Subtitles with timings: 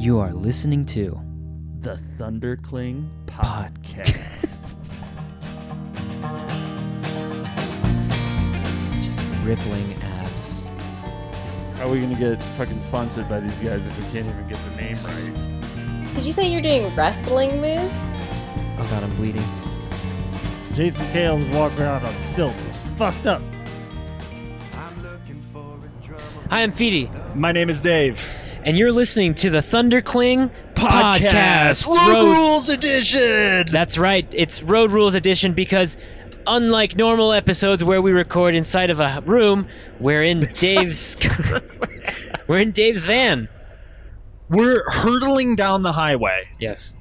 [0.00, 1.20] You are listening to
[1.80, 4.74] The Thundercling Podcast.
[9.04, 10.62] just rippling abs.
[11.76, 14.58] How are we gonna get fucking sponsored by these guys if we can't even get
[14.70, 16.14] the name right?
[16.14, 18.00] Did you say you're doing wrestling moves?
[18.78, 19.44] Oh god, I'm bleeding.
[20.72, 22.64] Jason Kale was walking around on stilts.
[22.64, 23.42] It's fucked up.
[26.48, 28.18] Hi, I'm Feedy, My name is Dave.
[28.70, 31.88] And you're listening to the Thundercling Podcast.
[31.88, 33.64] Road Road- Rules Edition.
[33.68, 34.24] That's right.
[34.30, 35.96] It's Road Rules Edition because
[36.46, 39.66] unlike normal episodes where we record inside of a room,
[39.98, 41.16] we're in Dave's
[42.46, 43.48] We're in Dave's van.
[44.48, 46.94] We're hurtling down the highway Yes.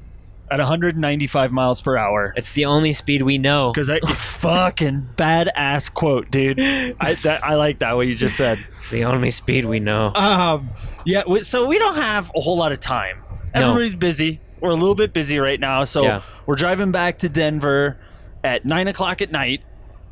[0.52, 2.34] At 195 miles per hour.
[2.36, 3.72] It's the only speed we know.
[3.72, 6.60] Because that fucking badass quote, dude.
[6.60, 8.60] I that, I like that what you just said.
[8.78, 10.12] It's the only speed we know.
[10.16, 10.70] Um,
[11.06, 11.24] yeah.
[11.28, 13.22] we- So we don't have a whole lot of time.
[13.54, 13.62] No.
[13.62, 14.42] Everybody's busy.
[14.60, 15.84] We're a little bit busy right now.
[15.84, 16.22] So Yeah.
[16.46, 17.98] we're driving back to Denver
[18.44, 19.62] at nine o'clock at night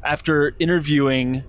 [0.03, 1.43] after interviewing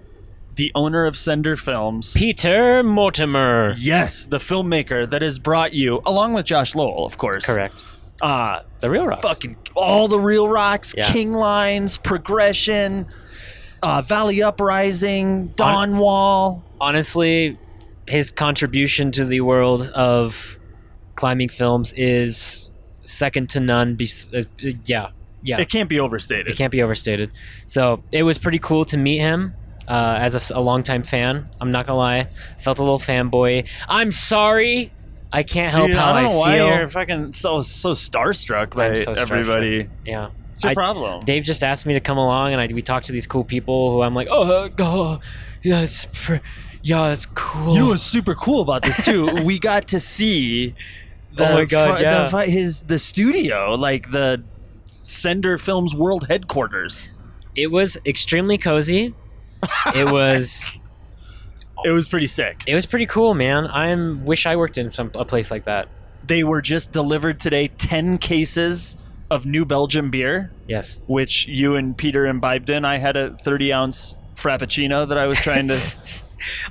[0.57, 2.15] the owner of Sender Films.
[2.15, 3.75] Peter Mortimer.
[3.79, 7.47] Yes, the filmmaker that has brought you, along with Josh Lowell, of course.
[7.47, 7.85] Correct.
[8.21, 9.27] Uh, The Reel Rocks.
[9.27, 11.11] fucking all the Reel Rocks, Yeah.
[11.13, 13.07] King Lines, Progression,
[13.83, 16.63] uh, Valley Uprising, Dawn Wall.
[16.81, 17.57] honestly,
[18.07, 20.59] his contribution to the world of
[21.15, 22.71] climbing films is
[23.05, 23.95] second to none.
[23.95, 24.43] Bes- uh,
[24.85, 25.09] yeah,
[25.43, 26.49] yeah, It can't be overstated.
[26.49, 27.31] it can't be overstated.
[27.67, 29.55] So it was pretty cool to meet him.
[29.87, 33.67] Uh, as a, a longtime fan, I'm not gonna lie, felt a little fanboy.
[33.89, 34.93] I'm sorry,
[35.33, 36.67] I can't help Dude, how I don't know why feel.
[36.69, 39.19] you're fucking so so starstruck by I'm so starstruck.
[39.19, 39.89] everybody.
[40.05, 41.25] Yeah, What's your I- problem?
[41.25, 43.93] Dave just asked me to come along, and I we talked to these cool people
[43.93, 45.21] who I'm like, oh, oh
[45.63, 46.37] yeah, it's pr-
[46.83, 47.75] yeah, that's cool.
[47.75, 49.27] You know what's super cool about this too?
[49.45, 50.75] we got to see
[51.35, 52.29] the Oh my God, yeah.
[52.29, 54.43] the his the studio, like the
[54.91, 57.11] Sender Films World headquarters.
[57.55, 59.15] It was extremely cozy.
[59.95, 60.71] It was
[61.85, 62.63] It was pretty sick.
[62.67, 63.67] it was pretty cool, man.
[63.67, 65.89] I am wish I worked in some a place like that.
[66.27, 68.97] They were just delivered today 10 cases
[69.31, 71.01] of New Belgium beer, Yes.
[71.07, 72.85] which you and Peter imbibed in.
[72.85, 75.77] I had a 30 ounce frappuccino that I was trying to.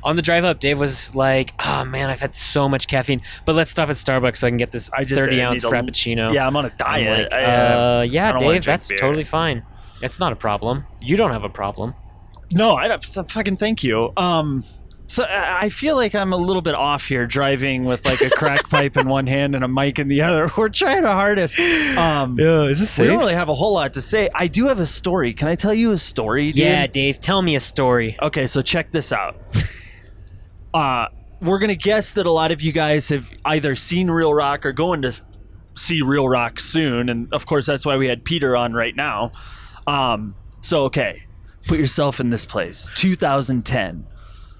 [0.04, 3.54] On the drive up, Dave was like, "Oh man, I've had so much caffeine, but
[3.56, 6.34] let's stop at Starbucks so I can get this I just- 30 ounce a- frappuccino."
[6.34, 7.32] yeah, I'm on a diet.
[7.32, 7.50] like, I, uh,
[8.00, 8.98] uh, yeah, I don't wanna Dave, that's beer.
[8.98, 9.64] totally fine.
[10.02, 10.86] It's not a problem.
[11.02, 11.94] You don't have a problem.
[12.50, 14.14] No, I fucking thank you.
[14.16, 14.64] Um,
[15.08, 18.70] so I feel like I'm a little bit off here driving with like a crack
[18.70, 20.52] pipe in one hand and a mic in the other.
[20.58, 21.58] We're trying our hardest.
[21.60, 23.04] Um, Yeah, is this safe?
[23.04, 24.30] we don't really have a whole lot to say.
[24.36, 25.34] I do have a story.
[25.34, 26.48] Can I tell you a story?
[26.52, 26.58] Dude?
[26.58, 28.18] Yeah, Dave, tell me a story.
[28.22, 29.38] Okay, so check this out.
[30.74, 31.08] Uh,
[31.42, 34.72] we're gonna guess that a lot of you guys have either seen Reel Rock or
[34.74, 35.12] going to
[35.76, 39.32] see Reel Rock soon, and of course that's why we had Peter on right now.
[39.86, 41.24] Um, so okay,
[41.68, 42.90] put yourself in this place.
[42.96, 44.06] 2010.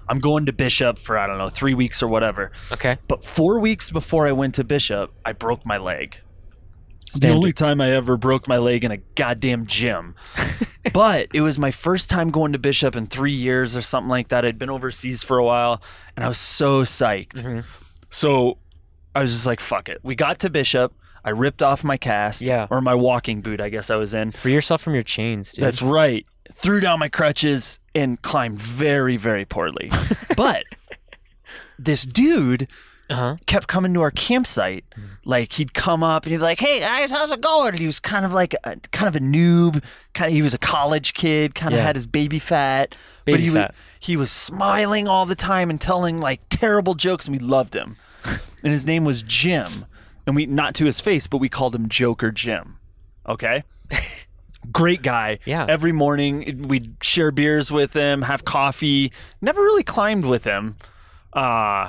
[0.08, 2.52] I'm going to Bishop for I don't know three weeks or whatever.
[2.72, 2.98] Okay.
[3.08, 6.18] But four weeks before I went to Bishop, I broke my leg.
[7.14, 10.14] The only time I ever broke my leg in a goddamn gym.
[10.92, 14.28] but it was my first time going to Bishop in three years or something like
[14.28, 14.44] that.
[14.44, 15.82] I'd been overseas for a while
[16.16, 17.42] and I was so psyched.
[17.42, 17.64] Mhm.
[18.10, 18.58] So
[19.14, 20.00] I was just like, fuck it.
[20.02, 20.92] We got to Bishop.
[21.24, 22.66] I ripped off my cast Yeah.
[22.70, 24.30] or my walking boot, I guess I was in.
[24.30, 25.64] Free yourself from your chains, dude.
[25.64, 26.26] That's right.
[26.62, 29.90] Threw down my crutches and climbed very, very poorly.
[30.36, 30.64] but
[31.78, 32.68] this dude
[33.10, 33.36] uh-huh.
[33.46, 34.84] kept coming to our campsite.
[35.24, 37.86] Like he'd come up and he'd be like, "Hey guys, how's it going?" And he
[37.86, 39.82] was kind of like a, kind of a noob.
[40.14, 41.54] Kind of he was a college kid.
[41.54, 41.86] Kind of Yeah.
[41.86, 42.94] had his baby fat.
[43.24, 43.70] but he fat.
[43.70, 47.74] was he was smiling all the time and telling like terrible jokes, and we loved
[47.74, 47.96] him.
[48.24, 49.86] and his name was Jim,
[50.26, 52.78] and we not to his face, but we called him Joker Jim.
[53.28, 53.64] Okay.
[54.72, 55.38] Great guy.
[55.44, 55.66] Yeah.
[55.68, 59.12] Every morning we'd share beers with him, have coffee.
[59.40, 60.76] Never really climbed with him.
[61.32, 61.88] Uh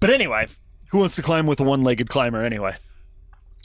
[0.00, 0.46] but anyway,
[0.90, 2.76] who wants to climb with a one-legged climber anyway?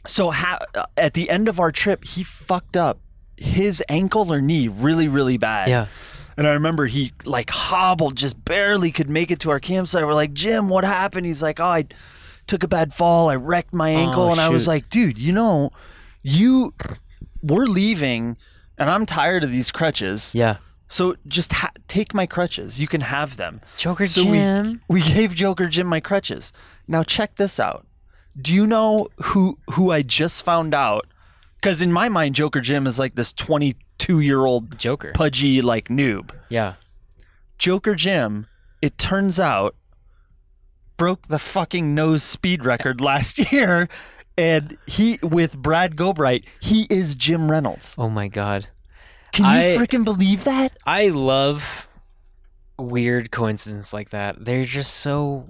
[0.07, 0.59] So ha-
[0.97, 2.99] at the end of our trip, he fucked up
[3.37, 5.69] his ankle or knee really, really bad.
[5.69, 5.85] Yeah.
[6.35, 10.05] And I remember he like hobbled, just barely could make it to our campsite.
[10.05, 11.25] We're like, Jim, what happened?
[11.25, 11.85] He's like, oh, I
[12.47, 13.29] took a bad fall.
[13.29, 14.23] I wrecked my ankle.
[14.23, 15.71] Oh, and I was like, dude, you know,
[16.23, 16.73] you,
[17.43, 18.37] we're leaving
[18.77, 20.33] and I'm tired of these crutches.
[20.33, 20.57] Yeah.
[20.87, 22.79] So just ha- take my crutches.
[22.79, 23.61] You can have them.
[23.77, 24.81] Joker So Jim.
[24.87, 26.51] we we gave Joker Jim my crutches.
[26.87, 27.85] Now check this out.
[28.39, 31.05] Do you know who who I just found out?
[31.55, 35.11] Because in my mind, Joker Jim is like this 22 year old Joker.
[35.13, 36.31] pudgy like noob.
[36.49, 36.73] yeah.
[37.57, 38.47] Joker Jim.
[38.81, 39.75] It turns out
[40.97, 43.87] broke the fucking nose speed record last year,
[44.37, 47.95] and he with Brad Gobright, he is Jim Reynolds.
[47.97, 48.67] Oh my god.
[49.31, 49.51] Can you
[49.81, 50.77] I- freaking believe that?
[50.85, 51.87] I love
[52.77, 54.43] weird coincidences like that.
[54.43, 55.49] They're just so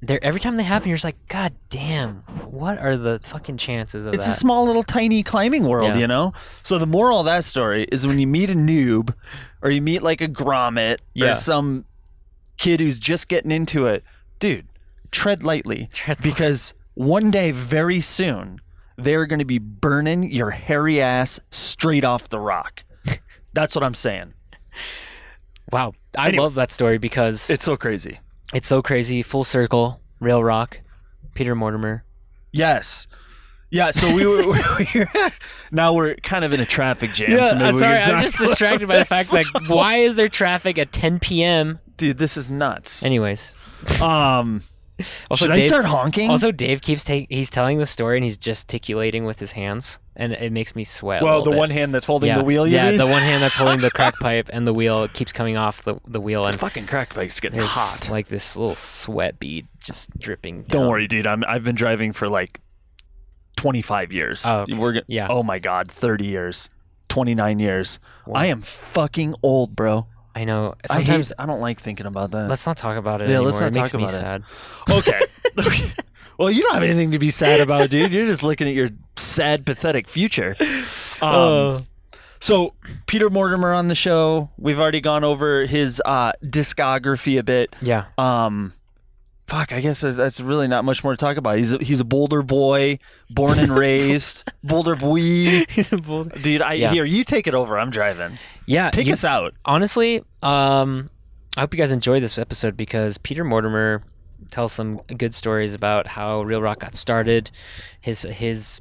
[0.00, 2.16] they're every time they happen you're just like god damn.
[2.46, 4.32] What are the fucking chances of It's that?
[4.32, 5.98] a small little tiny climbing world, Yeah.
[5.98, 6.32] you know?
[6.62, 9.14] So the moral of that story is when you meet a noob
[9.62, 11.30] or you meet like a grommet Yeah.
[11.30, 11.84] or some
[12.58, 14.04] kid who's just getting into it,
[14.38, 14.66] dude,
[15.10, 15.88] tread lightly.
[15.92, 18.60] Tread because one day very soon
[18.96, 22.82] they're going to be burning your hairy ass straight off the rock.
[23.52, 24.34] That's what I'm saying.
[25.72, 25.92] wow.
[26.16, 26.42] I Anyway.
[26.42, 28.18] love that story because It's so crazy.
[28.52, 29.22] it's so crazy.
[29.22, 30.80] Full circle, Reel Rock,
[31.34, 32.02] Peter Mortimer.
[32.52, 33.06] Yes.
[33.70, 34.42] Yeah, so we were,
[34.78, 35.30] we were
[35.70, 37.28] now we're kind of in a traffic jam.
[37.44, 37.98] so maybe I'm sorry.
[37.98, 41.78] I'm just distracted by the fact that why is there traffic at 10 p.m.
[41.96, 43.04] dude, this is nuts.
[43.04, 43.54] Anyways,
[44.00, 44.62] Um,
[45.30, 46.30] also should Dave, I start honking?
[46.30, 47.34] Also, Dave keeps taking.
[47.34, 51.22] he's telling the story and he's gesticulating with his hands, and it makes me sweat.
[51.22, 51.58] well, little the bit.
[51.58, 52.98] one hand that's holding yeah, the wheel, you yeah, mean?
[52.98, 55.96] the one hand that's holding the crack pipe and the wheel keeps coming off the,
[56.06, 58.08] the wheel, and fucking crack pipe's getting hot.
[58.10, 60.64] like this little sweat bead just dripping.
[60.64, 61.26] Don't worry, dude.
[61.26, 62.60] I'm I've been driving for like
[63.56, 64.44] 25 years.
[64.46, 64.74] Oh, okay.
[64.74, 65.28] We're go- Yeah.
[65.28, 66.70] Oh my god, 30 years,
[67.08, 67.98] 29 years.
[68.26, 68.40] Wow.
[68.40, 70.06] I am fucking old, bro.
[70.40, 70.74] I know.
[70.90, 72.48] I hate- Sometimes I, don't like thinking about that.
[72.48, 73.50] let's not talk about it Yeah, anymore.
[73.52, 74.10] let's not it makes talk me it.
[74.10, 74.42] sad.
[74.90, 75.20] okay.
[76.38, 78.12] well, you don't have anything to be sad about, dude.
[78.12, 80.56] You're just looking at your sad, pathetic future.
[80.60, 80.76] Um,
[81.22, 81.80] Uh,
[82.40, 82.74] So
[83.06, 84.48] Peter Mortimer on the show.
[84.58, 87.74] We've already gone over his uh, discography a bit.
[87.82, 88.04] yeah.
[88.16, 88.74] Um,
[89.48, 91.56] fuck, I guess there's, that's really not much more to talk about.
[91.58, 92.98] He's a, he's a Boulder boy,
[93.30, 95.18] born and raised, Boulder boy.
[95.68, 96.38] He's a Boulder.
[96.38, 96.92] Dude, I Yeah.
[96.92, 97.78] here you take it over.
[97.78, 98.38] I'm driving.
[98.66, 98.90] Yeah.
[98.90, 99.54] Take you- us out.
[99.64, 101.10] honestly, um,
[101.56, 104.02] I hope you guys enjoy this episode because Peter Mortimer
[104.50, 107.50] tells some good stories about how Reel Rock got started,
[108.00, 108.80] his his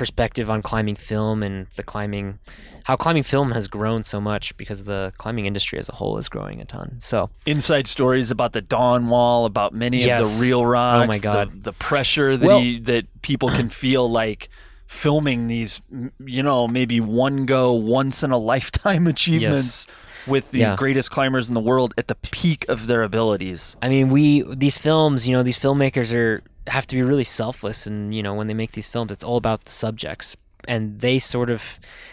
[0.00, 2.38] perspective on climbing film and the climbing,
[2.84, 6.26] how climbing film has grown so much because the climbing industry as a whole is
[6.26, 6.96] growing a ton.
[6.98, 11.04] So Inside stories about the Dawn Wall, about many of the Reel Rocks.
[11.04, 11.52] Oh my God.
[11.52, 14.48] The, the pressure that Well- he, that people can feel like
[14.86, 15.82] filming these,
[16.24, 19.86] you know, maybe one go, once in a lifetime achievements
[20.26, 20.76] with the Yeah.
[20.76, 23.76] greatest climbers in the world at the peak of their abilities.
[23.82, 27.86] I mean, we these films, you know, these filmmakers are have to be really selfless,
[27.86, 30.36] and you know, when they make these films, it's all about the subjects,
[30.66, 31.62] and they sort of,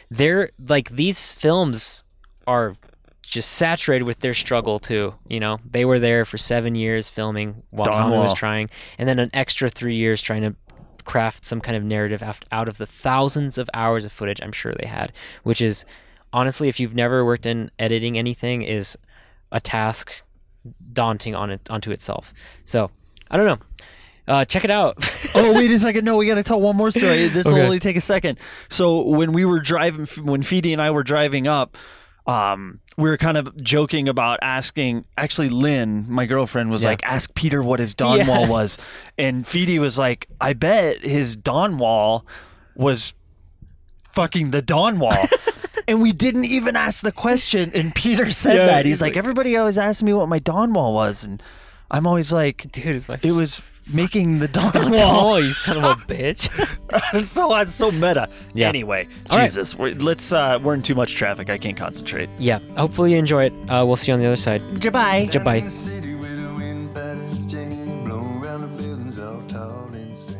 [0.10, 2.04] they're like these films
[2.46, 2.76] are
[3.22, 5.14] just saturated with their struggle too.
[5.28, 9.08] You know, they were there for seven years filming while Dawn Tommy was trying, and
[9.08, 10.56] then an extra three years trying to
[11.04, 12.22] craft some kind of narrative
[12.52, 15.86] out of the thousands of hours of footage I'm sure they had, which is
[16.34, 18.98] honestly, if you've never worked in editing anything, is
[19.52, 20.22] a task
[20.92, 22.34] daunting on it onto itself.
[22.66, 22.90] So
[23.32, 23.60] I don't know.
[24.28, 24.98] Uh, check it out.
[25.36, 26.04] oh wait a second.
[26.06, 27.28] No we gotta tell one more story.
[27.30, 27.64] This will Okay.
[27.66, 28.38] only take a second.
[28.70, 31.78] So when we were driving when Feedy and I were driving up
[32.26, 36.90] um, we were kind of joking about asking actually Lynn my girlfriend was Yeah.
[36.90, 38.78] like ask Peter what his dawn wall was.
[39.18, 42.26] And Feedy was like I bet his Dawn Wall
[42.76, 43.14] was
[44.10, 45.14] fucking the Dawn Wall.
[45.90, 48.86] And we didn't even ask the question and Peter said Yeah, that.
[48.86, 51.42] he's he's like, like- everybody always asks me what my Dawn Wall was and
[51.90, 53.62] I'm always like Dude, it was
[53.94, 55.44] making the dawn wall wall.
[55.44, 56.50] You son of a bitch.
[57.14, 58.30] it's so it's so meta.
[58.54, 58.68] Yeah.
[58.70, 59.46] Anyway, All right.
[59.46, 61.50] Jesus, we're, let's uh, we're in too much traffic.
[61.50, 62.30] I can't concentrate.
[62.38, 62.60] yeah.
[62.78, 63.54] Hopefully you enjoy it.
[63.70, 64.62] Uh, we'll see you on the other side.
[64.82, 65.30] Goodbye.
[65.32, 65.58] Goodbye.
[65.58, 70.16] In the city where the wind patterns change, blow around the buildings all tall and
[70.16, 70.38] strange.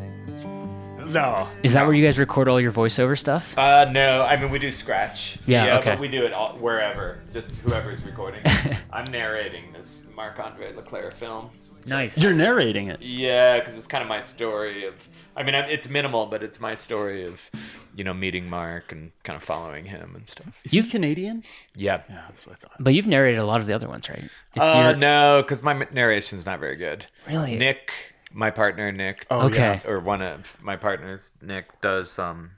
[1.08, 1.48] No.
[1.64, 3.58] Is that where you guys record all your voiceover stuff?
[3.58, 5.38] Uh, no, I mean we do scratch.
[5.46, 5.92] Yeah, okay.
[5.92, 8.42] but we do it all, wherever, just whoever's recording.
[8.92, 11.50] I'm narrating this Marc Andre Leclerc film.
[11.88, 12.18] Nice.
[12.18, 13.02] You're narrating it.
[13.02, 14.94] Yeah, because it's kind of my story of.
[15.36, 17.52] I mean, it's minimal, but it's my story of,
[17.96, 20.60] you know, meeting Mark and kind of following him and stuff.
[20.64, 21.44] Is you Canadian?
[21.76, 22.02] Yeah.
[22.10, 22.72] Yeah, that's what I thought.
[22.80, 24.24] But you've narrated a lot of the other ones, right?
[24.24, 27.06] It's Uh, your no, because my narration's not very good.
[27.28, 27.56] really.
[27.56, 27.92] Nick,
[28.34, 29.80] my partner Nick, Oh, Okay.
[29.86, 32.50] or one of my partners, Nick, does um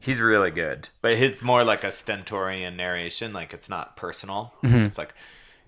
[0.00, 0.88] he's really good.
[1.02, 4.54] But his more like a stentorian narration, like it's not personal.
[4.64, 4.76] Mm-hmm.
[4.86, 5.14] It's like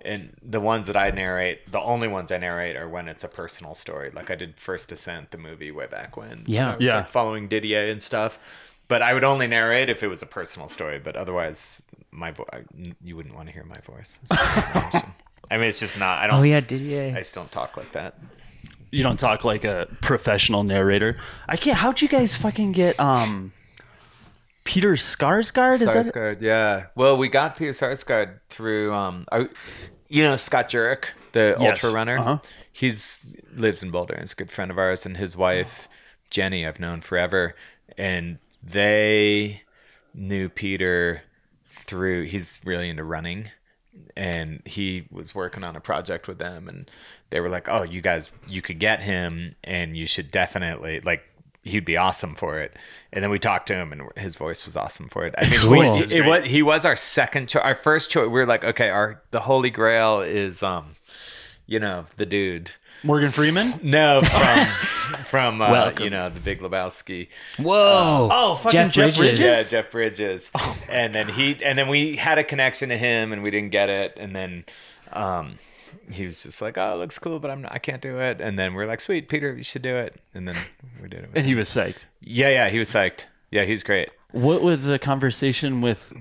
[0.04, 3.28] and the ones that I narrate, the only ones I narrate are when it's a
[3.28, 4.10] personal story.
[4.14, 6.44] Like I did First Descent, the movie way back when.
[6.46, 6.72] Yeah.
[6.72, 6.96] I was, Yeah.
[6.96, 8.38] like, following Didier and stuff.
[8.88, 10.98] But I would only narrate if it was a personal story.
[10.98, 12.64] But otherwise, my vo- I-
[13.04, 14.18] you wouldn't want to hear my voice.
[14.32, 16.18] I mean, it's just not.
[16.18, 16.40] I don't.
[16.40, 17.12] Oh yeah, Didier.
[17.16, 18.18] I just don't talk like that.
[18.92, 21.14] You don't talk like a professional narrator.
[21.48, 21.76] I can't.
[21.76, 23.52] How'd you guys fucking get um
[24.70, 25.72] Peter Skarsgård?
[25.74, 26.06] Is that?
[26.06, 26.86] Sarsgaard, yeah.
[26.94, 29.48] Well, we got Peter Sarsgaard through, um, our,
[30.08, 31.06] you know, Scott Jurek.
[31.32, 31.82] the Yes.
[31.84, 32.18] ultra runner.
[32.18, 32.38] Uh-huh.
[32.72, 34.16] He's lives in Boulder.
[34.18, 35.88] He's a good friend of ours, and his wife
[36.30, 37.54] Jenny, I've known forever,
[37.98, 39.62] and they
[40.14, 41.22] knew Peter
[41.66, 42.24] through.
[42.24, 43.48] He's really into running,
[44.16, 46.88] and he was working on a project with them, and
[47.30, 51.22] they were like, "Oh, you guys, you could get him, and you should definitely like."
[51.62, 52.74] He'd be awesome for it,
[53.12, 55.34] and then we talked to him, and his voice was awesome for it.
[55.36, 55.70] I mean, Cool.
[55.70, 57.62] we, This is it was he was our second choice.
[57.62, 60.96] Our first choice, we were like, okay, our the holy grail is um,
[61.66, 62.72] you know, the dude.
[63.02, 63.80] Morgan Freeman.
[63.82, 64.20] No,
[65.24, 67.28] from from uh, you know the Big Lebowski.
[67.58, 68.28] Whoa.
[68.30, 69.18] Oh, fucking Jeff Jeff Bridges.
[69.18, 69.40] Bridges?
[69.40, 70.50] Yeah, Jeff Bridges.
[70.88, 73.88] and then he and then we had a connection to him, and we didn't get
[73.88, 74.16] it.
[74.18, 74.64] And then
[75.12, 75.58] um,
[76.12, 78.40] he was just like, "Oh, it looks cool, but I'm not, I can't do it."
[78.40, 80.56] And then we're like, "Sweet, Peter, you should do it." And then
[81.02, 81.30] we did it.
[81.34, 81.98] And he was psyched.
[82.20, 83.24] yeah, yeah, he was psyched.
[83.50, 84.08] Yeah, he's great.
[84.32, 86.12] What was the conversation with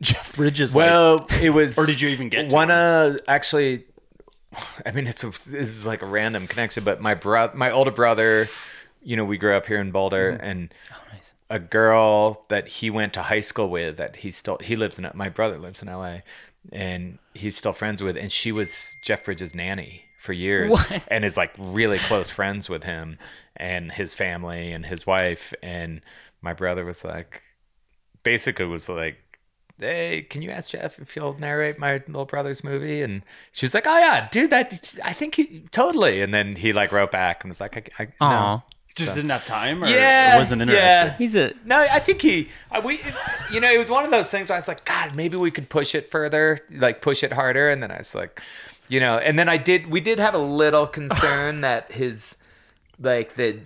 [0.00, 0.86] Jeff Bridges like?
[0.86, 1.76] Well, it was.
[1.78, 2.70] Or did you even get to one?
[2.70, 2.76] him?
[2.76, 3.84] Uh, actually,
[4.84, 7.90] I mean, it's a, this is like a random connection, but my bro, my older
[7.90, 8.48] brother,
[9.02, 10.44] you know, we grew up here in Boulder, Mm-hmm.
[10.44, 10.74] and
[11.48, 15.08] a girl that he went to high school with that he still he lives in
[15.14, 16.24] my brother lives in L.A.
[16.72, 21.02] and he's still friends with, and she was Jeff Bridges' nanny for years, What?
[21.08, 23.18] and is like really close friends with him
[23.56, 26.00] and his family and his wife, and
[26.42, 27.42] my brother was like,
[28.22, 29.18] basically was like
[29.78, 33.02] hey, can you ask Jeff if he'll narrate my little brother's movie?
[33.02, 36.22] And she was like, oh yeah, dude, that I think he totally.
[36.22, 38.62] And then he like wrote back and was like, I, I no.
[38.98, 39.04] Aw.
[39.04, 41.16] just didn't have time, or Yeah, wasn't yeah.
[41.18, 42.48] He's a No, I think he,
[42.82, 43.00] we,
[43.52, 45.50] you know, it was one of those things where I was like, God, maybe we
[45.50, 47.68] could push it further, like push it harder.
[47.70, 48.40] And then I was like,
[48.88, 52.36] you know, and then I did, we did have a little concern that his,
[52.98, 53.60] like the,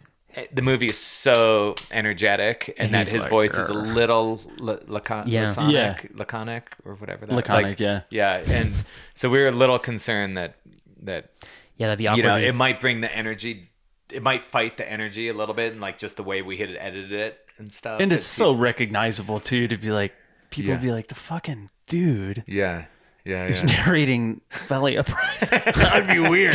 [0.53, 4.79] the movie is so energetic and, And that his like, voice is a little la-
[4.87, 5.49] lacon- Yeah.
[5.49, 5.97] laconic, Yeah.
[6.15, 7.27] laconic or whatever.
[7.27, 8.03] That, Laconic, like, yeah.
[8.11, 8.43] yeah.
[8.47, 8.73] And
[9.15, 10.57] so we were a little concerned that,
[11.03, 11.31] that,
[11.77, 12.17] yeah, that'd be awkward.
[12.19, 13.70] you know, it might bring the energy,
[14.13, 16.71] it might fight the energy a little bit and like just the way we had
[16.71, 18.01] it edited it and stuff.
[18.01, 20.15] And it's so recognizable too to be like
[20.51, 20.79] people Yeah.
[20.79, 22.85] be like the fucking dude Yeah.
[23.25, 23.47] Yeah.
[23.47, 23.85] He's Yeah.
[23.85, 25.61] narrating Valley Uprising.
[25.75, 26.55] That'd be weird.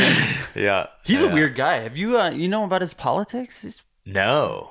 [0.54, 0.86] yeah.
[1.04, 1.80] He's a weird guy.
[1.80, 3.62] Have you uh, you know about his politics?
[3.62, 3.82] He's...
[4.04, 4.70] No.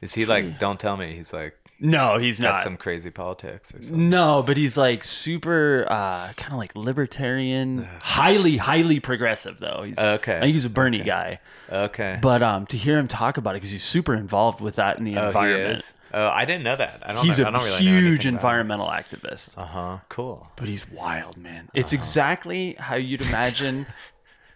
[0.00, 2.62] Is he like, don't tell me he's like, No, he's got not.
[2.62, 4.10] some crazy politics or something?
[4.10, 9.82] No, but he's like super, uh, kind of like libertarian, highly, highly progressive though.
[9.84, 10.36] He's Okay.
[10.36, 11.40] I think he's a Bernie guy.
[11.70, 12.18] Okay.
[12.20, 15.04] But um, to hear him talk about it because he's super involved with that in
[15.04, 15.76] the oh, environment.
[15.76, 15.92] He is?
[16.12, 17.02] Oh, I didn't know that.
[17.04, 19.56] I don't He's know, a I don't really huge environmental activist.
[19.56, 19.98] Uh huh.
[20.08, 20.46] Cool.
[20.56, 21.64] But he's wild, man.
[21.64, 21.70] Uh-huh.
[21.74, 23.86] It's exactly how you'd imagine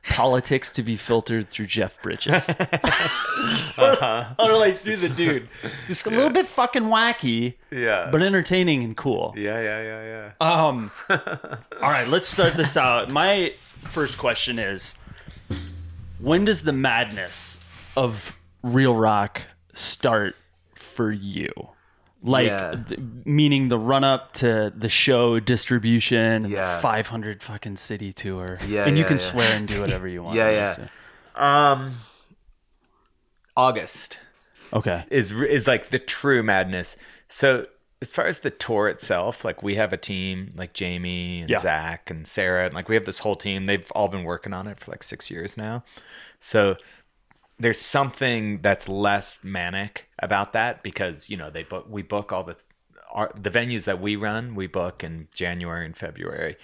[0.09, 2.51] politics to be filtered through Jeff Bridges.
[3.77, 4.35] Uh-huh.
[4.39, 5.49] or like through the dude.
[5.87, 8.09] Just a little bit fucking wacky, Yeah.
[8.11, 9.35] but entertaining and cool.
[9.37, 10.47] yeah, yeah, yeah, yeah.
[10.67, 13.11] Um, all right, let's start this out.
[13.11, 13.53] My
[13.91, 14.95] first question is
[16.21, 17.59] when does the madness
[17.97, 19.43] of Reel Rock
[19.75, 20.37] start
[20.75, 21.51] for you?
[22.27, 22.75] Like, Yeah.
[22.89, 26.81] th- meaning the run up to the show distribution, Yeah.
[26.81, 28.57] 500 fucking city tour.
[28.67, 29.31] Yeah, and you can yeah.
[29.31, 30.35] swear and do whatever you want.
[30.37, 31.71] Yeah, yeah.
[31.73, 31.97] Um,
[33.57, 34.19] August.
[34.73, 35.05] Okay.
[35.11, 36.97] is is like the true madness.
[37.29, 37.67] So
[38.03, 41.59] as far as the tour itself, like we have a team like Jamie and Yeah.
[41.59, 43.67] Zach and Sarah, and like we have this whole team.
[43.67, 45.85] They've all been working on it for like six years now.
[46.41, 46.77] So
[47.59, 52.45] there's something that's less manic about that because you know they book we book all
[52.45, 52.57] the
[53.13, 56.57] our, the venues that we run we book in January and February,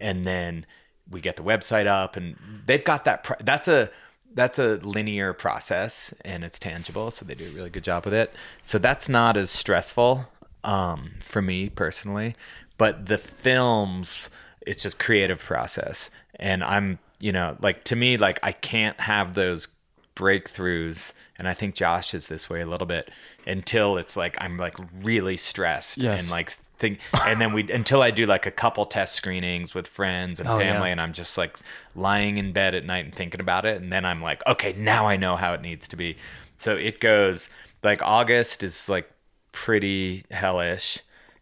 [0.00, 0.66] and then
[1.10, 2.36] we get the website up and
[2.66, 3.38] they've got that.
[3.44, 3.90] That's a
[4.34, 8.14] that's a linear process and it's tangible, so they do a really good job with
[8.14, 8.32] it.
[8.62, 10.26] So that's not as stressful
[10.62, 12.36] um, for me personally,
[12.78, 14.30] but the films
[14.66, 19.34] it's just creative process and i'm you know like to me like i can't have
[19.34, 19.68] those
[20.16, 23.10] breakthroughs and i think josh is this way a little bit
[23.46, 26.22] until it's like i'm like really stressed Yes.
[26.22, 29.86] and like think and then we until i do like a couple test screenings with
[29.86, 30.72] friends and Oh, yeah.
[30.72, 31.56] family and i'm just like
[31.94, 35.06] lying in bed at night and thinking about it and then i'm like okay now
[35.06, 36.16] i know how it needs to be
[36.56, 37.48] so it goes
[37.82, 39.10] like august is like
[39.52, 40.98] pretty hellish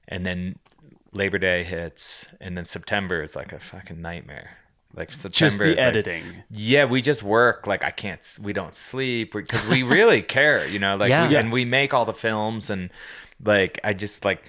[0.09, 0.57] and then
[1.13, 4.51] labor day hits and then september is like a fucking nightmare
[4.97, 6.25] like september Just the is like- editing.
[6.51, 8.21] yeah, we just work like I can't.
[8.43, 10.97] We don't sleep because we really care, you know.
[10.97, 11.29] Like, Yeah.
[11.29, 12.91] we, and we make all the films, and
[13.45, 14.43] like I just like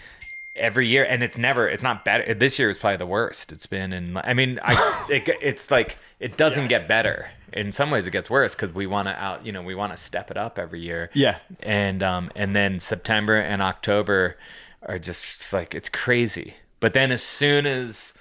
[0.55, 2.33] every year, and it's never, it's not better.
[2.33, 5.97] This year is probably the worst it's been, and I mean, I it, it's like
[6.19, 7.29] it doesn't get better.
[7.53, 9.93] In some ways, it gets worse because we want to out, you know, we want
[9.93, 11.09] to step it up every year.
[11.13, 11.37] Yeah.
[11.61, 14.35] and um, and then September and October
[14.83, 16.53] are just like it's crazy.
[16.81, 18.13] But then as soon as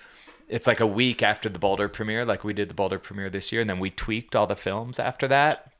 [0.49, 3.53] it's like a week after the Boulder premiere, like we did the Boulder premiere this
[3.53, 5.73] year, and then we tweaked all the films after that.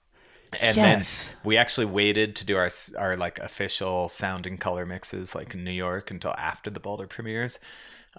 [0.61, 1.29] And Yes.
[1.29, 5.55] then we actually waited to do our our like official sound and color mixes like
[5.55, 7.59] in New York until after the Boulder premieres,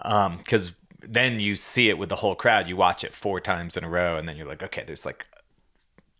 [0.02, 2.68] um, because then you see it with the whole crowd.
[2.68, 5.26] You watch it four times in a row, and then you're like, okay, there's like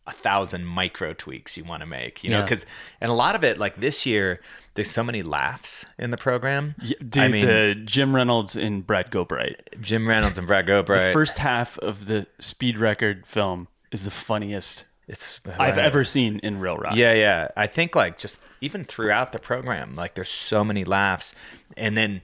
[0.07, 2.65] a thousand micro tweaks you want to make, you know, because
[3.01, 4.41] and a lot of it like this year,
[4.75, 6.75] there's so many laughs in the program.
[6.81, 9.81] Dude, I mean, the Jim Reynolds and Brad Gobright.
[9.81, 10.87] Jim Reynolds and Brad Gobright.
[11.07, 16.41] The first half of the Speed Record film is the funniest it's I've ever seen
[16.41, 16.97] in Reel Rock.
[16.97, 17.49] Yeah, yeah.
[17.57, 21.35] I think like just even throughout the program, like there's so many laughs,
[21.77, 22.23] and then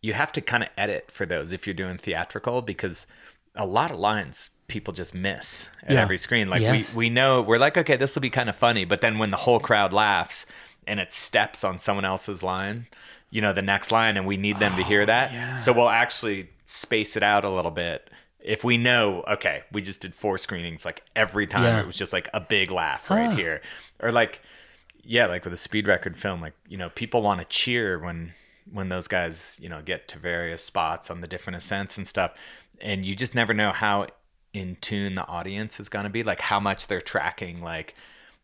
[0.00, 3.06] you have to kind of edit for those if you're doing theatrical because
[3.56, 6.00] a lot of lines people just miss at Yeah.
[6.00, 6.48] every screen.
[6.48, 6.94] Like Yes.
[6.94, 9.30] we we know we're like okay, this will be kind of funny, but then when
[9.30, 10.46] the whole crowd laughs
[10.86, 12.86] and it steps on someone else's line,
[13.30, 15.90] you know, the next line, and we need them to Oh, hear that, so we'll
[15.90, 18.08] actually space it out a little bit.
[18.42, 21.80] If we know, okay, we just did four screenings, like every time Yeah.
[21.80, 23.60] it was just like a big laugh right here,
[24.00, 24.40] or like
[25.02, 28.32] yeah like with a speed record film like you know people want to cheer when
[28.70, 32.32] when those guys you know get to various spots on the different ascents and stuff
[32.82, 34.06] and you just never know how
[34.52, 37.94] in tune the audience is going to be like how much they're tracking like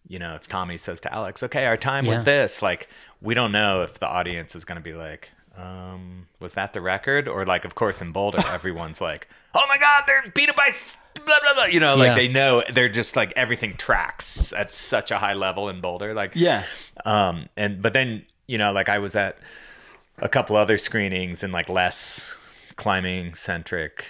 [0.08, 2.12] you know if tommy says to alex okay our time Yeah.
[2.12, 2.88] was this like
[3.20, 6.80] we don't know if the audience is going to be like um was that the
[6.80, 10.54] record or like of course in boulder everyone's like oh my god they're beat up
[10.56, 10.70] by
[11.24, 12.14] blah blah blah you know like Yeah.
[12.14, 16.32] they know they're just like everything tracks at such a high level in boulder like
[16.36, 16.62] Yeah.
[17.04, 19.38] um and but then you know like i was at
[20.18, 22.32] a couple other screenings in like less
[22.76, 24.06] climbing centric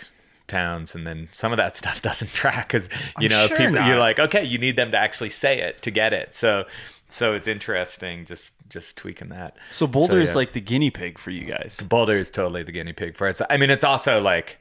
[0.47, 2.89] towns and then some of that stuff doesn't track because
[3.19, 3.87] you I'm know sure people not.
[3.87, 6.65] you're like okay you need them to actually say it to get it so
[7.09, 10.37] so it's interesting just just tweaking that So Boulder is yeah.
[10.37, 11.81] like the guinea pig for you guys.
[11.89, 13.41] Boulder is totally the guinea pig for us.
[13.49, 14.59] I mean, it's also like,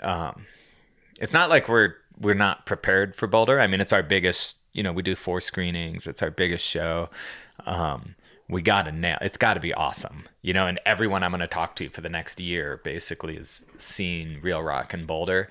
[0.00, 0.46] um,
[1.20, 3.60] it's not like we're we're not prepared for Boulder.
[3.60, 4.58] I mean, it's our biggest.
[4.72, 6.06] You know, we do four screenings.
[6.06, 7.10] It's our biggest show.
[7.66, 8.14] Um,
[8.52, 9.18] we got to nail.
[9.22, 10.24] It's got to be awesome.
[10.42, 13.64] You know, and everyone I'm going to talk to for the next year basically is
[13.76, 15.48] seeing Reel Rock and Boulder,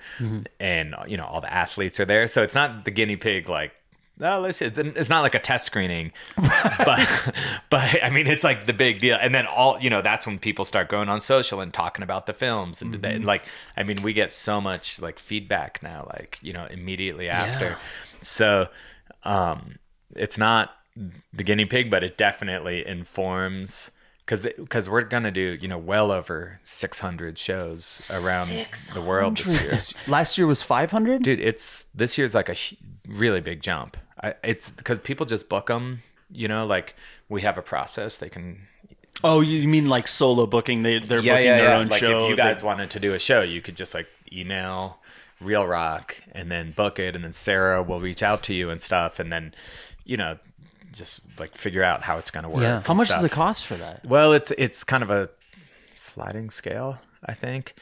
[0.60, 2.26] and you know all the athletes are there.
[2.28, 3.72] So it's not the guinea pig like.
[4.18, 7.34] No, listen, it's, it's not like a test screening, but
[7.70, 9.18] but I mean, it's like the big deal.
[9.20, 12.26] And then all you know, that's when people start going on social and talking about
[12.26, 13.42] the films, and, and like,
[13.76, 17.78] I mean, we get so much like feedback now, like you know, immediately after.
[18.20, 18.68] So,
[19.24, 19.78] um,
[20.14, 20.70] it's not
[21.32, 23.90] the guinea pig, but it definitely informs
[24.24, 28.48] because because we're gonna do you know well over 600 shows around
[28.94, 30.00] the world this year.
[30.06, 31.22] Last year was 500?
[31.22, 32.56] Dude, it's this year's like a
[33.08, 33.96] really big jump.
[34.22, 36.02] I, it's because people just book them.
[36.30, 36.94] You know, like
[37.28, 38.60] we have a process they can.
[39.24, 40.82] Oh, you mean like solo booking?
[40.82, 41.76] They they're yeah, booking yeah, their yeah.
[41.78, 42.24] own Like show.
[42.24, 44.98] if you They- guys wanted to do a show, you could just like email
[45.40, 48.80] Reel Rock and then book it, and then Sarah will reach out to you and
[48.80, 49.54] stuff, and then
[50.04, 50.38] you know
[50.92, 52.62] just like figure out how it's gonna work.
[52.62, 52.82] Yeah.
[52.84, 54.04] How much does it cost for that?
[54.06, 55.28] Well, it's it's kind of a
[55.94, 57.74] sliding scale, I think.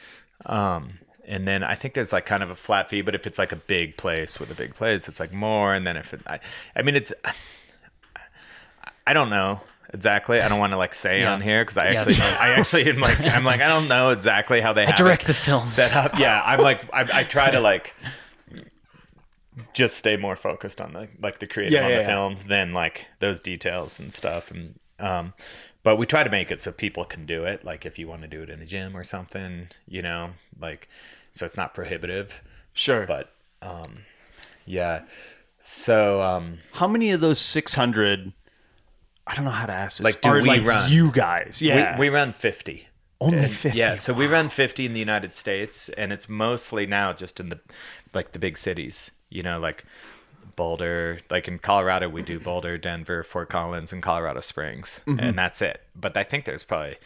[0.45, 0.93] Um,
[1.27, 3.51] and then I think there's like kind of a flat fee, but if it's like
[3.51, 5.73] a big place with a big place, it's like more.
[5.73, 6.39] And then if it, I,
[6.75, 7.13] I mean, it's,
[9.05, 9.61] I don't know
[9.93, 10.41] exactly.
[10.41, 11.33] I don't want to like say Yeah.
[11.33, 11.99] on here because I Yeah.
[12.01, 14.95] actually, I actually am like, I'm like, I don't know exactly how they I have
[14.95, 15.73] direct it the films.
[15.73, 16.17] set up.
[16.17, 17.93] Yeah, I'm like, I, I try to like
[19.73, 22.15] just stay more focused on the like the creative Yeah, on yeah, the yeah.
[22.15, 24.51] films than like those details and stuff.
[24.51, 25.33] And um,
[25.83, 27.63] but we try to make it so people can do it.
[27.65, 30.87] Like if you want to do it in a gym or something, you know, like
[31.31, 32.41] so it's not prohibitive.
[32.73, 33.05] Sure.
[33.05, 33.99] But um,
[34.65, 35.03] yeah.
[35.59, 38.33] So um, How many of those 600?
[39.27, 40.03] I don't know how to ask this.
[40.03, 40.91] Like, do are we like run?
[40.91, 41.61] you guys?
[41.61, 41.95] Yeah.
[41.99, 42.87] we, we run fifty.
[43.21, 43.77] Only 50.
[43.77, 47.49] Yeah, so we run 50 in the United States, and it's mostly now just in
[47.49, 47.59] the
[48.15, 49.11] like the big cities.
[49.31, 49.83] You know, like
[50.55, 51.19] Boulder.
[51.29, 55.19] Like in Colorado, we do Boulder, Denver, Fort Collins, and Colorado Springs, Mm-hmm.
[55.19, 55.81] and that's it.
[55.95, 56.97] But I think there's probably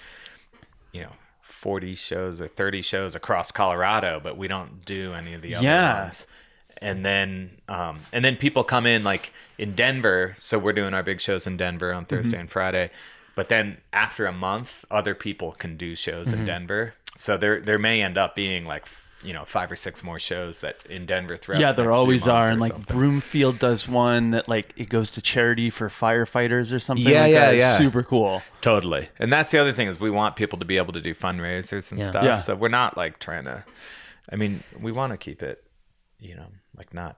[0.91, 1.11] you know
[1.43, 5.65] 40 shows or 30 shows across Colorado, but we don't do any of the other
[5.65, 6.01] Yeah.
[6.01, 6.27] ones.
[6.81, 10.35] And then, um, and then people come in like in Denver.
[10.39, 12.15] So we're doing our big shows in Denver on Mm-hmm.
[12.15, 12.89] Thursday and Friday.
[13.35, 16.39] But then after a month, other people can do shows Mm-hmm.
[16.41, 16.93] in Denver.
[17.15, 18.85] So there, there may end up being like,
[19.23, 21.59] you know, five or six more shows that in Denver throughout.
[21.59, 22.51] yeah, the there next always months are.
[22.51, 22.95] And like something.
[22.95, 27.07] Broomfield does one that like it goes to charity for firefighters or something.
[27.07, 27.53] Yeah, like yeah, that.
[27.55, 27.77] It's yeah.
[27.77, 28.41] Super cool.
[28.61, 29.09] Totally.
[29.17, 31.91] And that's the other thing is we want people to be able to do fundraisers
[31.91, 32.07] and Yeah.
[32.07, 32.23] stuff.
[32.23, 32.37] Yeah.
[32.37, 33.63] So we're not like trying to
[34.31, 35.63] I mean, we want to keep it,
[36.19, 36.47] you know,
[36.77, 37.17] like not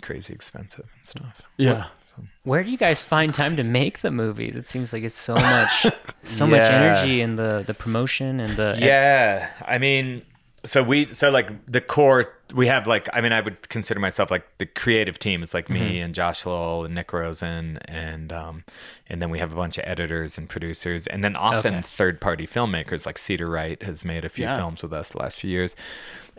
[0.00, 1.42] crazy expensive and stuff.
[1.56, 1.86] Yeah.
[2.02, 4.56] So Where do you guys find time to make the movies?
[4.56, 5.86] It seems like it's so much,
[6.22, 10.22] so much energy in the the promotion and the Yeah, I mean,
[10.64, 14.30] so we so like the core we have like I mean I would consider myself
[14.30, 15.42] like the creative team.
[15.42, 16.04] It's like me Mm-hmm.
[16.04, 18.64] and Josh Lowell and Nick Rosen and um
[19.08, 21.82] and then we have a bunch of editors and producers and then often Okay.
[21.82, 24.56] third party filmmakers like Cedar Wright has made a few Yeah.
[24.56, 25.74] films with us the last few years.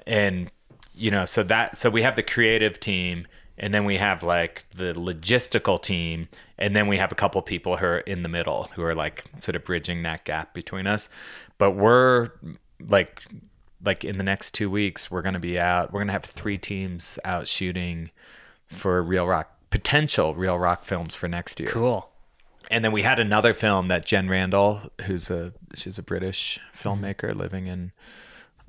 [0.08, 0.50] And
[0.96, 4.66] you know, so that so we have the creative team and then we have like
[4.76, 8.70] the logistical team and then we have a couple people who are in the middle
[8.76, 11.10] who are like sort of bridging that gap between us.
[11.58, 12.32] But we're
[12.88, 13.24] like
[13.84, 16.26] like in the next 2 weeks we're going to be out we're going to have
[16.26, 18.12] 3 teams out shooting
[18.68, 21.70] for Reel Rock potential Reel Rock films for next year.
[21.70, 22.10] Cool.
[22.70, 27.36] And then we had another film that Jen Randall, who's a she's a British filmmaker
[27.36, 27.92] living in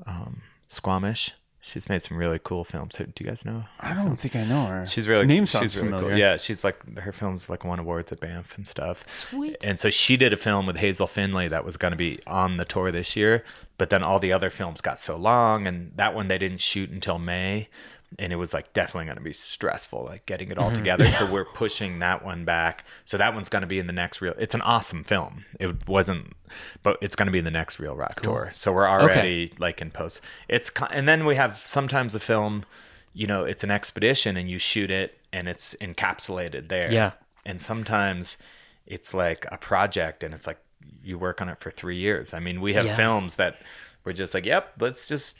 [0.06, 1.32] um, Squamish.
[1.66, 2.96] She's made some really cool films.
[2.96, 3.64] Do you guys know?
[3.80, 4.84] I don't think I know her.
[4.84, 6.10] She's really name she's sounds really familiar.
[6.10, 6.18] Cool.
[6.18, 9.08] Yeah, she's like her films like won awards at Banff and stuff.
[9.08, 9.56] Sweet.
[9.64, 12.58] And so she did a film with Hazel Findlay that was going to be on
[12.58, 13.44] the tour this year,
[13.78, 16.90] but then all the other films got so long, and that one they didn't shoot
[16.90, 17.70] until May,
[18.18, 20.74] and it was like definitely going to be stressful, like getting it all Mm-hmm.
[20.74, 21.08] together.
[21.10, 22.84] So we're pushing that one back.
[23.04, 24.34] So that one's going to be in the next real.
[24.38, 25.44] It's an awesome film.
[25.58, 26.32] It wasn't,
[26.82, 28.50] but it's going to be in the next Reel Rock tour.
[28.52, 30.20] So we're already like in post.
[30.48, 32.64] It's and then we have sometimes a film.
[33.12, 36.90] You know, it's an expedition, and you shoot it, and it's encapsulated there.
[36.92, 37.12] Yeah.
[37.46, 38.36] And sometimes
[38.86, 40.58] it's like a project and it's like
[41.02, 42.34] you work on it for three years.
[42.34, 42.96] I mean, we have Yeah.
[42.96, 43.56] films that
[44.04, 45.36] we're just like, yep, let's just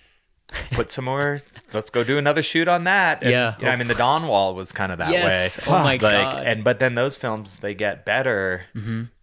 [0.73, 3.23] put some more, let's go do another shoot on that.
[3.23, 3.55] And, Yeah.
[3.59, 5.59] you know, I mean, The Dawn Wall was kind of that Yes.
[5.59, 5.65] way.
[5.67, 6.37] Oh my like, God.
[6.37, 6.47] Mm-hmm.
[6.47, 8.65] And, but then those films, they get better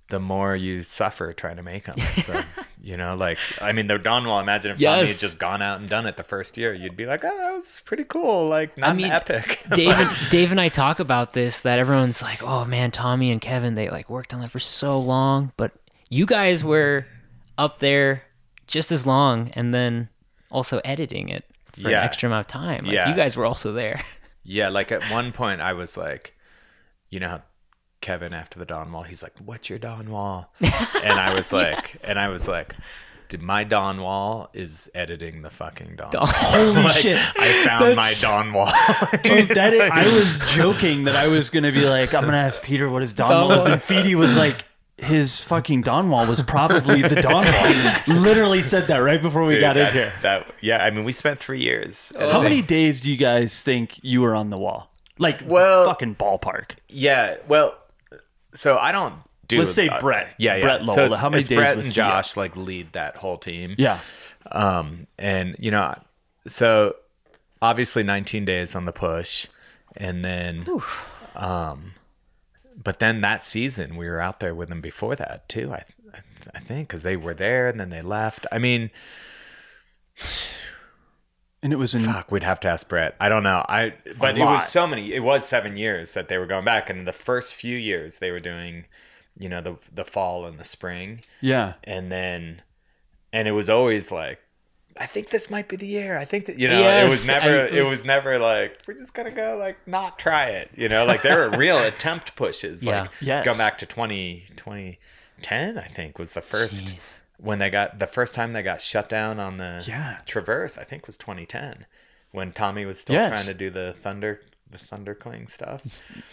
[0.09, 1.97] the more you suffer trying to make them.
[2.21, 2.41] So,
[2.81, 5.79] you know, like, I mean, The Dawn Wall, imagine if Tommy had just gone out
[5.79, 8.47] and done it the first year, you'd be like, oh, that was pretty cool.
[8.47, 9.59] Like, not mean, epic.
[9.73, 13.39] Dave and, Dave and I talk about this that everyone's like, "Oh man, Tommy and
[13.39, 15.71] Kevin, they like worked on that for so long, but
[16.09, 17.05] you guys were
[17.57, 18.23] up there
[18.67, 20.09] just as long and then
[20.51, 21.99] also editing it for Yeah.
[21.99, 22.85] an extra amount of time.
[22.85, 23.09] Like, Yeah.
[23.09, 24.01] you guys were also there.
[24.43, 26.35] Yeah, like at one point I was like,
[27.11, 27.41] you know,
[28.01, 31.95] Kevin after the Dawn Wall, he's like, "What's your Dawn Wall?" And I was like,
[32.07, 32.73] and I was like,
[33.29, 36.25] "Dude, my Dawn Wall is editing the fucking Dawn." Wall.
[36.27, 37.19] Holy Like, shit!
[37.37, 38.73] I found my Dawn Wall.
[39.21, 42.63] Dude, that is, I was joking that I was gonna be like, I'm gonna ask
[42.63, 44.65] Peter what his Dawn Wall is, and Feedy was like,
[45.01, 47.95] his fucking Dawn Wall was probably the Dawn Wall.
[48.21, 50.13] Literally said that right before we Dude, got in here.
[50.21, 52.11] That yeah, I mean, we spent three years.
[52.15, 52.43] How editing.
[52.43, 54.91] many days do you guys think you were on the wall?
[55.17, 56.71] Like, Well- fucking ballpark.
[56.89, 57.75] Yeah, well,
[58.53, 59.15] so I don't
[59.47, 59.57] do.
[59.59, 60.33] Let's say uh, Brett.
[60.37, 60.61] Yeah, yeah.
[60.61, 61.05] Brett so Lowell.
[61.11, 62.07] it's, How many it's days Brett was and he at?
[62.09, 63.75] Josh like lead that whole team.
[63.77, 63.99] Yeah.
[64.51, 65.95] Um, and you know,
[66.47, 66.95] so
[67.61, 69.47] obviously 19 days on the push,
[69.95, 70.65] and then,
[71.35, 71.93] um,
[72.75, 75.71] but then that season we were out there with them before that too.
[75.73, 76.19] I, I,
[76.55, 78.45] I think because they were there and then they left.
[78.51, 78.89] I mean,
[81.63, 82.01] And it was in.
[82.01, 83.15] fuck, we'd have to ask Brett.
[83.19, 83.63] I don't know.
[83.69, 85.13] I but it was so many.
[85.13, 88.31] It was seven years that they were going back, and the first few years they
[88.31, 88.85] were doing,
[89.37, 91.73] you know, the the fall and the spring Yeah.
[91.83, 92.63] and then
[93.31, 94.39] and it was always like
[94.97, 97.47] i think this might be the year i think that you know it was never
[97.49, 100.89] I it was- was never like we're just gonna go like not try it you
[100.89, 103.01] know like there were real attempt pushes Yeah.
[103.03, 103.45] like Yes.
[103.45, 107.13] go back to 20 2010 i think was the first Jeez.
[107.37, 110.17] when they got the first time they got shut down on the Yeah.
[110.25, 111.85] traverse i think was 2010
[112.31, 113.29] when tommy was still Yes.
[113.31, 115.81] trying to do the thunder the Thundercling stuff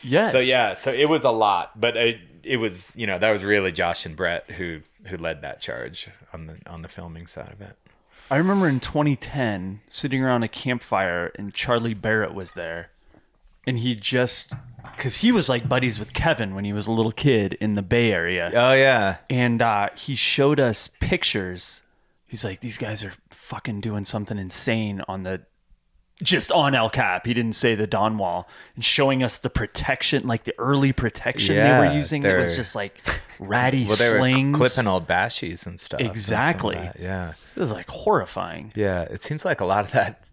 [0.00, 0.30] Yes.
[0.30, 3.42] so yeah, so it was a lot, but it, it was you know that was
[3.42, 7.50] really Josh and Brett who who led that charge on the on the filming side
[7.50, 7.76] of it.
[8.30, 12.90] I remember in 2010 sitting around a campfire and Charlie Barrett was there.
[13.66, 14.52] And he just,
[14.96, 17.82] because he was like buddies with Kevin when he was a little kid in the
[17.82, 18.50] Bay Area.
[18.54, 21.82] Oh yeah, And uh, he showed us pictures.
[22.26, 25.42] He's like, these guys are fucking doing something insane on the,
[26.22, 27.26] just on El Cap.
[27.26, 28.48] He didn't say the Dawn Wall.
[28.74, 32.24] And showing us the protection, like the early protection they were using.
[32.24, 32.98] It was just like
[33.38, 34.58] ratty well they slings.
[34.58, 36.00] were clipping old bashies and stuff.
[36.00, 36.74] and some of Exactly.
[36.76, 38.72] that, Yeah, It was like horrifying.
[38.74, 39.02] yeah.
[39.02, 40.24] It seems like a lot of that.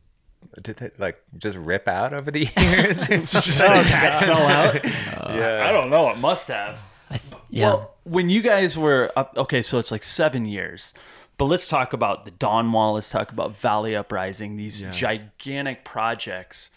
[0.62, 3.08] Did they like just rip out over the years?
[3.08, 4.84] just Oh, tack fell out.
[4.84, 5.66] yeah.
[5.68, 6.10] I don't know.
[6.12, 6.78] It must have.
[7.10, 7.66] I th- yeah.
[7.68, 10.94] Well, when you guys were up, okay, so it's like seven years.
[11.38, 12.94] But let's talk about the Dawn Wall.
[12.94, 14.56] Let's talk about Valley Uprising.
[14.58, 16.72] These gigantic projects.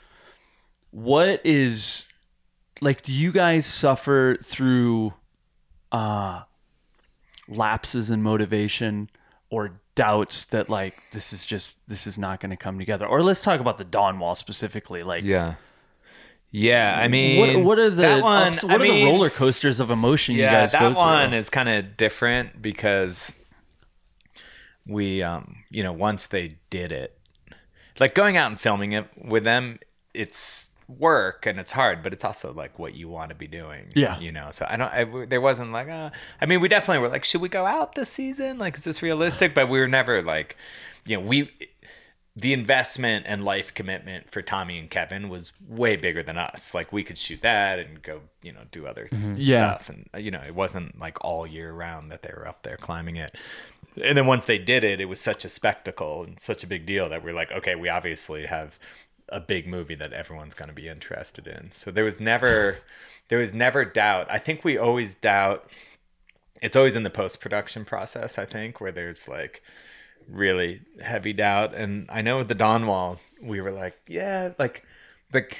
[0.90, 2.07] What is
[2.81, 3.03] like?
[3.03, 5.14] Do you guys suffer through
[5.92, 6.42] uh,
[7.49, 9.11] lapses in motivation
[9.51, 13.07] or doubts that like this is just this is not going to come together?
[13.07, 15.03] Or let's talk about the Dawn Wall specifically.
[15.03, 15.55] Like, Yeah.
[16.51, 18.49] Yeah, I mean, what what are the one?
[18.55, 21.03] ups- I what are mean, the roller coasters of emotion you guys that go through?
[21.03, 23.35] one is kind of different because
[24.88, 27.18] we, um, you know, once they did it,
[28.01, 29.79] like going out and filming it with them.
[30.14, 33.92] It's work and it's hard, but it's also like what you want to be doing.
[33.94, 34.18] Yeah.
[34.18, 34.48] you know.
[34.51, 34.92] So I don't.
[34.92, 35.88] I, there wasn't like.
[35.88, 38.59] Uh, I mean, we definitely were like, should we go out this season?
[38.59, 39.55] Like, is this realistic?
[39.55, 40.57] But we were never like,
[41.05, 41.51] you know, we.
[42.40, 46.72] The investment and life commitment for Tommy and Kevin was way bigger than us.
[46.72, 49.57] Like we could shoot that and go, you know, do other Yeah.
[49.77, 52.62] stuff, and uh, you know, it wasn't like all year round that they were up
[52.62, 53.33] there climbing it.
[54.03, 56.87] And then once they did it, it was such a spectacle and such a big
[56.87, 58.79] deal that we're like, okay, we obviously have
[59.31, 61.72] a big movie that everyone's going to be interested in.
[61.72, 62.77] So there was never,
[63.29, 64.29] there was never doubt.
[64.31, 65.68] I think we always doubt.
[66.62, 68.38] It's always in the post production process.
[68.38, 69.62] I think where there's like
[70.28, 71.74] really heavy doubt.
[71.74, 74.84] And I know with the Dawn Wall, we were like, yeah, like,
[75.32, 75.58] like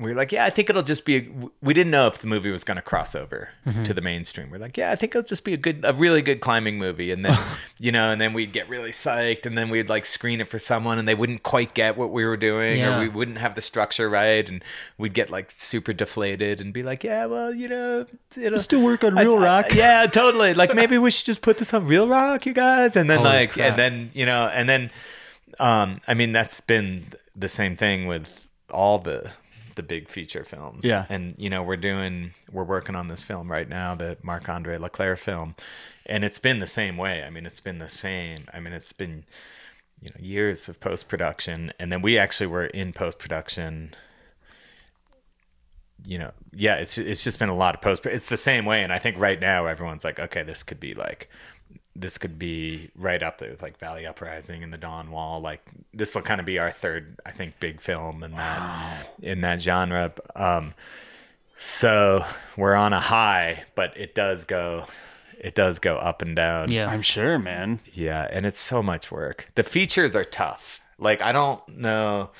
[0.00, 1.16] we were like, yeah, I think it'll just be.
[1.16, 1.28] A,
[1.62, 3.50] we didn't know if the movie was going to cross over
[3.84, 4.50] to the mainstream.
[4.50, 7.12] We're like, yeah, I think it'll just be a good, a really good climbing movie.
[7.12, 7.38] And then,
[7.78, 10.58] you know, and then we'd get really psyched, and then we'd like screen it for
[10.58, 12.96] someone, and they wouldn't quite get what we were doing, Yeah.
[12.96, 14.64] or we wouldn't have the structure right, and
[14.96, 19.04] we'd get like super deflated and be like, yeah, well, you know, it'll Still work
[19.04, 19.74] on Reel I- Rock.
[19.74, 20.54] yeah, totally.
[20.60, 23.28] Like maybe we should just put this on Reel Rock, you guys, and then Holy
[23.30, 23.70] like, crap.
[23.70, 24.90] and then you know, and then,
[25.58, 29.30] um, I mean, that's been the same thing with all the
[29.80, 30.84] the big feature films.
[30.84, 31.06] Yeah.
[31.08, 34.76] and you know, we're doing, we're working on this film right now, the Marc Andre
[34.76, 35.54] Leclerc film,
[36.06, 37.22] and it's been the same way.
[37.22, 38.46] I mean, it's been the same.
[38.52, 39.24] I mean, it's been
[40.00, 43.94] you know years of post production, and then we actually were in post production
[46.04, 48.06] you know, yeah, it's it's just been a lot of post.
[48.06, 50.94] It's the same way, and I think right now everyone's like, okay, this could be
[50.94, 51.28] like,
[51.96, 55.40] this could be right up there with like Valley Uprising and The Dawn Wall.
[55.40, 59.40] Like this will kind of be our third, I think, big film in that in
[59.40, 60.12] that genre.
[60.36, 60.74] Um,
[61.58, 62.24] so
[62.56, 64.86] we're on a high, but it does go,
[65.38, 66.70] it does go up and down.
[66.70, 66.88] Yeah.
[66.88, 67.80] I'm sure, man.
[67.92, 69.48] Yeah, and it's so much work.
[69.56, 70.80] The features are tough.
[70.98, 72.30] Like I don't know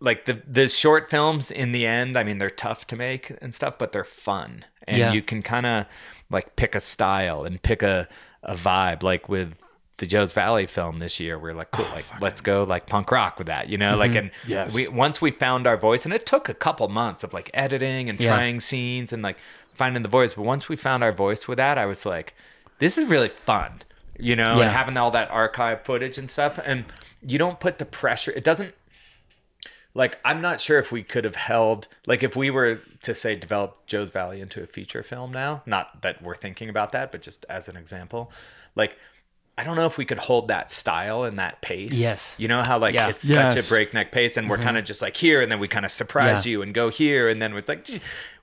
[0.00, 3.54] like the the short films in the end, I mean they're tough to make and
[3.54, 4.64] stuff, but they're fun.
[4.88, 5.12] And Yeah.
[5.12, 5.86] you can kind of
[6.30, 8.08] like pick a style and pick a
[8.42, 9.60] a vibe like with
[9.98, 13.10] the Joe's Valley film this year, we're like, cool, oh, like let's go like punk
[13.10, 14.18] rock with that, you know, like mm-hmm.
[14.18, 14.74] and Yes.
[14.74, 18.08] we once we found our voice, and it took a couple months of like editing
[18.08, 18.30] and Yeah.
[18.34, 19.36] trying scenes and like
[19.74, 22.34] finding the voice, but once we found our voice with that, I was like,
[22.78, 23.82] this is really fun,
[24.18, 24.62] you know, Yeah.
[24.62, 26.86] and having all that archive footage and stuff, and
[27.22, 28.30] you don't put the pressure.
[28.32, 28.74] It doesn't
[29.94, 33.36] like I'm not sure if we could have held like if we were to say
[33.36, 37.22] develop Joe's Valley into a feature film now, not that we're thinking about that, but
[37.22, 38.30] just as an example,
[38.76, 38.96] like
[39.58, 41.98] I don't know if we could hold that style and that pace.
[41.98, 42.36] Yes.
[42.38, 43.08] You know how like Yeah.
[43.08, 43.54] it's Yes.
[43.54, 44.64] such a breakneck pace and we're mm-hmm.
[44.64, 46.52] kind of just like here and then we kind of surprise Yeah.
[46.52, 47.88] you and go here and then it's like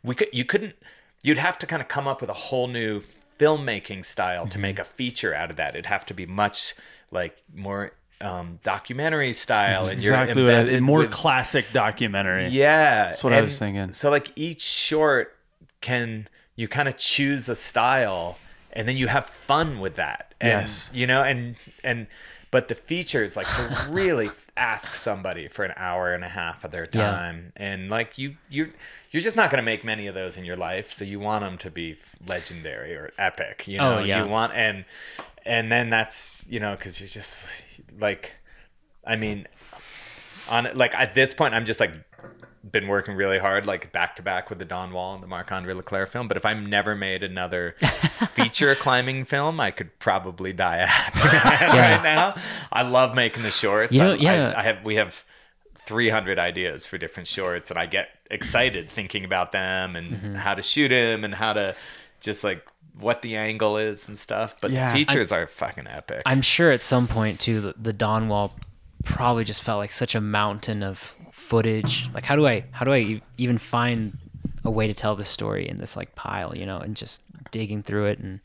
[0.03, 0.75] we could you couldn't
[1.23, 3.01] you'd have to kind of come up with a whole new
[3.39, 4.61] filmmaking style to mm-hmm.
[4.63, 5.75] make a feature out of that.
[5.75, 6.73] It'd have to be much
[7.11, 12.47] like more um documentary style and exactly you're I, more with- classic documentary.
[12.47, 13.91] yeah, That's what I was thinking.
[13.91, 15.35] So like each short
[15.81, 18.37] can you kind of choose a style
[18.73, 20.33] and then you have fun with that.
[20.41, 20.89] And, Yes.
[20.93, 22.07] You know, and and
[22.49, 26.71] but the features like to really ask somebody for an hour and a half of
[26.71, 27.11] their Yeah.
[27.11, 28.73] time and like you you
[29.11, 31.43] you're just not going to make many of those in your life so you want
[31.43, 34.23] them to be legendary or epic you know Oh, yeah.
[34.23, 34.85] you want and
[35.47, 37.45] and then that's you know cuz you're just
[37.99, 38.35] like
[39.05, 39.47] I mean
[40.49, 41.91] on like at this point i'm just like
[42.71, 45.51] been working really hard like back to back with the don wall and the marc
[45.51, 47.75] andre leclerc film but if i'm never made another
[48.33, 51.19] feature climbing film i could probably die a happy
[51.77, 51.95] Yeah.
[51.95, 52.35] right now
[52.71, 54.53] i love making the shorts You know, I- I- yeah.
[54.55, 55.23] I, have we have
[55.85, 60.35] 300 ideas for different shorts and i get excited thinking about them and Mm-hmm.
[60.35, 61.75] how to shoot them and how to
[62.21, 62.65] just like
[62.99, 64.91] what the angle is and stuff but Yeah.
[64.91, 68.53] the features are fucking epic I'm sure at some point too, the, the Dawn Wall
[69.03, 72.09] probably just felt like such a mountain of footage.
[72.13, 74.17] Like, how do I, how do I even find
[74.65, 77.83] a way to tell this story in this like pile, you know, and just digging
[77.83, 78.39] through it and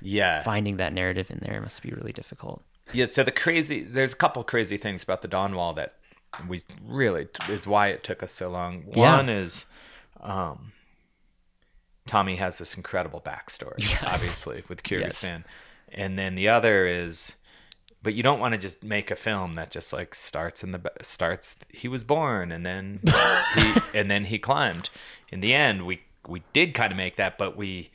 [0.00, 2.62] yeah finding that narrative in there must be really difficult.
[2.92, 5.94] Yeah, so the crazy there's a couple crazy things about the Dawn Wall that
[6.46, 8.84] we really is why it took us so long.
[8.94, 9.16] Yeah.
[9.16, 9.64] One is
[10.20, 10.72] um
[12.06, 14.02] Tommy has this incredible backstory, Yes.
[14.02, 15.44] obviously, with Kyrgyzstan.
[15.92, 17.34] And then the other is
[18.04, 20.92] but you don't want to just make a film that just like starts in the
[21.00, 23.00] starts he was born and then
[23.54, 24.90] he and then he climbed.
[25.30, 27.90] In the end, we we did kind of make that, but we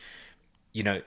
[0.74, 1.02] you know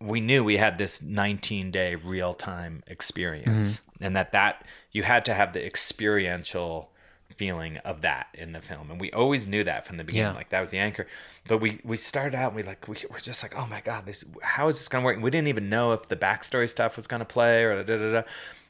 [0.00, 4.04] we knew we had this 19 day real time experience mm-hmm.
[4.04, 6.91] and that that you had to have the experiential
[7.36, 10.36] feeling of that in the film and we always knew that from the beginning Yeah.
[10.36, 11.06] like that was the anchor
[11.48, 14.06] but we we started out and we like we were just like oh my god
[14.06, 17.06] this how is this gonna work we didn't even know if the backstory stuff was
[17.06, 18.22] gonna play or da, da, da, da.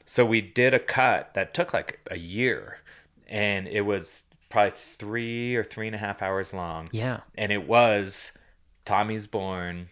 [0.05, 2.79] So we did a cut that took like a year,
[3.29, 6.89] and it was probably three or three and a half hours long.
[6.91, 7.21] Yeah.
[7.35, 8.33] And it was
[8.83, 9.87] Tommy's born.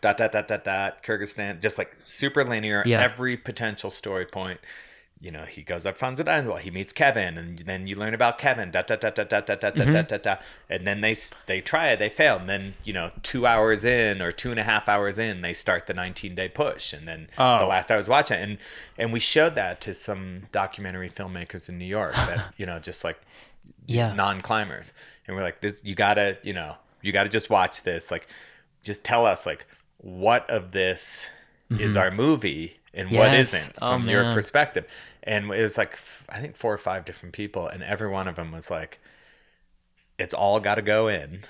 [0.00, 2.84] Dot dot dot dot dot Kyrgyzstan, just like super linear.
[2.86, 3.02] Yeah.
[3.02, 4.60] Every potential story point
[5.20, 8.38] you know, he goes up Franz well he meets Kevin, and then you learn about
[8.38, 9.90] Kevin, da da da da da da da mm-hmm.
[9.90, 10.36] da da da,
[10.70, 14.22] and then they they try it, they fail, and then you know, two hours in
[14.22, 17.28] or two and a half hours in, they start the 19 day push, and then
[17.36, 17.58] oh.
[17.58, 18.58] the last I was watching, and
[18.96, 23.02] and we showed that to some documentary filmmakers in New York that you know, just
[23.02, 23.20] like
[23.86, 24.92] yeah, non climbers,
[25.26, 28.28] and we're like, this, you gotta, you know, you gotta just watch this, like,
[28.84, 29.66] just tell us like
[29.98, 31.28] what of this
[31.70, 31.82] mm-hmm.
[31.82, 33.32] is our movie and what.
[33.32, 33.54] Yes.
[33.54, 34.86] isn't Oh, from your perspective.
[35.22, 35.98] And it was like
[36.28, 38.98] I think four or five different people, and every one of them was like,
[40.18, 41.42] "It's all got to go in."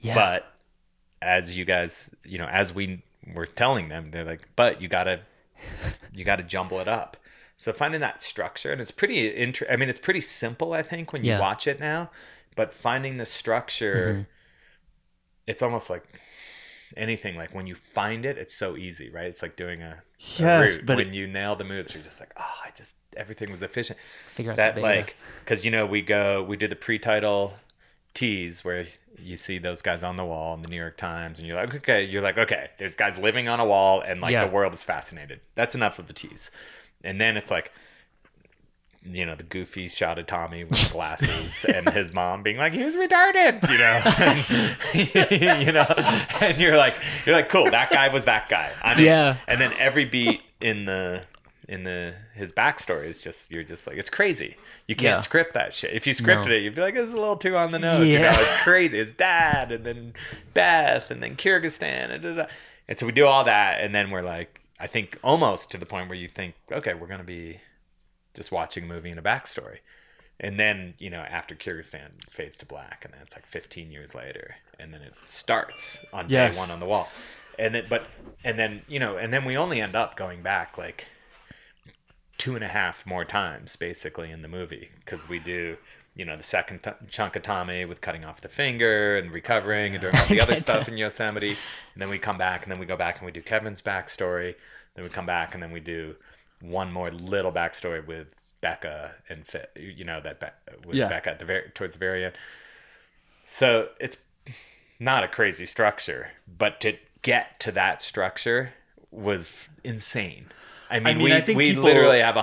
[0.00, 0.14] Yeah.
[0.14, 0.52] But
[1.20, 3.02] as you guys, you know, as we
[3.34, 5.20] were telling them, they're like, "But you gotta,
[6.12, 7.16] you gotta jumble it up."
[7.56, 9.34] So finding that structure, and it's pretty.
[9.36, 10.72] Inter- I mean, it's pretty simple.
[10.72, 11.40] I think when you Yeah.
[11.40, 12.10] watch it now,
[12.56, 14.22] but finding the structure, Mm-hmm.
[15.46, 16.04] it's almost like
[16.96, 17.36] anything.
[17.36, 19.26] Like when you find it, it's so easy, right?
[19.26, 20.86] It's like doing a, a Yes, route.
[20.86, 23.98] but when you nail the moves, you're just like, oh, I just everything was efficient
[24.32, 27.54] Figure out that like because you know we go we did the pre-title
[28.14, 28.86] tease where
[29.18, 31.74] you see those guys on the wall in the New York Times and you're like
[31.74, 34.44] okay you're like okay there's guys living on a wall and like Yeah.
[34.44, 36.50] the world is fascinated that's enough of the tease
[37.04, 37.72] and then it's like
[39.02, 42.84] you know the goofy shot of Tommy with glasses and his mom being like he
[42.84, 45.86] was retarded you know you know
[46.40, 49.04] and you're like you're like cool that guy was that guy I'm in.
[49.06, 49.36] Yeah.
[49.48, 51.22] and then every beat in the
[51.68, 55.18] in the his backstory is just you're just like it's crazy you can't Yeah.
[55.18, 56.52] script that shit if you scripted No.
[56.52, 58.40] it you'd be like it's a little too on the nose you know Yeah.
[58.40, 60.12] it's crazy it's dad and then
[60.52, 62.46] Beth and then Kyrgyzstan and, da, da.
[62.88, 65.86] and so we do all that and then we're like I think almost to the
[65.86, 67.60] point where you think okay we're gonna be
[68.34, 69.78] just watching a movie and a backstory.
[70.38, 74.14] And then, you know, after Kyrgyzstan fades to black, and then it's like 15 years
[74.14, 76.54] later, and then it starts on Yes.
[76.54, 77.08] day one on the wall.
[77.58, 78.04] And then, but,
[78.42, 81.06] and then, you know, and then we only end up going back like
[82.38, 85.76] two and a half more times basically in the movie because we do,
[86.16, 89.94] you know, the second t- chunk of Tommy with cutting off the finger and recovering
[89.94, 91.50] and doing all the other stuff in Yosemite.
[91.50, 94.54] And then we come back, and then we go back and we do Kevin's backstory.
[94.94, 96.16] Then we come back, and then we do
[96.60, 98.28] one more little backstory with
[98.60, 101.08] Becca and Fi- you know that Be- with Yeah.
[101.08, 102.34] Becca at the very towards the very end.
[103.44, 104.16] So it's
[104.98, 108.72] not a crazy structure, but to get to that structure
[109.10, 110.46] was insane.
[110.90, 112.36] I mean, mean, we, I think we people- literally have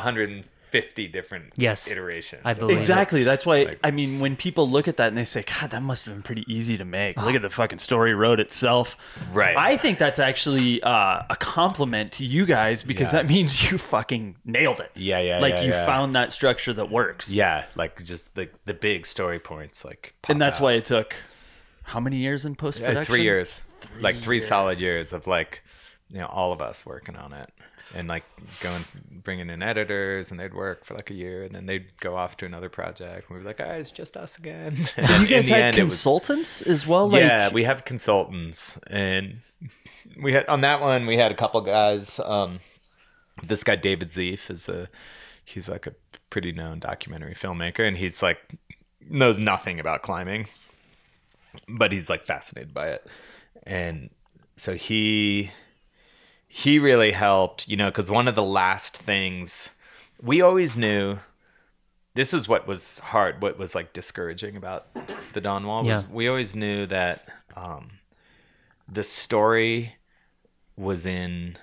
[0.71, 2.41] 150 different Yes, iterations.
[2.45, 3.23] I believe like- Exactly.
[3.23, 5.81] That's why Like- I mean, when people look at that and they say, "God, that
[5.81, 8.97] must have been pretty easy to make." Look at the fucking story wrote itself.
[9.31, 9.55] Right.
[9.57, 13.21] I think that's actually uh, a compliment to you guys because Yeah.
[13.23, 14.91] that means you fucking nailed it.
[14.95, 15.85] Yeah, yeah, Like yeah, you yeah.
[15.85, 17.31] found that structure that works.
[17.31, 20.63] Yeah, like just the the big story points, like And that's out.
[20.63, 21.15] why it took
[21.83, 23.13] how many years in post Yeah, production?
[23.13, 23.61] three years,
[24.01, 24.81] like three solid years.
[24.81, 25.61] years of like,
[26.11, 27.49] you know, all of us working on it,
[27.95, 28.23] and like
[28.61, 28.83] going,
[29.23, 32.37] bringing in editors, and they'd work for like a year, and then they'd go off
[32.37, 33.29] to another project.
[33.29, 35.93] And we'd be like, "Ah, it's just us again." And You guys had it was-
[35.93, 37.09] consultants as well.
[37.09, 39.41] Like, yeah, we have consultants, and
[40.21, 42.19] we had on that one we had a couple guys.
[42.19, 42.59] Um,
[43.43, 44.89] this guy David Zeef is a
[45.45, 45.93] he's like a
[46.29, 48.39] pretty known documentary filmmaker, and he's like
[49.09, 50.47] knows nothing about climbing,
[51.69, 53.07] but he's like fascinated by it,
[53.63, 54.09] and
[54.57, 55.51] so he
[56.57, 59.69] he really helped, you know, because one of the last things
[60.21, 61.19] we always knew.
[62.15, 64.87] This is what was hard, what was like discouraging about
[65.33, 67.91] the Dawn Wall was we always knew that um,
[68.91, 69.97] the story
[70.75, 71.57] was in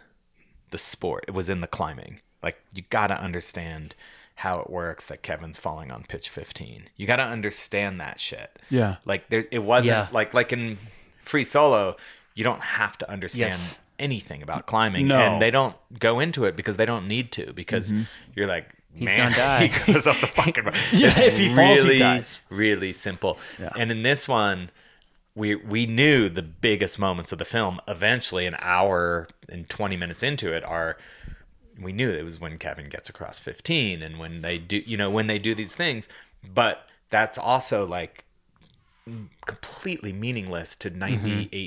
[0.70, 1.24] the sport.
[1.26, 2.20] It was in the climbing.
[2.40, 3.96] Like you got to understand
[4.37, 6.85] how it works that Kevin's falling on pitch 15.
[6.96, 8.57] You got to understand that shit.
[8.70, 8.96] Yeah.
[9.04, 10.09] Like there it wasn't Yeah.
[10.12, 10.78] like like in
[11.24, 11.96] free solo,
[12.37, 13.79] you don't have to understand Yes.
[13.98, 15.18] Anything about climbing No.
[15.18, 18.02] and they don't go into it because they don't need to because mm-hmm.
[18.34, 21.54] you're like He's man, gonna die." he goes off the fucking Yeah, It's if he
[21.54, 22.42] falls, he really, dies.
[22.48, 23.38] really simple.
[23.58, 23.70] Yeah.
[23.76, 24.70] And in this one,
[25.34, 27.80] we we knew the biggest moments of the film.
[27.88, 30.96] Eventually, an hour and twenty minutes into it, are
[31.80, 35.10] we knew it was when Kevin gets across fifteen, and when they do, you know,
[35.10, 36.08] when they do these things.
[36.54, 38.24] But that's also like
[39.46, 41.27] completely meaningless to mm-hmm.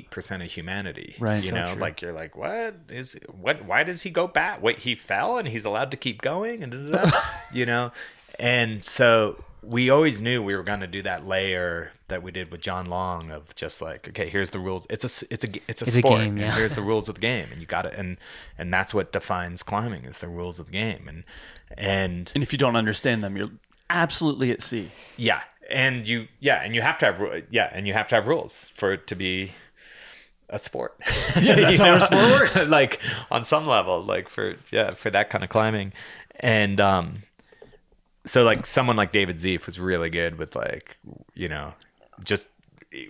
[0.09, 1.43] 98% of humanity Right.
[1.43, 1.81] you So know true.
[1.81, 5.47] like you're like what is what why does he go back wait he fell and
[5.47, 7.19] he's allowed to keep going and da, da, da,
[7.53, 7.91] you know
[8.39, 12.51] and so we always knew we were going to do that layer that we did
[12.51, 14.85] with John Long of just like, okay, here's the rules.
[14.89, 16.19] It's a it's a it's a It's a sport.
[16.19, 16.55] game, and yeah.
[16.55, 17.93] here's the rules of the game, and you got it.
[17.97, 18.17] And
[18.57, 21.07] and that's what defines climbing is the rules of the game.
[21.09, 21.23] And
[21.77, 23.49] and And if you don't understand them, you're
[23.89, 24.91] absolutely at sea.
[25.17, 28.27] yeah, and you yeah, and you have to have yeah, and you have to have
[28.27, 29.51] rules for it to be
[30.49, 30.97] a sport.
[31.41, 32.69] Yeah, that's how a sport works.
[32.79, 32.99] like
[33.29, 35.93] on some level, like for yeah, for that kind of climbing,
[36.39, 37.23] and um,
[38.25, 40.97] so like someone like David Zeef was really good with like
[41.35, 41.73] you know
[42.23, 42.49] just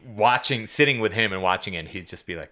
[0.05, 1.80] watching, sitting with him and watching it.
[1.80, 2.51] And he'd just be like,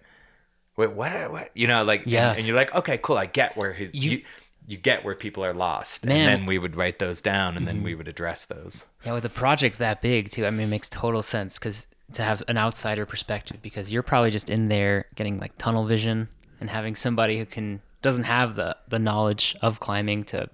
[0.76, 1.30] wait, what?
[1.30, 1.50] What?
[1.54, 2.38] You know, like and- Yes.
[2.38, 4.22] and, you're like, okay, cool, I get where his You- you.
[4.66, 6.16] You get where people are lost, Man.
[6.16, 7.98] and then we would write those down, and then we mm-hmm.
[7.98, 8.84] would address those.
[9.04, 12.22] Yeah, with a project that big too, I mean, it makes total sense because to
[12.22, 16.28] have an outsider perspective, because you're probably just in there getting like tunnel vision
[16.60, 20.48] and having somebody who can doesn't have the the knowledge of climbing to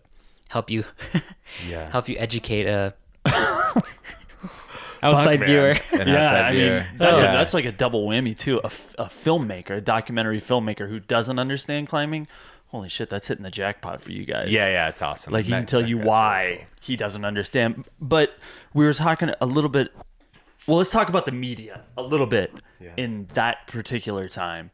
[0.48, 0.84] help you,
[1.68, 1.90] Yeah.
[1.90, 2.94] help you educate a
[5.02, 5.48] outside man.
[5.48, 5.70] viewer.
[5.92, 6.80] An yeah, outside I viewer.
[6.80, 7.30] mean that's, oh, Yeah.
[7.30, 8.58] a, that's like a double whammy too.
[8.58, 12.28] A, f- a filmmaker, a documentary filmmaker who doesn't understand climbing.
[12.72, 14.52] Holy shit, that's hitting the jackpot for you guys.
[14.52, 15.32] yeah, yeah, it's awesome.
[15.32, 16.66] like he can tell you why really cool.
[16.80, 17.84] he doesn't understand.
[18.00, 18.34] But
[18.74, 19.88] we were talking a little bit.
[20.66, 22.50] Well, let's talk about the media a little bit
[22.80, 22.92] Yeah.
[22.96, 24.70] in that particular time.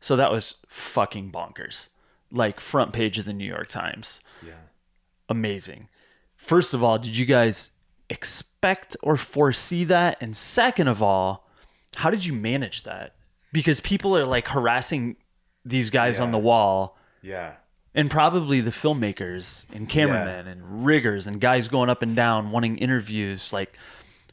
[0.00, 1.88] So that was fucking bonkers.
[2.30, 4.20] Like front page of the New York Times.
[4.44, 4.52] Yeah.
[5.28, 5.88] Amazing.
[6.36, 7.70] First of all, did you guys
[8.08, 10.16] expect or foresee that?
[10.20, 11.48] And second of all,
[11.96, 13.14] how did you manage that?
[13.52, 15.16] Because people are like harassing
[15.64, 17.52] these guys on the wall Yeah.
[17.94, 22.76] and probably the filmmakers and cameramen and riggers and guys going up and down wanting
[22.78, 23.76] interviews like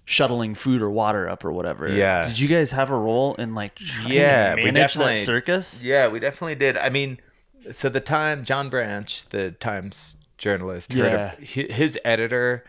[0.05, 2.21] shuttling food or water up or whatever Yeah.
[2.27, 5.81] did you guys have a role in like trying Yeah, to we definitely- that circus
[5.81, 6.75] Yeah, we definitely did.
[6.75, 7.19] I mean,
[7.71, 11.61] so the time John Branch, the Times journalist, heard Yeah.
[11.63, 12.65] a- his editor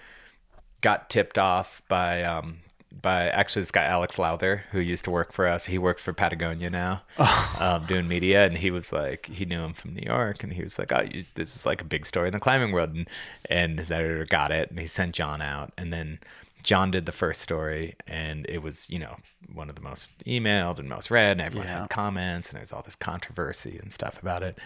[0.82, 2.58] got tipped off by um
[3.00, 5.64] by actually this guy Alex Lowther who used to work for us.
[5.66, 7.02] He works for Patagonia now,
[7.58, 10.62] um, doing media, and he was like he knew him from New York, and he
[10.62, 13.08] was like, oh, you, this is like a big story in the climbing world, and
[13.46, 16.18] and his editor got it, and he sent John out, and then.
[16.64, 19.16] John did the first story, and it was, you know,
[19.52, 21.80] one of the most emailed and most read, and everyone Yeah.
[21.80, 24.56] had comments, and there was all this controversy and stuff about it.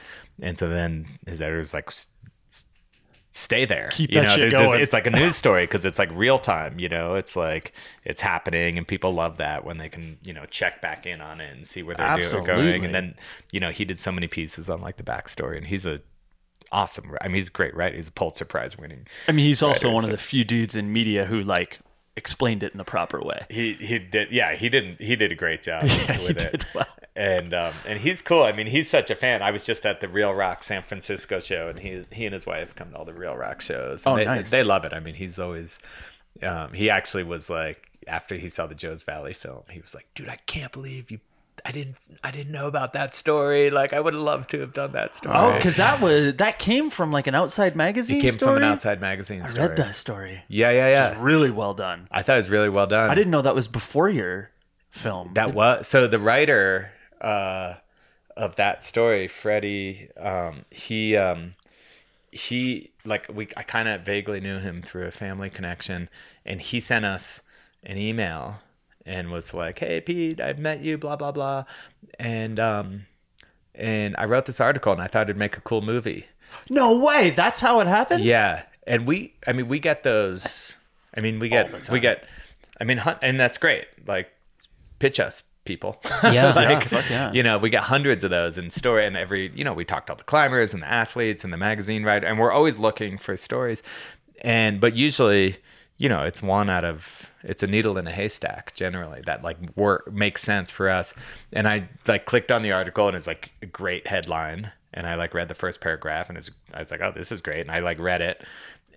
[0.43, 2.31] And so then his editor's like, "S- s-
[3.37, 5.85] "Stay there, Keep you that know, shit this- going." it's like a news story because
[5.85, 6.79] it's like real time.
[6.79, 7.73] You know, it's like
[8.05, 11.41] it's happening, and people love that when they can, you know, check back in on
[11.41, 12.47] it and see where they're Absolutely.
[12.47, 12.85] going.
[12.85, 13.15] And then,
[13.53, 16.01] you know, he did so many pieces on like the backstory, and he's a
[16.73, 17.17] awesome.
[17.21, 17.95] I mean, he's great, right?
[17.95, 20.75] He's a Pulitzer Prize winning i mean he's also Writer, one of the few dudes
[20.75, 21.79] in media who like
[22.17, 23.45] explained it in the proper way.
[23.51, 26.53] He he did yeah he didn't he did a great job Yeah, with he it.
[26.53, 26.87] did well.
[27.15, 28.43] and um and he's cool.
[28.43, 29.43] I mean he's such a fan.
[29.43, 32.47] I was just at the Reel Rock san francisco show and he he and his
[32.47, 34.05] wife come to all the Reel Rock shows.
[34.07, 34.51] And Oh, they, nice.
[34.51, 34.93] they love it.
[34.93, 35.79] I mean he's always
[36.43, 40.07] um he actually was like after he saw the joe's valley film he was like
[40.15, 41.19] dude i can't believe you
[41.65, 42.09] I didn't.
[42.23, 43.71] I didn't know about that story.
[43.71, 45.35] Like, I would have loved to have done that story.
[45.37, 48.57] oh because that was that came from like an outside magazine it came story?
[48.57, 49.69] from an outside magazine i story.
[49.69, 51.17] read that story Yeah, yeah, yeah.
[51.23, 53.11] really well done I thought it was really well done.
[53.11, 54.51] i didn't know that was before your
[54.91, 56.91] film That was so the writer
[57.21, 57.75] uh,
[58.37, 60.11] of that story, Freddie.
[60.19, 61.55] Um, he um,
[62.31, 66.09] he like we I kind of vaguely knew him through a family connection,
[66.45, 67.43] and he sent us
[67.85, 68.59] an email
[69.07, 71.65] and was like, "Hey Pete, I've met you, blah blah blah,"
[72.19, 73.07] and um,
[73.75, 76.27] and I wrote this article, and I thought it'd make a cool movie.
[76.69, 80.77] no way that's how it happened Yeah, and we, I mean, we get those.
[81.17, 82.25] I mean, we get, we get.
[82.81, 83.87] I mean, and that's great.
[84.07, 84.29] Like,
[84.99, 86.01] pitch us, people.
[86.23, 86.53] Yeah.
[86.57, 87.33] like, Yeah, fuck yeah.
[87.33, 90.09] You know, we get hundreds of those in story, and every, you know, we talked
[90.09, 93.19] to all the climbers and the athletes and the magazine writer, and we're always looking
[93.19, 93.83] for stories.
[94.43, 95.57] And but usually,
[95.99, 99.57] you know, it's one out of it's a needle in a haystack generally that like
[99.77, 101.15] work makes sense for us.
[101.53, 105.15] And I like clicked on the article, and it's like a great headline, and I
[105.15, 107.71] like read the first paragraph, and it's, I was like, oh, this is great, and
[107.71, 108.45] I like read it,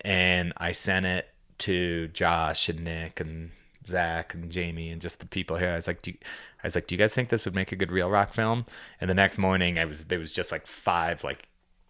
[0.02, 1.30] and I sent it
[1.60, 3.52] to Josh and Nick and
[3.86, 5.72] Zach and Jamie and just the people here.
[5.72, 6.18] I was like, do you,
[6.64, 8.66] I was like, do you guys think this would make a good Reel Rock film?
[9.00, 11.48] And the next morning, I was there was just like five like.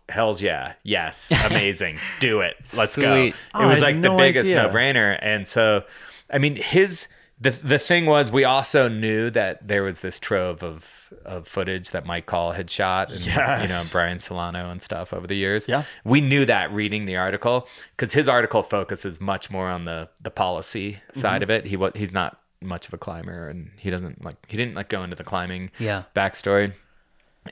[0.10, 3.14] Hell's yeah, yes, amazing, do it, let's go.
[3.16, 4.64] It Oh, was had like no the biggest idea.
[4.64, 5.84] no brainer, and so,
[6.32, 7.08] I mean, his
[7.42, 10.86] the the thing was we also knew that there was this trove of
[11.26, 15.26] of footage that Mike Call had shot, and you know Brian Solano and stuff over
[15.26, 15.66] the years.
[15.68, 15.84] Yeah.
[16.04, 20.32] we knew that reading the article because his article focuses much more on the the
[20.32, 21.20] policy Mm-hmm.
[21.20, 21.66] side of it.
[21.66, 24.90] He was he's not much of a climber, and he doesn't like he didn't like
[24.90, 26.04] go into the climbing Yeah.
[26.14, 26.74] backstory.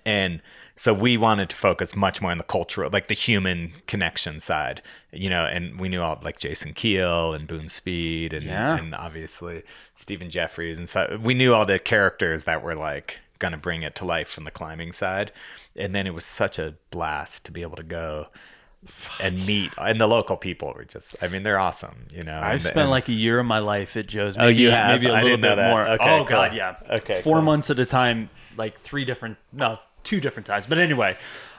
[0.05, 0.41] And
[0.75, 4.79] so we wanted to focus much more on the cultural like the human connection side
[5.11, 8.77] you know and we knew all like Jason Kehl and boone speed and, Yeah.
[8.77, 9.63] and obviously
[9.95, 13.95] stephen jeffries and so we knew all the characters that were like gonna bring it
[13.95, 15.31] to life from the climbing side
[15.75, 18.27] and then it was such a blast to be able to go
[19.19, 22.51] and meet and the local people were just i mean they're awesome you know I've
[22.53, 24.37] and- spent and- like a year of my life at Joe's.
[24.37, 25.01] Oh, Maybe, you have?
[25.01, 25.87] maybe a I little bit more.
[25.87, 26.75] Okay, oh god, yeah.
[26.87, 27.41] Okay, four cool.
[27.41, 30.65] months at a time, like three different, no, two different times.
[30.65, 31.17] But anyway,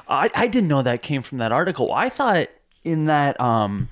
[0.08, 1.92] I I didn't know that came from that article.
[1.92, 2.48] I thought
[2.84, 3.88] in that um.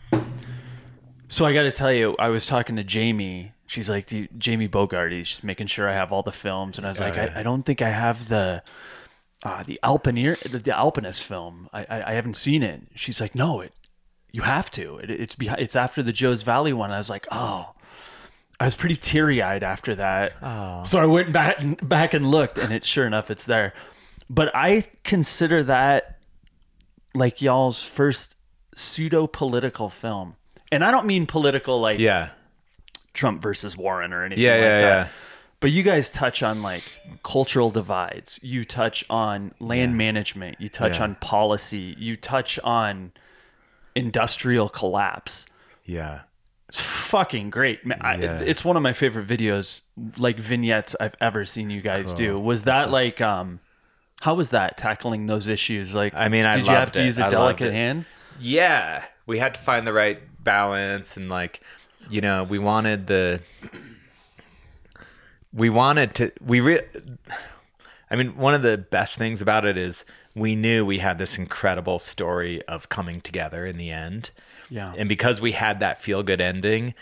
[1.28, 3.52] So I got to tell you, I was talking to Jamie.
[3.66, 4.07] She's like,
[4.38, 5.24] Jamie Bogarty.
[5.24, 7.32] She's making sure I have all the films, and I was like, yeah.
[7.34, 8.62] I, I don't think I have the.
[9.42, 11.68] Uh, the Alpineer, the, the Alpinist film.
[11.72, 12.80] I, I I haven't seen it.
[12.94, 13.72] She's like, no, it
[14.36, 14.98] you have to.
[14.98, 16.90] It, it's behind, it's after the Joe's Valley one.
[16.90, 17.74] I was like, oh,
[18.61, 20.32] I was pretty teary eyed after that.
[20.42, 20.84] Oh.
[20.84, 23.72] So I went back and back and looked, and it sure enough, it's there.
[24.28, 26.18] But I consider that
[27.14, 28.36] like y'all's first
[28.74, 30.36] pseudo political film,
[30.72, 32.30] and I don't mean political like yeah
[33.14, 34.80] Trump versus Warren or anything yeah like yeah that.
[34.80, 35.08] yeah
[35.60, 36.82] But you guys touch on like
[37.22, 38.38] cultural divides.
[38.42, 40.60] You touch on land management.
[40.60, 41.04] You touch Yeah.
[41.04, 41.94] on policy.
[41.98, 43.12] You touch on
[43.94, 45.46] industrial collapse.
[45.84, 46.20] yeah
[46.68, 47.86] It's fucking great.
[47.86, 49.82] Man, I, it's one of my favorite videos,
[50.18, 52.38] like vignettes I've ever seen you guys do.
[52.38, 53.60] Was that like um
[54.26, 55.94] how was that tackling those issues?
[55.94, 57.04] Like I mean, I did you have to it.
[57.04, 58.06] use I a loved delicate hand?
[58.40, 61.60] Yeah, we had to find the right balance and like,
[62.10, 63.40] you know, we wanted the
[65.52, 66.82] we wanted to we re-
[68.10, 70.04] I mean, one of the best things about it is
[70.34, 74.32] we knew we had this incredible story of coming together in the end.
[74.68, 74.92] Yeah.
[74.96, 76.94] And because we had that feel good ending,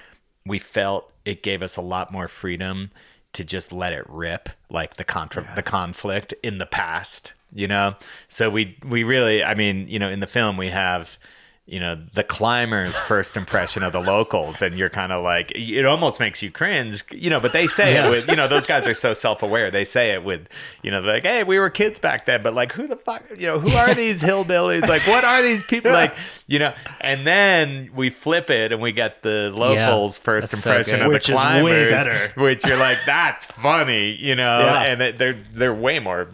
[0.45, 2.91] we felt it gave us a lot more freedom
[3.35, 7.95] to just let it rip, like the contra the conflict in the past, you know?
[8.29, 11.19] So we we really I mean, you know, in the film we have
[11.67, 15.87] you know the climbers first impression of the locals and you're kind of like it
[15.87, 18.87] almost makes you cringe you know but they say it with you know those guys
[18.87, 20.47] are so self-aware they say it with
[20.83, 23.47] you know like hey we were kids back then but like who the fuck you
[23.47, 26.15] know who are these hillbillies like what are these people like
[26.47, 30.71] you know and then we flip it and we get the locals first that's so
[30.71, 31.07] impression good.
[31.07, 32.41] of Which the is way better.
[32.43, 34.83] which you're like that's funny you know Yeah.
[34.83, 36.29] and they're they're way more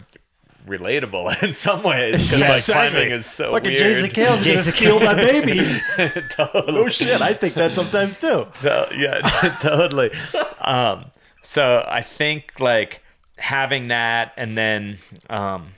[0.67, 2.91] relatable in some ways because Yeah, like exactly.
[2.91, 5.59] climbing is so Look at weird Jason Kehl's gonna steal my baby.
[6.31, 6.77] totally.
[6.79, 8.47] oh shit, I think that sometimes too.
[8.55, 9.19] So, yeah,
[9.61, 10.11] totally.
[10.59, 11.05] Um,
[11.41, 13.01] so I think like
[13.37, 14.99] having that, and then,
[15.29, 15.69] um,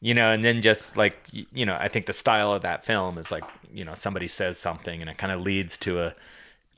[0.00, 3.18] you know, and then just like you know, I think the style of that film
[3.18, 6.14] is like you know somebody says something, and it kind of leads to a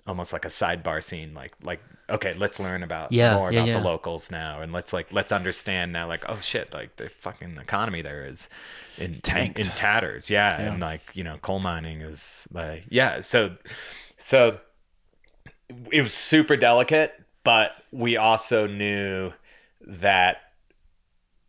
[0.07, 3.69] almost like a sidebar scene, like like okay, let's learn about Yeah, more yeah, about
[3.69, 3.79] yeah.
[3.79, 7.59] the locals now, and let's like let's understand now, like oh shit, like the fucking
[7.59, 8.49] economy there is
[8.99, 13.57] in tank in tatters, yeah, and like you know, coal mining is like yeah, so
[14.19, 14.59] so
[15.91, 17.13] it was super delicate,
[17.45, 19.33] but we also knew
[19.87, 20.39] that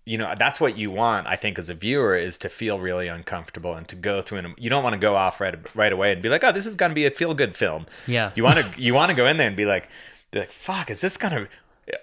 [0.05, 3.09] you know that's what you want i think as a viewer is to feel really
[3.09, 6.13] uncomfortable and to go through and you don't want to go off right right away
[6.13, 8.31] and be like oh this is going to be a feel good film Yeah.
[8.35, 9.89] you want to you want to go in there and be like
[10.31, 11.47] be like fuck is this gonna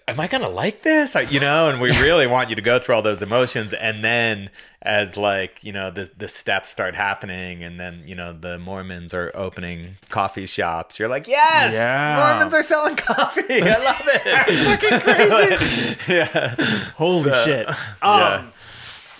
[0.09, 2.79] am i gonna like this I, you know and we really want you to go
[2.79, 4.49] through all those emotions and then
[4.81, 9.13] as like you know the the steps start happening and then you know the mormons
[9.13, 12.17] are opening coffee shops you're like yes Yeah.
[12.17, 16.55] mormons are selling coffee i love it fucking crazy yeah
[16.97, 17.69] Holy So, shit.
[17.69, 18.45] Um, yeah.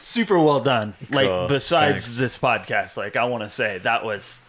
[0.01, 0.93] Super well done.
[1.11, 1.49] Like Cool.
[1.49, 2.19] besides Thanks.
[2.19, 4.43] this podcast, like I want to say that was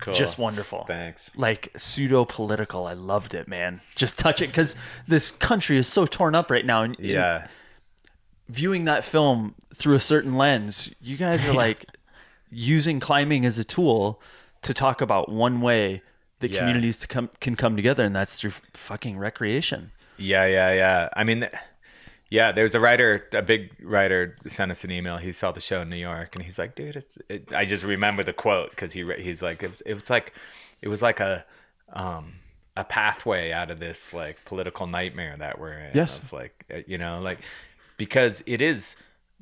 [0.00, 0.14] cool.
[0.14, 0.84] just wonderful.
[0.86, 2.86] thanks Like pseudo political.
[2.86, 3.80] I loved it, man.
[3.94, 4.76] Just touch it because
[5.08, 6.82] this country is so torn up right now.
[6.82, 7.46] And and yeah
[8.48, 11.86] viewing that film through a certain lens, you guys are like
[12.50, 14.20] using climbing as a tool
[14.62, 16.02] to talk about one way
[16.40, 16.58] that Yeah.
[16.60, 19.92] communities to come can come together, and that's through fucking recreation.
[20.16, 21.08] Yeah, yeah, yeah.
[21.16, 21.48] I mean,
[22.30, 25.16] yeah, there was a writer, a big writer, sent us an email.
[25.16, 27.82] He saw the show in New York, and he's like, "Dude, it's." It, I just
[27.82, 30.32] remember the quote because he he's like, it was, it was like,
[30.80, 31.44] it was like a,
[31.92, 32.34] um,
[32.76, 35.90] a pathway out of this like political nightmare that we're in.
[35.94, 36.18] Yes.
[36.18, 37.40] Of like, uh, you know, like
[37.96, 38.96] because it is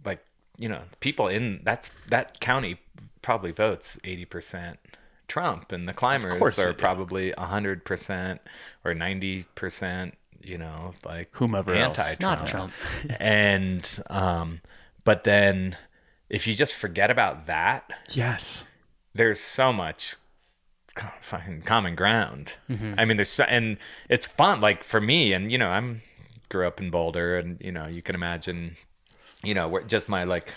[0.05, 0.25] like
[0.59, 2.79] you know people in that's that county
[3.23, 4.79] probably votes eighty percent.
[5.29, 8.41] Trump and the climbers are probably hundred percent
[8.83, 11.99] or ninety percent, you know, like Whomever else.
[11.99, 12.21] anti-Trump.
[12.41, 12.73] Not Trump.
[13.21, 14.61] and um,
[15.05, 15.77] but then
[16.29, 18.65] if you just forget about that, Yes.
[19.15, 20.17] there's so much
[21.23, 22.57] fucking common ground.
[22.69, 22.95] Mm-hmm.
[22.99, 23.77] I mean, there's so, and
[24.09, 24.61] it's fun.
[24.61, 26.03] Like for me, and you know, I'm
[26.49, 28.77] grew up in Boulder, and you know, you can imagine
[29.45, 30.53] you know, just my like,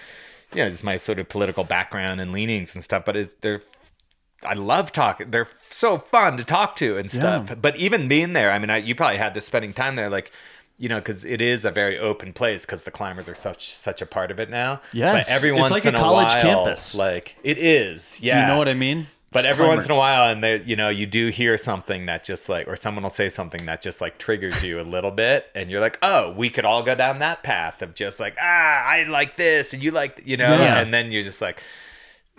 [0.54, 3.06] you know, just my sort of political background and leanings and stuff.
[3.06, 3.62] But it's they're,
[4.46, 5.32] I love talking.
[5.32, 7.54] They're so fun to talk to and stuff.
[7.62, 10.32] But even being there, I mean, I, you probably had this spending time there, like.
[10.78, 14.02] You know, because it is a very open place because the climbers are such such
[14.02, 14.82] a part of it now.
[14.94, 15.28] Yes.
[15.30, 16.96] but every It's once like in a a, college while, campus.
[16.96, 18.20] like it is.
[18.20, 19.06] Yeah, Do you know what I mean?
[19.32, 22.24] but every once in a while, and they, you know, you do hear something that
[22.24, 25.46] just like, or someone will say something that just like triggers you a little bit,
[25.54, 28.84] and you're like, oh, we could all go down that path of just like, ah,
[28.84, 30.80] I like this, and you like, you know, Yeah.
[30.80, 31.62] and then you're just like,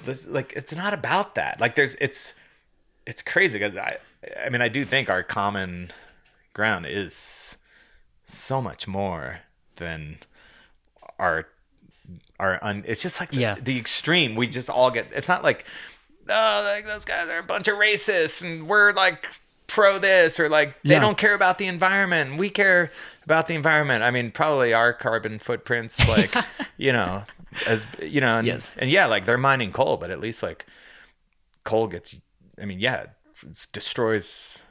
[0.04, 1.60] this, like, it's not about that.
[1.60, 2.32] Like, there's, it's,
[3.06, 3.98] it's crazy because I,
[4.44, 5.90] I mean, I do think our common
[6.54, 7.56] ground is
[8.24, 9.40] so much more
[9.76, 10.18] than
[11.18, 11.46] our
[12.38, 13.56] our un, it's just like the, Yeah.
[13.60, 15.64] the extreme we just all get it's not like
[16.28, 19.28] oh like those guys are a bunch of racists and we're like
[19.66, 20.98] pro this or like they Yeah.
[21.00, 22.90] don't care about the environment we care
[23.24, 26.34] about the environment i mean probably our carbon footprints like
[26.76, 27.22] you know
[27.66, 28.74] as you know and, Yes.
[28.78, 30.66] and yeah like they're mining coal but at least like
[31.64, 32.14] coal gets
[32.60, 33.10] i mean yeah it
[33.72, 34.64] destroys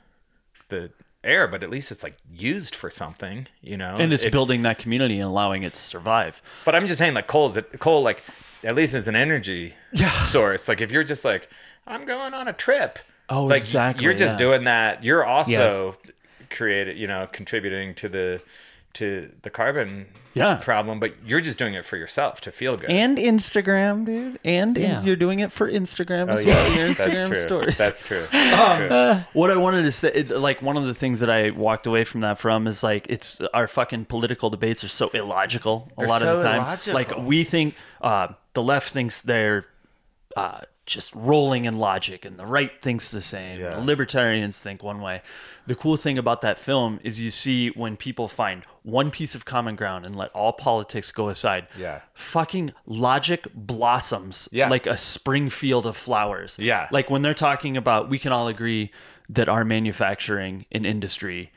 [0.69, 0.89] the
[1.23, 4.79] air but at least it's like used for something you know and it's building that
[4.79, 6.41] community and allowing it to survive.
[6.65, 8.23] but I'm just saying, like coal is coal, like
[8.63, 10.11] at least is an energy Yeah.
[10.23, 10.67] source.
[10.67, 11.49] Like if you're just like,
[11.87, 12.97] I'm going on a trip.
[13.29, 14.37] Oh, like exactly, You're just yeah.
[14.45, 15.03] doing that.
[15.03, 15.95] You're also
[16.49, 18.41] created, you know, contributing to the
[18.95, 20.55] to the carbon Yeah.
[20.55, 22.89] problem, but you're just doing it for yourself to feel good.
[22.89, 24.39] And Instagram, dude.
[24.45, 26.55] And in- you're doing it for Instagram Oh, as yeah.
[26.55, 26.77] well.
[26.77, 27.35] Your Instagram true.
[27.35, 27.77] stories.
[27.77, 28.25] That's true.
[28.31, 29.39] That's true.
[29.39, 32.03] what I wanted to say, it- like one of the things that I walked away
[32.03, 36.07] from that from is like it's our fucking political debates are so illogical a They're
[36.07, 36.61] lot of the time.
[36.61, 36.93] illogical.
[36.93, 39.65] Like we think uh, the left thinks they're
[40.37, 40.61] uh,
[40.91, 43.59] just rolling in logic, and the right thinks the same.
[43.59, 43.71] Yeah.
[43.71, 45.21] The libertarians think one way.
[45.67, 49.45] The cool thing about that film is you see when people find one piece of
[49.45, 51.67] common ground and let all politics go aside.
[51.77, 52.01] Yeah.
[52.13, 54.69] Fucking logic blossoms Yeah.
[54.69, 56.59] like a spring field of flowers.
[56.59, 56.87] Yeah.
[56.91, 58.91] Like when they're talking about, we can all agree
[59.29, 61.51] that our manufacturing and industry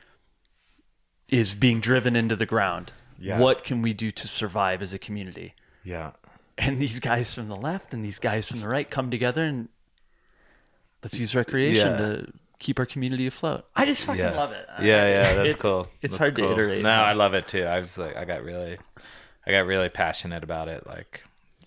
[1.28, 2.92] is being driven into the ground.
[3.18, 3.38] Yeah.
[3.38, 5.54] What can we do to survive as a community?
[5.82, 6.12] Yeah.
[6.58, 9.68] And these guys from the left and these guys from the right come together and
[11.02, 11.96] let's use recreation Yeah.
[11.98, 13.66] to keep our community afloat.
[13.76, 14.30] I just fucking Yeah.
[14.30, 14.66] love it.
[14.80, 15.88] Yeah, yeah, that's It- cool.
[16.00, 16.46] It's That's hard cool.
[16.46, 16.82] to iterate.
[16.82, 17.64] No, I love it too.
[17.64, 18.78] I was like, I got really,
[19.46, 21.22] I got really passionate about it, like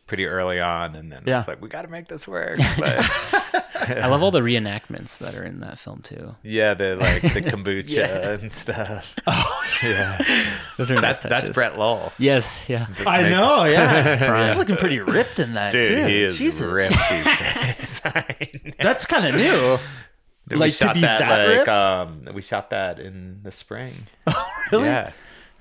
[0.07, 1.35] pretty early on, and then I Yeah.
[1.37, 2.57] was like, we got to make this work.
[2.79, 6.35] But I love all the reenactments that are in that film too.
[6.43, 9.13] yeah, the like the kombucha and stuff.
[9.27, 12.11] Oh yeah, Those are that's that's Brett Lowell.
[12.17, 12.87] Yes, yeah.
[13.05, 14.47] I know, yeah.
[14.47, 16.05] He's looking pretty ripped in that Dude, too.
[16.07, 16.61] he is Jesus.
[16.67, 18.01] ripped these days.
[18.05, 18.71] I know.
[18.79, 19.77] That's kind of new.
[20.49, 21.69] Dude, Like, we to shot be that, that like ripped?
[21.69, 24.07] um, we shot that in the spring.
[24.25, 24.85] Oh really?
[24.85, 25.11] Yeah.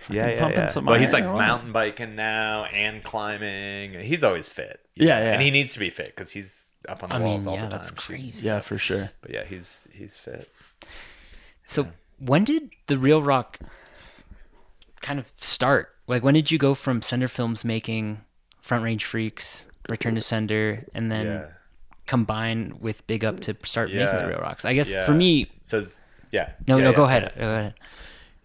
[0.09, 0.67] Yeah, yeah, pumping yeah.
[0.69, 1.39] some Well, he's like or what?
[1.39, 3.95] mountain biking now and climbing.
[4.01, 4.81] He's always fit.
[4.95, 5.33] Yeah, yeah.
[5.33, 7.55] And he needs to be fit because he's up on the I walls mean, all
[7.55, 7.79] yeah, the time.
[7.81, 8.23] that's shooting.
[8.25, 8.47] crazy.
[8.49, 9.11] Yeah, for sure.
[9.21, 10.51] But yeah, he's he's fit.
[11.67, 13.59] So when did the Reel Rock
[15.03, 15.95] kind of start?
[16.07, 18.21] Like when did you go from Sender Films making
[18.61, 21.47] Front Range Freaks, Return to Sender, and then Yeah.
[22.07, 24.65] combine with Big Up to start making the Reel Rocks?
[24.65, 25.05] I guess Yeah.
[25.05, 26.53] for me, So it's, yeah.
[26.69, 27.09] no, Yeah, no, yeah, go yeah.
[27.17, 27.33] ahead.
[27.37, 27.75] Go ahead.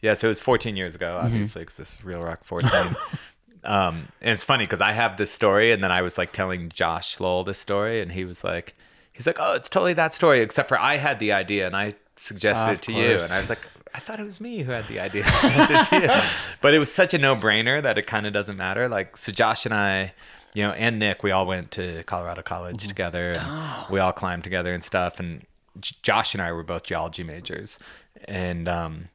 [0.01, 1.25] Yeah, so it was 14 years ago, Mm-hmm.
[1.27, 2.71] obviously, because this is Reel Rock 14.
[3.63, 6.69] um, and it's funny because I have this story, and then I was like telling
[6.69, 8.75] Josh Lowell this story, and he was like,
[9.13, 11.93] he's like, oh, it's totally that story, except for I had the idea, and I
[12.15, 13.59] suggested Of it to you, and I was like,
[13.93, 16.21] I thought it was me who had the idea, suggested to you.
[16.61, 18.87] but it was such a no-brainer that it kind of doesn't matter.
[18.87, 20.13] Like, so Josh and I.
[20.53, 22.87] You know, and Nick, we all went to Colorado College Mm-hmm.
[22.89, 23.29] together.
[23.29, 23.87] And Oh.
[23.89, 25.17] We all climbed together and stuff.
[25.17, 25.45] And
[25.79, 27.79] J- Josh and I were both geology majors,
[28.25, 29.07] and um,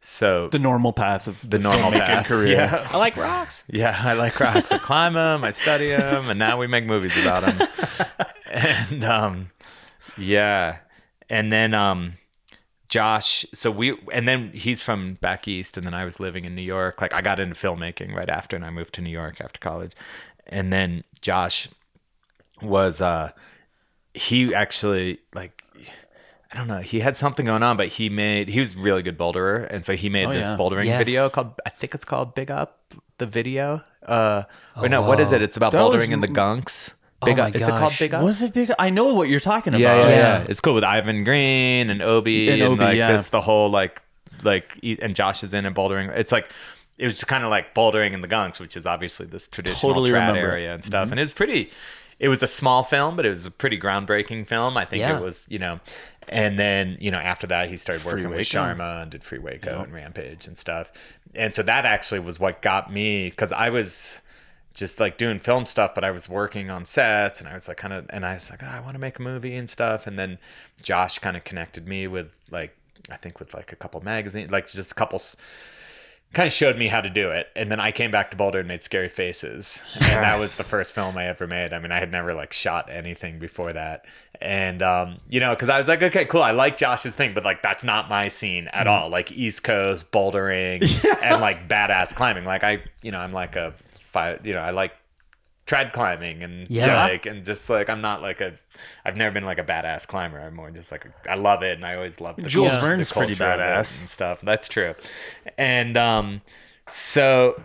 [0.00, 2.26] so The normal path of the normal filmmaking path.
[2.26, 2.52] career.
[2.56, 3.64] Yeah, I like rocks.
[3.68, 4.72] yeah, I like rocks.
[4.72, 7.68] I climb them, I study them, and now we make movies about them.
[8.50, 9.50] and um,
[10.16, 10.78] yeah,
[11.28, 12.14] and then um,
[12.88, 13.44] Josh.
[13.54, 16.62] So we, and then he's from back east, and then I was living in New
[16.62, 17.00] York.
[17.00, 19.92] Like I got into filmmaking right after, and I moved to New York after college.
[20.46, 21.68] And then Josh
[22.62, 23.32] was uh,
[24.14, 25.59] he actually like.
[26.52, 26.78] I don't know.
[26.80, 29.84] He had something going on, but he made he was a really good boulderer, and
[29.84, 30.56] so he made Oh, this yeah.
[30.56, 30.98] bouldering Yes.
[30.98, 32.80] video called I think it's called Big Up
[33.18, 33.82] the video.
[34.04, 34.44] Uh,
[34.76, 35.42] or no, what is it?
[35.42, 36.90] It's about That was bouldering in the m- gunks.
[37.22, 37.54] Oh Big my Up.
[37.54, 37.92] Is it called.
[37.98, 38.24] Big Up?
[38.24, 38.72] Was it big?
[38.78, 39.80] I know what you're talking about.
[39.80, 40.46] yeah, yeah, yeah, Yeah.
[40.48, 43.12] It's cool with Ivan Greene and Obi And and, Obi, like yeah.
[43.12, 44.02] this the whole like
[44.42, 46.08] like e- and Josh is in and bouldering.
[46.16, 46.50] It's like
[46.98, 50.10] it was kind of like bouldering in the gunks, which is obviously this traditional Totally
[50.10, 50.50] trad remember.
[50.50, 51.10] area and stuff.
[51.10, 51.70] And it was pretty.
[52.18, 54.76] It was a small film, but it was a pretty groundbreaking film.
[54.76, 55.16] I think Yeah.
[55.18, 55.80] it was, you know.
[56.30, 58.76] And then you know after that he started Free working with Hueco.
[58.76, 60.90] Sharma and did Free Hueco and Rampage and stuff.
[61.34, 64.18] And so that actually was what got me because I was
[64.74, 67.76] just like doing film stuff, but I was working on sets and I was like
[67.76, 70.06] kind of, and I was like, oh, I want to make a movie and stuff.
[70.06, 70.38] And then
[70.82, 72.76] Josh kind of connected me with like,
[73.10, 75.20] I think with like a couple magazines, like just a couple,
[76.32, 77.48] kind of showed me how to do it.
[77.56, 79.82] And then I came back to Boulder and made Scary Faces.
[79.96, 81.72] And that was the first film I ever made.
[81.72, 84.04] I mean, I had never like shot anything before that.
[84.40, 86.42] And, um, you know, cause I was like, okay, cool.
[86.42, 89.08] I like Josh's thing, but like, that's not my scene at all.
[89.10, 90.82] Like East Coast bouldering
[91.22, 92.44] and like badass climbing.
[92.44, 93.74] Like I, you know, I'm like a,
[94.44, 94.92] you know, I like
[95.66, 97.04] trad climbing and Yeah.
[97.06, 98.54] like and just like I'm not like a
[99.04, 100.38] I've never been like a badass climber.
[100.40, 103.08] I'm more just like a, I love it and I always love the Jules Verne's
[103.10, 104.00] the pretty badass.
[104.00, 104.40] and stuff.
[104.42, 104.94] That's true.
[105.58, 106.42] And um
[106.88, 107.62] so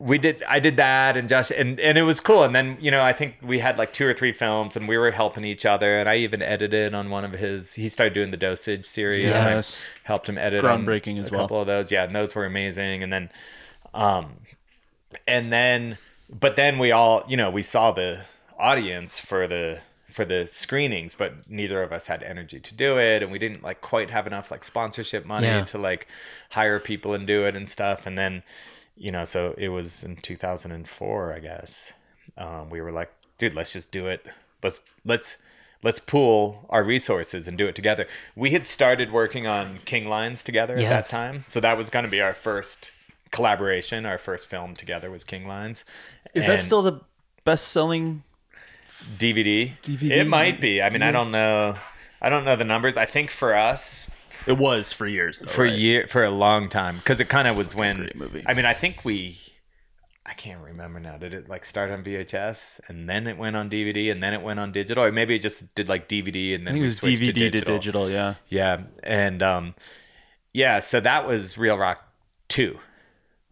[0.00, 2.90] we did I did that and Josh and and it was cool and then you
[2.92, 5.66] know I think we had like two or three films and we were helping each
[5.66, 9.34] other and I even edited on one of his he started doing the dosage series
[9.34, 9.86] and I Yes.
[10.04, 11.40] helped him edit on Groundbreaking as a well.
[11.42, 13.30] couple of those yeah and those were amazing and then
[13.92, 14.36] um
[15.26, 15.98] and then
[16.30, 18.20] but then we all you know we saw the
[18.56, 19.80] audience for the
[20.18, 23.22] for the screenings but neither of us had energy to do it.
[23.22, 25.64] And we didn't like quite have enough like sponsorship money Yeah.
[25.66, 26.08] to like
[26.50, 28.04] hire people and do it and stuff.
[28.04, 28.42] And then
[28.96, 31.92] you know so it was in 2004 i guess.
[32.36, 34.26] Um, we were like dude let's just do it.
[34.60, 35.36] Let's let's
[35.84, 38.08] let's pool our resources and do it together.
[38.34, 41.44] We had started working on king lines together at that time.
[41.46, 42.90] So that was going to be our first
[43.30, 44.04] collaboration.
[44.04, 45.84] Our first film together was king lines.
[46.34, 47.00] Is that still the
[47.44, 48.24] best selling?
[49.18, 50.10] Dvd DVD?
[50.10, 51.76] it might be i mean i don't know
[52.20, 54.10] i don't know the numbers i think for us
[54.46, 55.40] It was for years.
[55.40, 55.78] Though, for right?
[55.78, 58.42] year for a long time because it kind of was when great movie.
[58.46, 59.38] I mean I think we
[60.26, 63.70] I can't remember now did it like start on VHS and then it went on
[63.70, 66.62] DVD and then it went on digital or maybe it just did like DVD and
[66.68, 68.10] I then think it was DVD to to digital.
[68.10, 68.34] Yeah.
[68.48, 69.74] yeah and um
[70.52, 72.02] yeah so that was Reel Rock
[72.48, 72.78] 2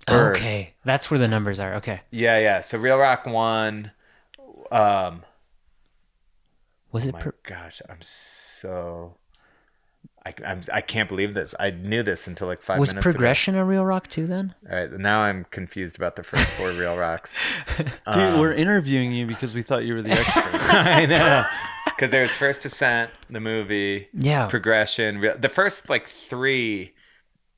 [0.08, 1.74] Or- Okay, that's where the numbers are.
[1.76, 3.90] Okay, yeah yeah so Reel Rock 1
[4.70, 5.22] um
[6.96, 7.12] was it?
[7.14, 9.14] my Pro- gosh I'm so
[10.24, 11.54] I, I'm, I can't believe this.
[11.60, 13.12] I knew this until like five was minutes ago.
[13.12, 14.26] progression a Reel Rock too?
[14.26, 17.36] Then All right, now I'm confused about the first four Reel Rocks.
[17.78, 20.44] Dude, Um, we're interviewing you because we thought you were the expert.
[20.74, 21.44] I know.
[21.84, 25.18] Because there was First Ascent, the movie, yeah, Progression.
[25.18, 26.92] Reel- The first like three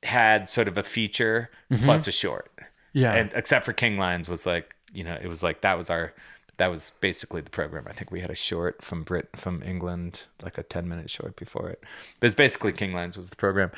[0.03, 1.49] had sort of a feature
[1.83, 2.51] plus a short,
[2.93, 3.15] yeah.
[3.15, 6.13] and except for King Lines was like you know it was like that was our
[6.59, 7.85] that was basically the program.
[7.87, 11.35] I think we had a short from Brit from England, like a ten minute short
[11.37, 11.81] before it.
[12.19, 13.71] But it's basically King Lines was the program.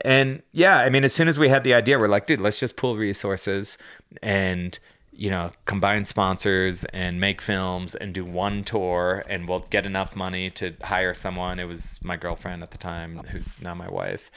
[0.00, 2.58] And yeah, I mean, as soon as we had the idea, we're like, dude, let's
[2.58, 3.78] just pool resources
[4.20, 4.76] and
[5.12, 10.16] you know combine sponsors and make films and do one tour and we'll get enough
[10.16, 14.28] money to hire someone it was my girlfriend at the time who's now my wife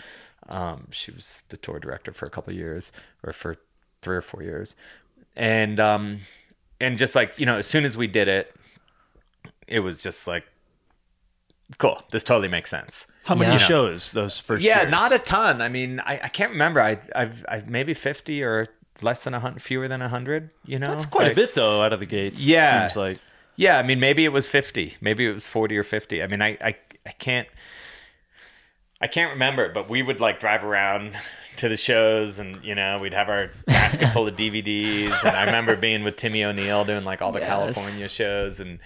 [0.49, 2.91] um, she was the tour director for a couple years
[3.23, 3.57] or for
[4.03, 4.75] three or four years
[5.35, 6.19] and um
[6.81, 8.53] and just like you know as soon as we did it
[9.67, 10.43] it was just like
[11.77, 13.57] cool this totally makes sense How many Yeah.
[13.57, 14.63] shows those first?
[14.63, 14.91] yeah years?
[14.91, 18.67] not a ton i mean i, I can't remember I, I've, I've maybe 50 or
[19.01, 21.53] less than a hundred fewer than a hundred you know That's quite Like- a bit
[21.55, 22.45] though, out of the gates.
[22.45, 22.87] Yeah.
[22.87, 23.19] seems like.
[23.57, 26.41] yeah i mean maybe it was 50 maybe it was 40 or 50 i mean
[26.41, 26.75] i i,
[27.05, 27.47] I can't
[28.99, 31.13] I can't remember, but we would like drive around
[31.57, 35.45] to the shows and you know, we'd have our basket full of DVDs and I
[35.45, 37.47] remember being with Timmy O'Neill doing like all the Yes.
[37.47, 38.79] California shows and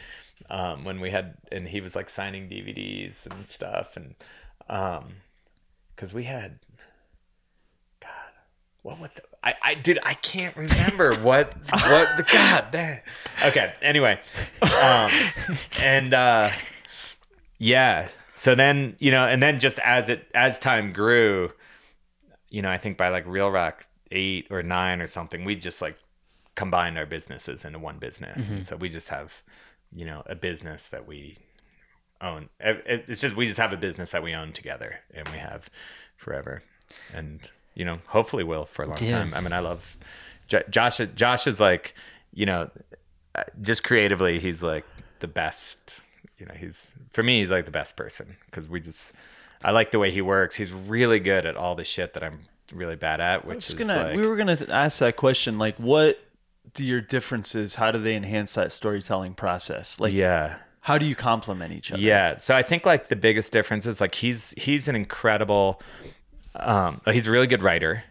[0.50, 4.16] um when we had and he was like signing DVDs and stuff and
[4.70, 5.14] um
[5.96, 6.60] cuz we had
[8.02, 8.10] god
[8.82, 13.00] what would the I, I did I can't remember what what the god damn.
[13.44, 14.20] Okay, anyway.
[14.62, 15.12] Um
[15.86, 16.50] and uh
[17.58, 18.08] yeah.
[18.42, 21.52] So then, you know, and then just as it as time grew,
[22.50, 25.80] you know, I think by like Reel Rock 8 or 9 or something, we just
[25.80, 25.96] like
[26.56, 28.50] combined our businesses into one business.
[28.50, 29.44] And so we just have,
[29.96, 31.38] you know, a business that we
[32.20, 32.50] own.
[32.60, 35.38] It- it- It's just we just have a business that we own together and we
[35.38, 35.70] have
[36.18, 36.64] forever.
[37.14, 37.40] And
[37.76, 39.34] you know, hopefully will for a long time.
[39.36, 39.98] I mean, I love
[40.48, 41.94] J- Josh Josh is like,
[42.34, 42.72] you know,
[43.36, 44.86] uh, just creatively he's like
[45.20, 46.02] the best
[46.42, 49.14] you know he's for me he's like the best person because we just
[49.64, 52.40] i like the way he works he's really good at all the shit that i'm
[52.74, 54.04] really bad at which is gonna.
[54.04, 55.58] like we were gonna ask that question.
[55.58, 56.20] Like, what
[56.74, 57.76] do your differences?
[57.76, 60.00] How do they enhance that storytelling process?
[60.00, 62.02] Like, yeah how do you complement each other?
[62.02, 65.80] yeah so i think like the biggest difference is like he's he's an incredible
[66.56, 68.04] um he's a really good writer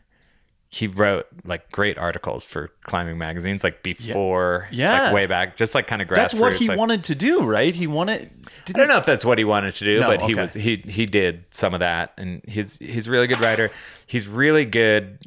[0.72, 5.04] he wrote like great articles for climbing magazines like before Yeah.
[5.04, 7.42] like way back just like kind of grassroots That's what he like, wanted to do,
[7.42, 7.74] right?
[7.74, 8.30] He wanted.
[8.68, 10.76] I don't know if that's what he wanted to do, No, but he was he
[10.86, 13.72] he did some of that, and he's he's a really good writer.
[14.06, 15.18] He's really good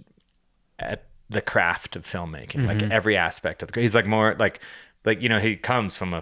[0.80, 2.92] at the craft of filmmaking, like mm-hmm.
[2.92, 3.82] every aspect of the.
[3.82, 4.62] He's like more like
[5.04, 6.22] like you know he comes from a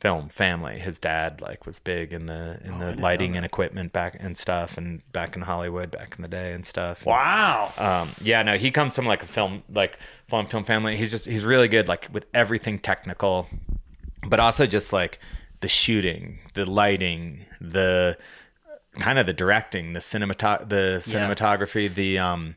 [0.00, 0.78] film family.
[0.78, 4.78] His dad like was big in the in the lighting and equipment back and stuff,
[4.78, 7.04] and back in Hollywood back in the day and stuff.
[7.04, 7.72] Wow.
[7.76, 9.98] Um, yeah, no, he comes from like a film, like
[10.28, 10.96] film film family.
[10.96, 13.46] He's just he's really good, like with everything technical,
[14.26, 15.18] but also just like
[15.60, 18.16] the shooting, the lighting, the
[18.98, 22.56] kind of the directing, the cinemat, the cinematography, the um,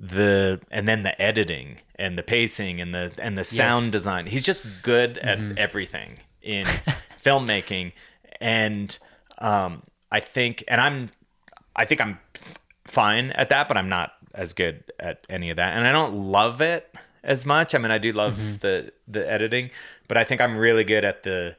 [0.00, 4.26] the and then the editing and the pacing and the and the sound design.
[4.26, 6.66] He's just good at everything in
[7.24, 7.92] filmmaking,
[8.40, 8.98] and
[9.38, 11.10] um, I think, and I'm,
[11.74, 12.18] I think I'm
[12.84, 16.14] fine at that, but I'm not as good at any of that, and I don't
[16.14, 17.74] love it as much.
[17.74, 19.70] I mean, I do love the the editing,
[20.08, 21.56] but I think I'm really good at the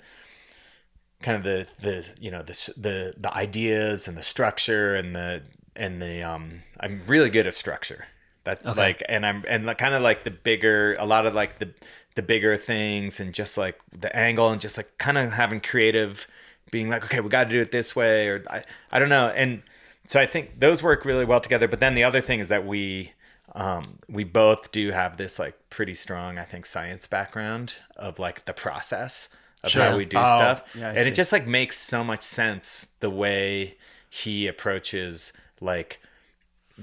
[1.21, 5.41] kind of the the you know the the the ideas and the structure and the
[5.75, 8.05] and the um I'm really good at structure.
[8.43, 11.73] That's like and I'm and kind of like the bigger a lot of like the
[12.15, 16.27] the bigger things and just like the angle and just like kind of having creative
[16.71, 19.27] being like okay we got to do it this way or I I don't know
[19.29, 19.63] and
[20.05, 22.65] so I think those work really well together but then the other thing is that
[22.65, 23.13] we
[23.55, 28.45] um, we both do have this like pretty strong I think science background of like
[28.45, 29.29] the process
[29.63, 31.09] of how we do Oh, stuff yeah, and see.
[31.09, 33.75] it just like makes so much sense the way
[34.09, 35.99] he approaches like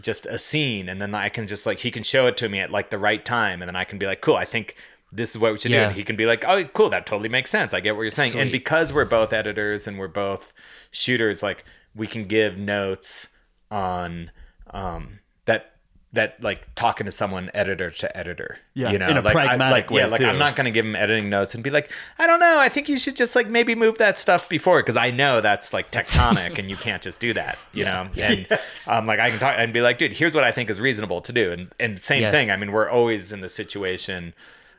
[0.00, 2.60] just a scene and then I can just like he can show it to me
[2.60, 4.76] at like the right time and then I can be like cool I think
[5.12, 5.78] this is what we should do.
[5.78, 7.74] And he can be like oh cool that totally makes sense.
[7.74, 8.34] I get what you're saying.
[8.38, 10.52] And because we're both editors and we're both
[10.90, 13.28] shooters like we can give notes
[13.70, 14.30] on
[14.72, 15.72] um that
[16.12, 19.08] that like talking to someone editor to editor Yeah, you know?
[19.08, 20.26] in a like, I- pragmatic like, yeah way, like too.
[20.26, 22.68] I'm not going to give him editing notes and be like I don't know I
[22.68, 25.92] think you should just like maybe move that stuff before because I know that's like
[25.92, 28.08] tectonic and you can't just do that you know?
[28.16, 28.48] And
[28.88, 31.20] um like I can talk and be like dude here's what I think is reasonable
[31.20, 31.52] to do.
[31.52, 32.32] And and same Yes.
[32.32, 34.34] thing I mean we're always in the situation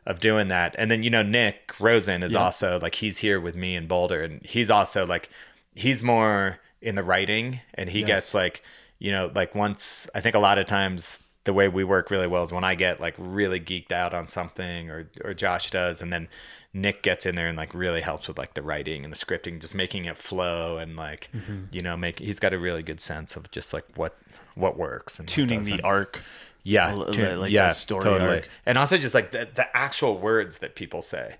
[0.05, 3.55] of doing that and then you know Nick Rosen is also like he's here with
[3.55, 5.29] me in Boulder and he's also like
[5.75, 8.63] he's more in the writing and he gets like
[8.97, 12.27] you know like once I think a lot of times the way we work really
[12.27, 16.01] well is when I get like really geeked out on something or or Josh does
[16.01, 16.27] and then
[16.73, 19.59] Nick gets in there and like really helps with like the writing and the scripting
[19.61, 21.65] just making it flow and like Mm-hmm.
[21.71, 24.17] you know make he's got a really good sense of just like what
[24.55, 26.19] what works and Tuning the arc.
[26.63, 28.37] Yeah, L- tune- like yeah, the story totally.
[28.37, 28.49] arc.
[28.65, 31.35] And also just like the, the actual words that people say.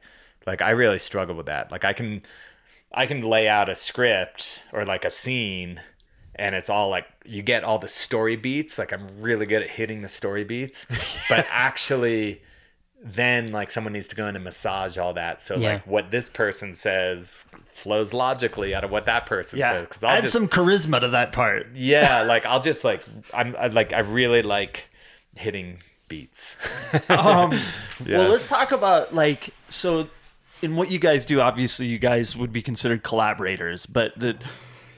[0.48, 1.72] Like I really struggle with that.
[1.72, 2.22] Like I can
[2.94, 5.80] I can lay out a script or like a scene
[6.36, 8.80] and it's all like you get all the story beats.
[8.80, 10.86] Like I'm really good at hitting the story beats.
[11.30, 12.42] but actually
[13.04, 15.74] then like someone needs to go in and massage all that so Yeah.
[15.74, 19.72] like what this person says flows logically out of what that person Yeah.
[19.72, 21.76] says because i'll Add just some charisma to that part.
[21.76, 23.04] yeah like i'll just like
[23.34, 24.84] i'm I, like i really like
[25.36, 25.78] hitting
[26.08, 26.56] beats
[27.10, 27.52] um,
[28.06, 28.18] Yeah.
[28.20, 30.08] Well, let's talk about like so.
[30.64, 34.44] In what you guys do, obviously, you guys would be considered collaborators, but that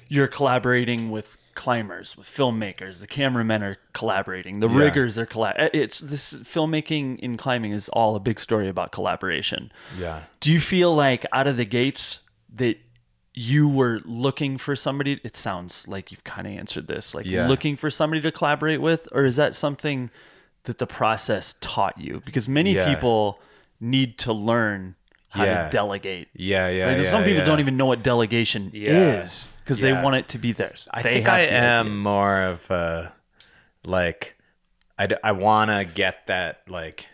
[0.09, 2.99] you're collaborating with climbers, with filmmakers.
[2.99, 4.59] The cameramen are collaborating.
[4.59, 4.77] The Yeah.
[4.77, 5.69] riggers are collab.
[5.73, 9.71] It's this filmmaking in climbing is all a big story about collaboration.
[9.97, 12.19] yeah Do you feel like out of the gates
[12.55, 12.77] that
[13.33, 15.19] you were looking for somebody?
[15.23, 17.47] It sounds like you've kind of answered this, like Yeah.
[17.47, 20.09] looking for somebody to collaborate with, or is that something
[20.65, 22.21] that the process taught you?
[22.25, 22.93] Because many Yeah.
[22.93, 23.39] people
[23.79, 24.95] need to learn
[25.29, 25.63] how Yeah.
[25.65, 26.27] to delegate.
[26.35, 27.45] yeah yeah, yeah Some people yeah.
[27.45, 30.87] don't even know what delegation is because they want it to be theirs.
[30.93, 33.13] I They think I am more of a
[33.83, 34.35] like
[35.23, 37.07] I want to get that like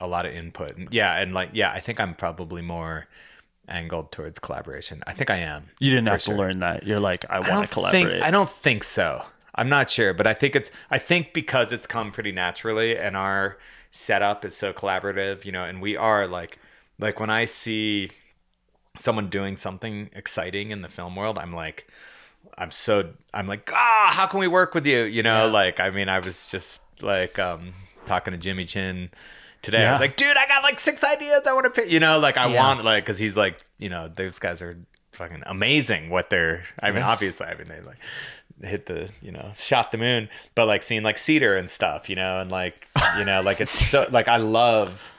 [0.00, 0.72] a lot of input.
[0.92, 3.06] Yeah, and like yeah, I think I'm probably more
[3.68, 5.02] angled towards collaboration.
[5.06, 5.64] I think I am.
[5.78, 6.34] You didn't have sure.
[6.34, 6.86] to learn that.
[6.86, 8.12] You're like, I want to collaborate.
[8.12, 9.24] think I don't think so.
[9.54, 13.16] I'm not sure, but I think it's I think because it's come pretty naturally and
[13.16, 13.58] our
[13.90, 16.58] setup is so collaborative, you know, and we are like
[16.98, 18.10] like when I see
[18.96, 21.88] someone doing something exciting in the film world, I'm like
[22.58, 25.02] I'm so I'm like, ah, how can we work with you?
[25.02, 27.72] You know, like I mean, I was just like um
[28.04, 29.10] talking to Jimmy Chin
[29.62, 29.78] today.
[29.78, 29.92] I Yeah.
[29.92, 31.90] was like, dude, I got like six ideas I want to pick.
[31.90, 32.62] You know, like I Yeah.
[32.62, 34.76] want like because he's like, you know, those guys are
[35.12, 36.10] fucking amazing.
[36.10, 37.08] What they're, I mean, Yes.
[37.10, 37.98] obviously, I mean, they like
[38.62, 40.28] hit the, you know, shot the moon.
[40.54, 42.86] But like seeing like Cedar and stuff, you know, and like,
[43.18, 45.10] you know, like it's so like I love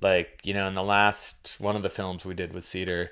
[0.00, 3.10] like you know in the last one of the films we did with Cedar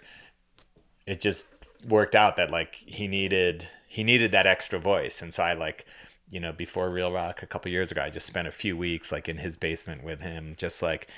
[1.04, 1.46] it just
[1.88, 5.84] worked out that like he needed he needed that extra voice and so i like
[6.30, 9.12] you know before Reel Rock a couple years ago i just spent a few weeks
[9.12, 11.08] like in his basement with him just like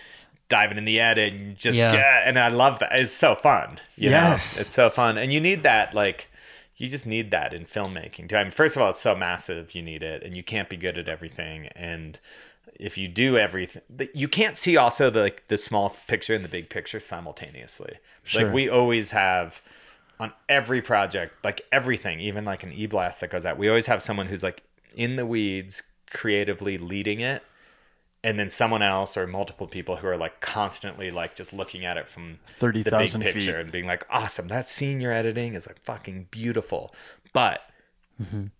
[0.49, 1.93] diving in the edit and just Yeah.
[1.93, 4.57] yeah, and i love that it's so fun you Yes.
[4.57, 6.29] know it's so fun and you need that like
[6.77, 9.75] you just need that in filmmaking too i mean first of all it's so massive
[9.75, 12.21] you need it and you can't be good at everything and
[12.79, 13.83] if you do everything,
[14.15, 17.95] you can't see also the like the small picture and the big picture simultaneously.
[18.23, 18.45] Sure.
[18.45, 19.61] Like we always have
[20.21, 24.01] on every project, like everything, even like an e-blast that goes out, we always have
[24.01, 24.63] someone who's like
[24.99, 27.43] in the weeds, creatively leading it,
[28.25, 31.97] and then someone else or multiple people who are like constantly like just looking at
[31.97, 33.49] it from 30,000 feet.
[33.49, 36.93] and being like, awesome, that scene you're editing is like fucking beautiful,
[37.33, 37.63] but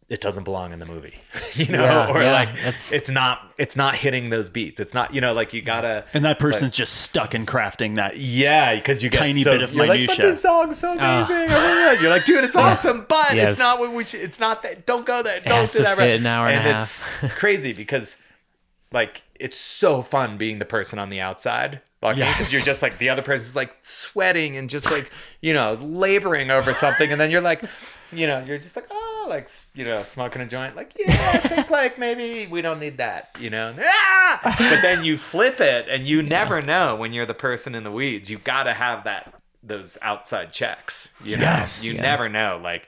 [0.09, 1.15] it doesn't belong in the movie,
[1.55, 4.79] you know, Yeah, or yeah, like that's- it's not it's not hitting those beats.
[4.79, 8.17] It's not you know like you gotta And that person's just stuck in crafting that.
[8.19, 10.27] yeah, because you get Tiny so, bit of you're like, but minutia.
[10.27, 11.17] this song's so Ah.
[11.19, 11.53] amazing.
[11.53, 12.01] Oh, yeah.
[12.01, 13.51] You're like, dude, it's awesome, but Yes.
[13.53, 14.21] it's not what we should.
[14.21, 14.87] It's not that.
[14.87, 15.41] Don't go there.
[15.41, 15.99] Don't do that.
[15.99, 16.11] right.
[16.21, 17.35] an hour and a it's half.
[17.37, 18.17] crazy because,
[18.93, 21.81] like, it's so fun being the person on the outside.
[22.01, 22.53] Like, because Yes.
[22.53, 26.73] you're just like the other person's like sweating and just like you know laboring over
[26.73, 27.61] something, and then you're like,
[28.13, 30.75] you know, you're just like, oh, like you know, smoking a joint.
[30.77, 33.75] Like, yeah, I think like maybe we don't need that, you know.
[33.81, 34.41] Ah!
[34.59, 37.91] But then you flip it, and you never know when you're the person in the
[37.93, 38.31] weeds.
[38.31, 41.11] You got to have that those outside checks.
[41.23, 41.85] You know, Yes.
[41.85, 42.03] you Yeah.
[42.03, 42.61] never know.
[42.63, 42.87] Like,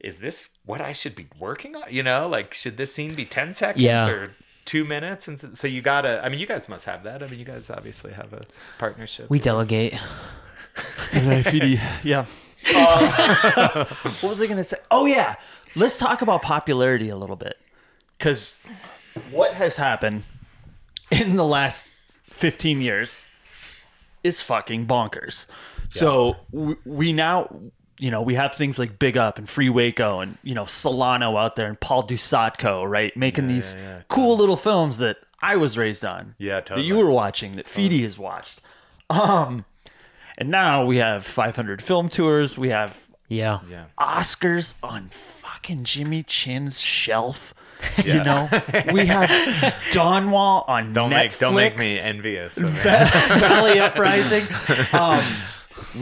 [0.00, 1.84] is this what I should be working on?
[1.90, 4.08] You know, like should this scene be ten seconds Yeah.
[4.08, 4.30] or
[4.64, 5.26] two minutes?
[5.28, 6.20] And so- so you gotta.
[6.24, 7.22] I mean, you guys must have that.
[7.22, 8.42] I mean, you guys obviously have a
[8.78, 9.28] partnership.
[9.30, 9.94] We delegate.
[12.04, 12.26] yeah.
[14.20, 14.78] what was I going to say?
[14.90, 15.36] Oh, yeah.
[15.74, 17.58] Let's talk about popularity a little bit.
[18.16, 18.56] Because
[19.30, 20.24] what has happened
[21.10, 21.86] in the last
[22.30, 23.24] 15 years
[24.24, 25.46] is fucking bonkers.
[25.90, 27.54] So we, we now,
[27.98, 31.36] you know, we have things like Big Up and Free Waco and, you know, Solano
[31.36, 33.16] out there and Paul Dusatko, right?
[33.16, 36.34] Making these yeah, cool little films that I was raised on.
[36.38, 38.60] Yeah, That you were watching, that Feedy has watched.
[39.08, 39.64] Um,
[40.38, 42.56] and now we have 500 film tours.
[42.56, 42.96] We have
[43.28, 43.58] Yeah.
[43.68, 43.84] Yeah.
[43.98, 45.10] Oscars on
[45.42, 47.52] fucking Jimmy Chin's shelf.
[48.04, 48.48] You know,
[48.92, 49.30] we have
[49.92, 51.14] Dawn Wall on Don't Netflix.
[51.14, 52.56] make don't make me envious.
[52.56, 52.70] Of.
[52.70, 54.42] Valley Uprising.
[54.92, 55.22] Um,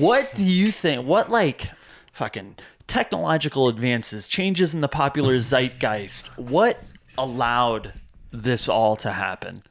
[0.01, 1.07] what do you think?
[1.07, 1.70] What like
[2.12, 2.57] fucking
[2.87, 6.28] technological advances, changes in the popular zeitgeist?
[6.39, 6.80] What
[7.18, 7.93] allowed
[8.32, 9.62] this all to happen?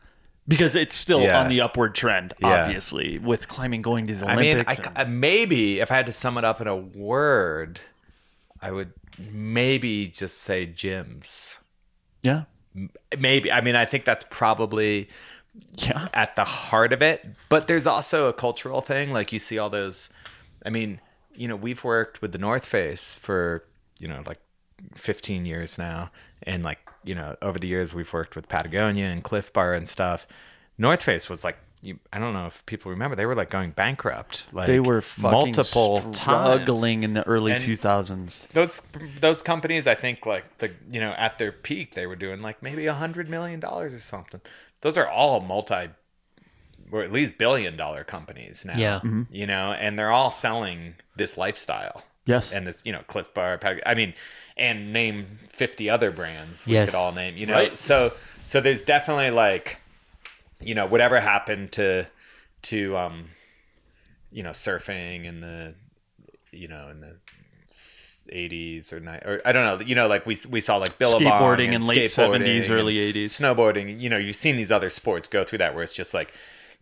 [0.48, 1.40] Because it's still Yeah.
[1.40, 2.64] on the upward trend, Yeah.
[2.64, 4.80] obviously, with climbing going to the I mean, Olympics.
[4.80, 7.80] I, and- maybe if I had to sum it up in a word,
[8.62, 11.58] I would maybe just say gyms.
[12.22, 12.44] yeah,
[13.18, 13.52] Maybe.
[13.52, 15.08] I mean, I think that's probably
[15.76, 17.26] yeah, at the heart of it.
[17.48, 19.12] But there's also a cultural thing.
[19.12, 20.10] Like you see all those.
[20.66, 21.00] I mean,
[21.34, 23.64] you know, we've worked with the North Face for
[23.98, 24.40] you know like
[24.96, 26.12] 15 years now,
[26.44, 29.88] and like you know over the years we've worked with Patagonia and Clif Bar and
[29.88, 30.28] stuff.
[30.78, 31.58] North Face was like.
[31.82, 34.48] You, I don't know if people remember they were like going bankrupt.
[34.52, 37.06] Like they were fucking multiple struggling times.
[37.06, 38.48] in the early 2000s.
[38.54, 38.82] those
[39.20, 42.64] those companies i think like the you know at their peak they were doing like
[42.64, 44.42] maybe a hundred million dollars or something
[44.82, 45.90] those are all multi
[46.92, 48.96] or at least billion dollar companies now Yeah.
[49.04, 49.24] Mm-hmm.
[49.30, 52.52] you know and they're all selling this lifestyle Yes.
[52.52, 54.14] and this you know clif bar i mean
[54.58, 56.90] and name 50 other brands we Yes.
[56.90, 57.78] could all name you know Right.
[57.78, 58.14] so
[58.44, 59.78] so there's definitely like
[60.62, 62.06] you know whatever happened to
[62.64, 63.26] to um
[64.32, 65.76] you know surfing in the
[66.52, 67.16] you know in the
[68.32, 71.22] 80s or ni- or I don't know you know like we we saw like Billabong
[71.32, 73.26] Skateboarding and in late 70s, early 80s.
[73.40, 76.34] snowboarding you know you've seen these other sports go through that where it's just like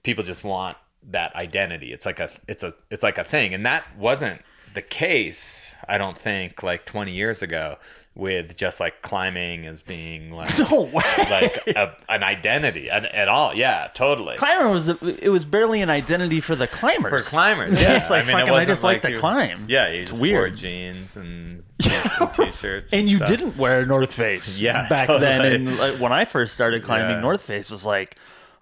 [0.04, 0.78] people just want
[1.12, 4.42] that identity it's like a it's a it's like a thing and that wasn't
[4.74, 7.78] the case I don't think like 20 years ago
[8.16, 11.04] with just like climbing as being like no way.
[11.32, 15.90] like a, an identity at, at all yeah totally Climber was it was barely an
[15.90, 17.26] identity for the climbers.
[17.26, 17.82] for climbers.
[17.82, 18.54] Yeah, just like I mean, it fucking.
[18.54, 19.66] I just like, to you- climb.
[19.68, 20.56] Yeah, you It's weird.
[20.56, 23.30] jeans and, and t-shirts, And you stuff.
[23.30, 24.60] didn't wear North Face.
[24.60, 27.22] Yeah, back then, and like, when I first started climbing, Yeah.
[27.22, 28.16] North Face was like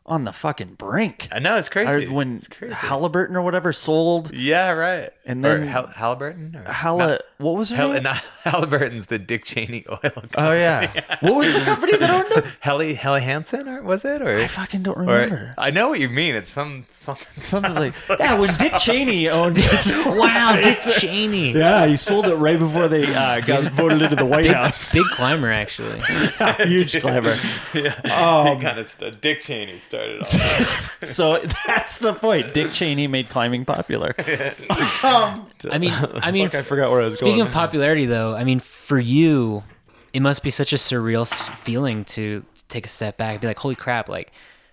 [0.05, 1.27] on the fucking brink.
[1.31, 2.07] I know it's I, crazy.
[2.07, 2.73] when it's crazy.
[2.73, 5.11] Halliburton or whatever sold yeah, right.
[5.25, 6.55] And or then- Hal- Halliburton.
[6.55, 7.19] Or, Halla.
[7.37, 8.03] what was her Hell, name?
[8.03, 9.97] not Halliburton's the Dick Cheney oil.
[9.99, 10.29] Company.
[10.37, 11.17] Oh yeah.
[11.21, 12.51] what was the company that owned it?
[12.59, 14.21] Helly Helly Hansen, or was it?
[14.23, 15.53] Or I fucking don't or remember.
[15.57, 16.35] I know what you mean.
[16.35, 17.41] It's some something.
[17.43, 18.37] Something like yeah.
[18.37, 20.05] When Dick Cheney owned it.
[20.05, 21.51] Wow, Dick Cheney.
[21.53, 24.91] Yeah, he sold it right before they uh, got voted into the White Big, House.
[24.91, 26.01] big climber, actually.
[26.65, 27.35] Huge climber.
[27.73, 30.21] yeah, Um, he kind of st- Dick Cheney started
[31.01, 31.07] all.
[31.07, 32.53] So that's the point.
[32.53, 34.15] Dick Cheney made climbing popular.
[35.03, 37.45] um, I mean, I mean, I forgot where I was speaking going.
[37.45, 39.63] Speaking of popularity, though, I mean, for you,
[40.13, 41.27] it must be such a surreal
[41.57, 44.31] feeling to take a step back and be like, "Holy crap!" Like,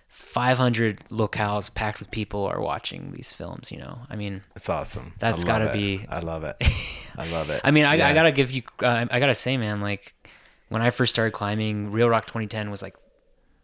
[0.09, 3.71] 500 locales packed with people are watching these films.
[3.71, 5.13] You know, I mean, It's awesome.
[5.19, 5.73] that's gotta it.
[5.73, 6.55] be- I love it.
[7.17, 7.61] I love it.
[7.63, 10.13] I mean, I, I gotta give you, uh, I gotta say, man, like
[10.69, 12.95] when I first started climbing, Reel Rock 2010 was like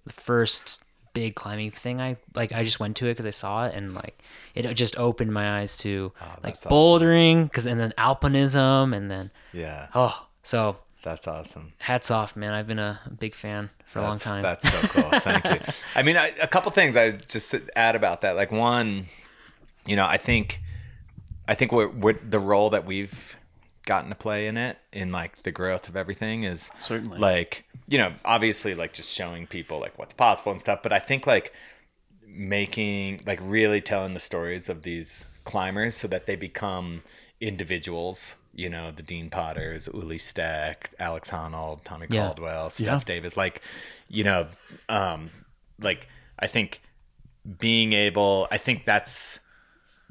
[0.06, 0.82] the first
[1.16, 2.00] big climbing thing.
[2.00, 4.22] I like I just went to it because I saw it and like
[4.54, 6.72] it just opened my eyes to oh, like awesome.
[6.72, 11.74] bouldering because and then alpinism and then Yeah, oh so that's awesome.
[11.80, 12.54] hats off man.
[12.54, 14.44] I've been a big fan for a long time.
[14.44, 15.20] That's so cool.
[15.20, 15.74] Thank you.
[15.96, 18.36] I mean, I, a couple things I just add about that.
[18.36, 19.06] Like one,
[19.86, 20.62] you know, I think,
[21.48, 23.38] I think what what the role that we've
[23.86, 27.20] gotten to play in it in like the growth of everything is Certainly.
[27.20, 31.00] like you know obviously like just showing people like what's possible and stuff but i
[31.00, 31.54] think like
[32.28, 37.04] making like really telling the stories of these climbers so that they become
[37.40, 42.28] individuals you know the dean potters ueli steck alex honnold tommy Yeah.
[42.28, 43.06] caldwell steph Yeah.
[43.06, 43.62] davis like
[44.08, 44.48] you know
[44.90, 45.30] um
[45.80, 46.08] like
[46.40, 46.82] i think
[47.60, 49.40] being able i think that's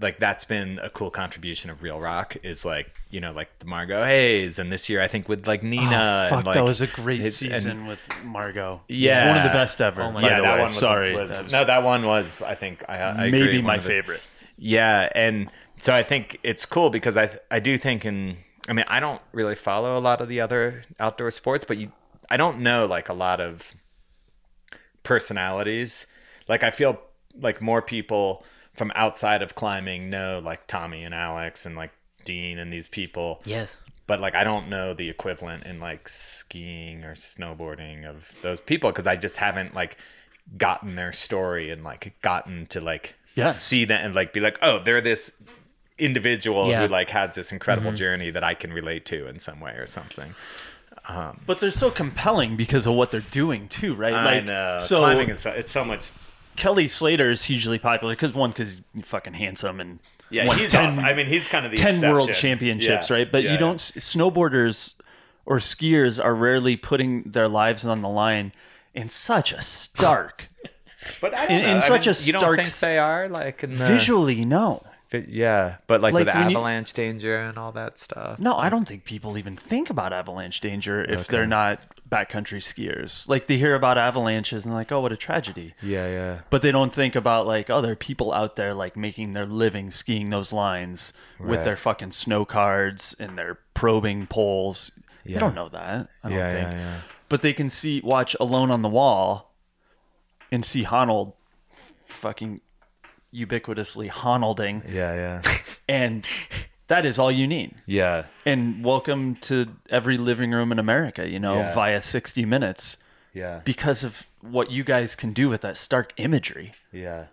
[0.01, 3.65] like that's been a cool contribution of reel rock is like you know like the
[3.67, 6.55] margo hayes and this year i think with like oh, nina oh, fuck, and like
[6.55, 8.81] that was a great his- and- season with Margo.
[8.89, 9.29] Yeah.
[9.29, 10.03] one of the best ever.
[10.03, 10.45] Oh my by God.
[10.45, 10.59] that way.
[10.61, 13.59] one was, Sorry, was- that was no that one was i think i, I maybe
[13.59, 14.23] one my of the- favorite.
[14.59, 15.49] yeah and
[15.81, 18.37] so i think it's cool because i i do think in
[18.69, 21.93] i mean i don't really follow a lot of the other outdoor sports but you
[22.31, 23.75] i don't know like a lot of
[25.03, 26.07] personalities
[26.49, 27.01] like i feel
[27.41, 31.93] like more people from outside of climbing know like tommy and alex and like
[32.25, 33.77] dean and these people yes.
[34.07, 38.91] but like I don't know the equivalent in like skiing or snowboarding of those people
[38.91, 39.99] because I just haven't like
[40.57, 43.61] gotten their story and like gotten to like Yes.
[43.61, 45.33] see that and like be like oh they're this
[45.99, 46.83] individual Yeah.
[46.83, 47.97] who like has this incredible mm-hmm.
[47.97, 50.35] journey that I can relate to in some way or something.
[51.07, 54.15] Um, but they're so compelling because of what they're doing too, right?
[54.15, 56.11] I know So climbing is so, it's so much.
[56.57, 59.99] Kelly Slater is hugely popular because one, because he's fucking handsome and
[60.31, 61.05] Yeah, he's 10 awesome.
[61.05, 63.17] I mean, he's kind of the 10 world championships, Yeah.
[63.17, 63.33] right?
[63.33, 64.95] But Yeah, you don't snowboarders
[65.47, 68.53] or skiers are rarely putting their lives on the line
[68.95, 70.49] in such a stark
[71.21, 71.75] But I don't in- know.
[71.77, 74.85] in such mean, a you don't stark think they are like in the visually no.
[75.29, 78.39] Yeah, but like, Like, with when you- avalanche danger and all that stuff.
[78.41, 83.27] No, I don't think people even think about avalanche danger if they're not backcountry skiers.
[83.29, 86.39] Like they hear about avalanches and like, "Oh, what a tragedy." Yeah, yeah.
[86.51, 89.47] But they don't think about like, oh, there are people out there like making their
[89.47, 94.91] living skiing those lines with their fucking snow cards and their probing poles.
[95.25, 95.35] Yeah.
[95.35, 96.09] They don't know that.
[96.23, 96.69] I don't Yeah, think.
[96.69, 97.01] yeah, yeah.
[97.31, 99.55] But they can see watch Alone on the Wall
[100.53, 101.33] and see Honnold
[102.05, 102.61] fucking
[103.35, 105.43] ubiquitously Honnolding Yeah, yeah.
[105.89, 106.27] and
[106.89, 107.75] that is all you need.
[107.87, 108.25] Yeah.
[108.45, 111.75] And welcome to every living room in America, you know, Yeah.
[111.75, 112.99] via 60 minutes
[113.33, 113.61] Yeah.
[113.65, 116.75] because of what you guys can do with that stark imagery.
[116.93, 117.25] Yeah.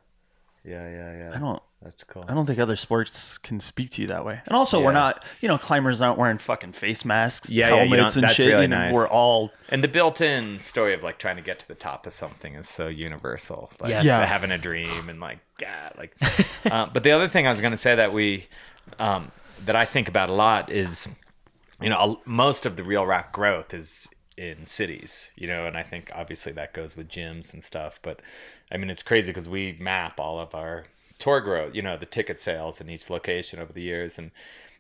[0.64, 1.32] Yeah, yeah, yeah.
[1.36, 2.24] I don't That's cool.
[2.30, 4.40] I don't think other sports can speak to you that way.
[4.46, 7.90] And also, we're not, you know, climbers aren't wearing fucking face masks, Yeah, yeah, you
[7.96, 8.46] helmets, don't- and that's shit.
[8.50, 8.94] really you know, nice.
[8.94, 12.14] We're all And the built-in story of like trying to get to the top of
[12.14, 13.72] something is so universal.
[13.80, 14.04] Like Yes.
[14.06, 14.24] Yeah.
[14.24, 16.16] having a dream and like God, like.
[16.72, 18.48] um, but the other thing I was gonna say that we,
[19.00, 19.32] um,
[19.66, 21.08] that I think about a lot is,
[21.82, 24.08] you know, most of the reel rock growth is
[24.38, 28.00] in cities, you know, and I think obviously that goes with gyms and stuff.
[28.02, 28.22] But
[28.72, 30.86] I mean, it's crazy because we map all of our
[31.20, 34.32] tour growth, you know, the ticket sales in each location over the years, and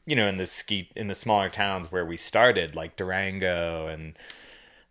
[0.06, 4.18] you know, in the ski in the smaller towns where we started, like Durango and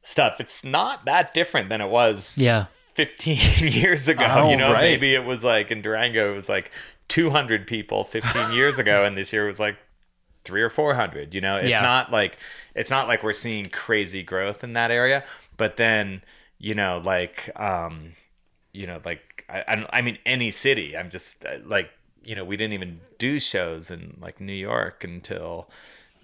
[0.03, 2.66] stuff, it's not that different than it was Yeah.
[2.95, 3.36] 15
[3.72, 4.26] years ago.
[4.28, 4.82] Oh, you know, right.
[4.82, 6.70] maybe it was like in Durango, it was like
[7.11, 9.76] 200 people 15 years ago, and this year it was like
[10.44, 11.34] three or 400.
[11.34, 11.82] You know, it's Yeah.
[11.82, 12.38] not like
[12.74, 15.24] it's not like we're seeing crazy growth in that area.
[15.58, 16.22] But then,
[16.58, 18.14] you know, like, um,
[18.72, 20.96] you know, like I, I, I mean, any city.
[20.96, 21.91] I'm just uh, like,
[22.24, 25.68] you know, we didn't even do shows in like New York until,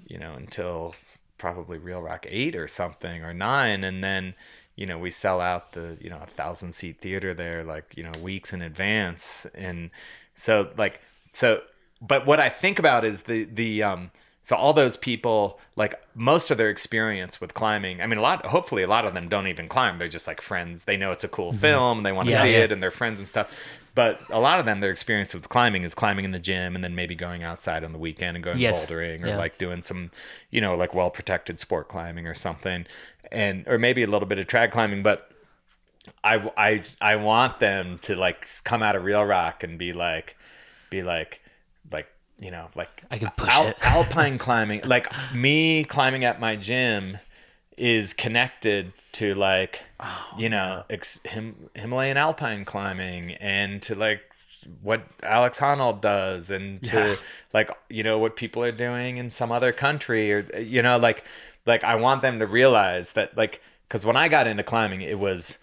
[0.07, 0.95] you know, until
[1.39, 4.35] probably Reel Rock eight or something or nine, and then
[4.77, 8.03] you know we sell out the you know a thousand seat theater there like you
[8.03, 9.91] know weeks in advance, and
[10.37, 11.01] so like
[11.33, 11.63] so.
[12.01, 14.13] But what I think about is the the um.
[14.43, 18.47] So all those people, like most of their experience with climbing, I mean, a lot.
[18.47, 19.99] Hopefully, a lot of them don't even climb.
[19.99, 20.85] They're just like friends.
[20.85, 22.05] They know it's a cool film.
[22.05, 22.59] They want to Yeah, see yeah.
[22.61, 23.53] it, and they're friends and stuff.
[23.97, 26.85] But a lot of them, their experience with climbing is climbing in the gym, and
[26.85, 28.77] then maybe going outside on the weekend and going Yes.
[28.87, 29.37] bouldering, or Yeah.
[29.37, 30.13] like doing some,
[30.51, 32.87] you know, like well protected sport climbing or something,
[33.33, 35.03] and or maybe a little bit of trad climbing.
[35.03, 35.31] But
[36.25, 40.37] I I I want them to like come out of Reel Rock and be like,
[40.91, 41.41] be like,
[41.91, 42.09] like
[42.39, 43.77] you know, like I can push it.
[43.83, 44.83] alpine climbing.
[44.85, 47.19] Like me climbing at my gym
[47.77, 54.21] is connected to like Oh, you know ex- him, Himalayan alpine climbing and to like
[54.83, 57.17] what Alex Honnold does and to Yeah.
[57.53, 61.25] like you know what people are doing in some other country or you know like
[61.67, 65.19] like I want them to realize that like cuz when I got into climbing it
[65.19, 65.59] was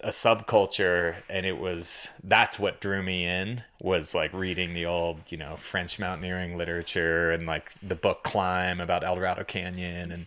[0.00, 5.18] a subculture and it was that's what drew me in was like reading the old
[5.28, 10.26] you know french mountaineering literature and like the book climb about el dorado canyon and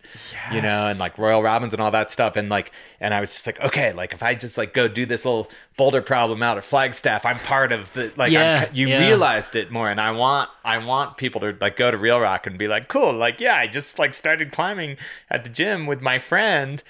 [0.52, 2.36] you know and like royal robbins and all that stuff.
[2.36, 2.70] And like
[3.00, 5.50] and i was just like okay like if i just like go do this little
[5.78, 8.98] boulder problem out at flagstaff i'm part of the like Yeah, you yeah.
[8.98, 9.88] realized it more.
[9.90, 12.88] And i want i want people to like go to reel rock and be like
[12.88, 14.98] cool like yeah i just like started climbing
[15.30, 16.82] at the gym with my friend.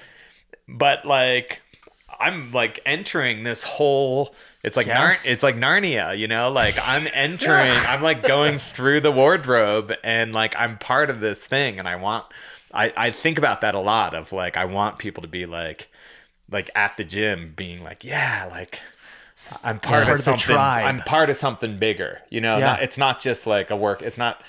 [0.69, 1.61] But like
[2.23, 6.51] I'm like entering this whole it's like Nar- it's like Narnia, you know?
[6.51, 11.45] Like I'm entering I'm like going through the wardrobe and like I'm part of this
[11.45, 12.25] thing and I want
[12.73, 15.89] I I think about that a lot of like I want people to be like
[16.51, 18.79] like at the gym being like, yeah, like
[19.65, 20.55] I'm part Part of of the something.
[20.55, 20.85] tribe.
[20.87, 22.21] I'm part of something bigger.
[22.31, 22.67] You know, Yeah.
[22.67, 24.03] Not- it's not just like a work.
[24.03, 24.41] It's not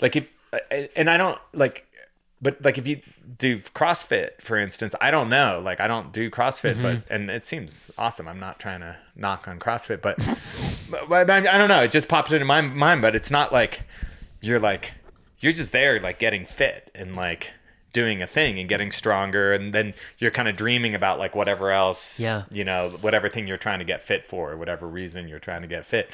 [0.00, 0.26] like if,
[0.96, 1.86] and I don't like,
[2.42, 3.00] but like if you
[3.38, 5.60] do CrossFit, for instance, I don't know.
[5.62, 7.12] Like I don't do CrossFit, but mm-hmm.
[7.12, 8.26] and it seems awesome.
[8.28, 10.18] I'm not trying to knock on CrossFit, but,
[10.90, 11.82] but, but I, I don't know.
[11.82, 13.82] It just popped into my mind, but it's not like
[14.40, 14.92] you're like
[15.40, 17.50] you're just there like getting fit and like
[17.92, 21.70] doing a thing and getting stronger and then you're kind of dreaming about like whatever
[21.72, 22.44] else Yeah.
[22.50, 25.68] you know whatever thing you're trying to get fit for whatever reason you're trying to
[25.68, 26.10] get fit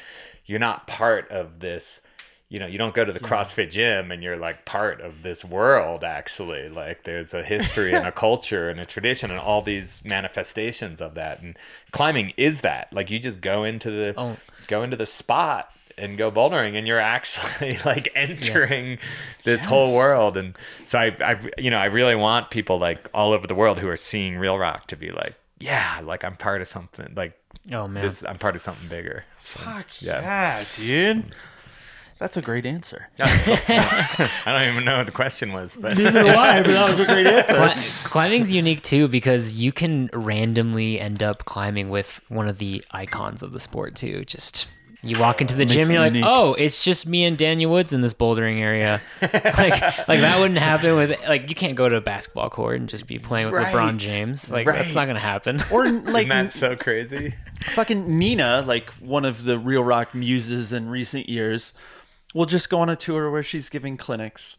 [0.47, 2.01] you're not part of this
[2.49, 5.45] you know you don't go to the crossfit gym and you're like part of this
[5.45, 10.01] world actually like there's a history and a culture and a tradition and all these
[10.05, 11.57] manifestations of that and
[11.91, 14.37] climbing is that like you just go into the Oh.
[14.69, 18.99] go into the spot and go bouldering and you're actually like entering
[19.45, 23.33] this whole world and so I, I you know i really want people like all
[23.33, 26.61] over the world who are seeing reel rock to be like yeah like i'm part
[26.61, 27.33] of something like
[27.73, 28.03] Oh man.
[28.05, 30.21] this i'm part of something bigger So, Fuck yeah.
[30.21, 31.35] yeah, dude.
[32.19, 33.09] That's a great answer.
[33.21, 37.01] i don't even know what the question was but Neither do I, but that was
[37.01, 37.55] a great answer.
[37.55, 42.83] Cli- climbing's unique too because you can randomly end up climbing with one of the
[42.91, 44.25] icons of the sport too.
[44.25, 44.69] Just
[45.03, 46.25] you walk into the Makes gym, it you're like, unique.
[46.27, 49.01] oh, it's just me and Daniel Woods in this bouldering area.
[49.23, 52.89] like, like that wouldn't happen with like you can't go to a basketball court and
[52.89, 53.73] just be playing with Right.
[53.75, 54.51] LeBron James.
[54.51, 55.61] Like that's not gonna happen.
[55.71, 57.35] Or like Isn't so crazy
[57.75, 61.73] fucking Nina, like one of the reel rock muses in recent years,
[62.35, 64.59] will just go on a tour where she's giving clinics.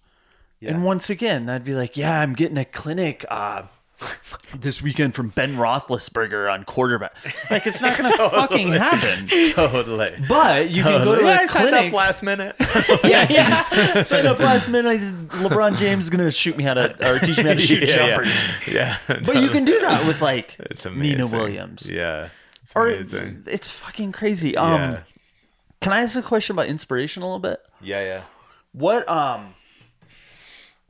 [0.61, 3.63] And once again, I'd be like, yeah, I'm getting a clinic uh,
[4.55, 7.13] this weekend from Ben Roethlisberger on quarterback.
[7.51, 9.27] Like, it's not going to fucking happen.
[9.53, 11.87] totally But you can go to yeah, a I signed clinic.
[11.89, 12.55] up last minute
[13.03, 14.03] yeah, yeah.
[14.03, 14.99] Sign up last minute.
[15.29, 17.87] LeBron James is going to shoot me how to, or teach me how to shoot
[17.87, 18.47] yeah, jumpers.
[18.67, 19.19] yeah, yeah.
[19.23, 21.89] But you can do that with like it's amazing Nina Williams.
[21.89, 22.29] yeah
[22.61, 24.57] it's Or amazing it's fucking crazy.
[24.57, 24.99] Um, yeah
[25.81, 27.59] Can I ask a question about inspiration a little bit?
[27.81, 28.21] yeah yeah
[28.73, 29.53] What um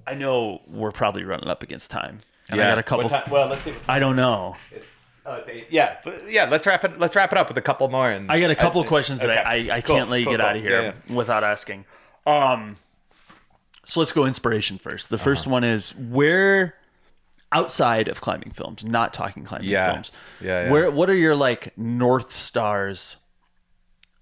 [0.05, 2.19] I know we're probably running up against time.
[2.49, 4.55] And I got a couple time- well let's see I don't know.
[4.71, 5.67] It's oh, it's eight.
[5.69, 5.97] Yeah,
[6.29, 6.45] yeah.
[6.45, 6.97] Let's wrap it.
[6.97, 8.09] Let's wrap it up with a couple more.
[8.09, 9.67] And I got a couple I- questions that I.
[9.69, 10.49] I, I Cool, can't let you cool, get cool.
[10.49, 11.83] out of here Yeah, without asking.
[12.25, 12.77] Um
[13.83, 15.09] so let's go inspiration first.
[15.09, 15.49] The 1st Uh-huh.
[15.51, 16.75] one is where
[17.53, 19.91] outside of climbing films, not talking climbing Yeah.
[19.91, 20.11] films.
[20.41, 20.71] Yeah, yeah.
[20.71, 23.17] Where what are your like north stars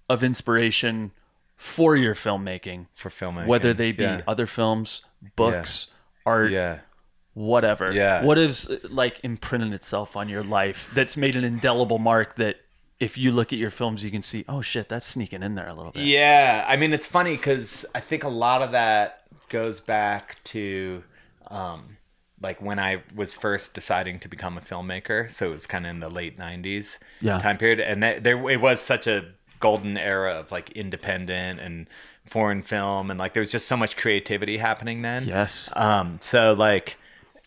[0.08, 1.12] of inspiration
[1.56, 2.86] for your filmmaking?
[2.94, 4.22] for filmmaking, Whether they be yeah.
[4.26, 5.02] other films,
[5.36, 5.88] books,
[6.24, 6.80] art, yeah.
[7.34, 7.92] whatever.
[7.92, 8.24] Yeah.
[8.24, 12.56] What is like imprinted itself on your life that's made an indelible mark that
[12.98, 15.68] if you look at your films, you can see, oh shit, that's sneaking in there
[15.68, 16.04] a little bit.
[16.04, 21.02] Yeah, I mean it's funny because I think a lot of that goes back to
[21.48, 21.96] um,
[22.40, 25.30] like when I was first deciding to become a filmmaker.
[25.30, 27.38] So it was kind of in the late '90s Yeah.
[27.38, 29.26] time period, and that, there it was such a
[29.66, 31.88] golden era of like independent and
[32.24, 35.26] foreign film, and like there was just so much creativity happening then.
[35.26, 35.68] Yes.
[35.72, 36.96] Um, so like,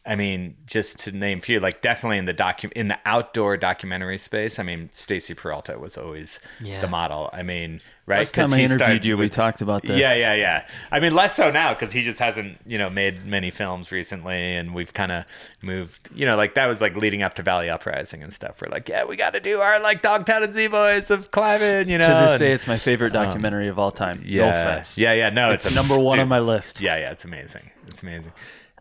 [0.10, 3.58] I mean, just to name a few, like definitely in the docu in the outdoor
[3.58, 4.58] documentary space.
[4.58, 6.82] I mean, Stacy Peralta was always Yeah.
[6.82, 7.30] the model.
[7.32, 8.18] I mean, right?
[8.20, 10.00] Last time 'Cause I he interviewed started you, we talked about this.
[10.00, 10.66] Yeah, yeah, yeah.
[10.92, 14.56] I mean, less so now because he just hasn't, you know, made many films recently,
[14.56, 15.26] and we've kind of
[15.62, 16.10] moved.
[16.16, 18.62] You know, like that was like leading up to Valley Uprising and stuff.
[18.64, 21.88] We're like, yeah, we got to do our like Dogtown and Z Boys of climbing.
[21.88, 24.24] You know, to this and- day, it's my favorite documentary of all time.
[24.26, 24.98] yeah, Hillfest.
[24.98, 25.30] yeah, yeah.
[25.30, 26.82] No, It's it's, a- number one dude, on my list.
[26.82, 27.70] yeah, yeah, it's amazing.
[27.88, 28.32] It's amazing.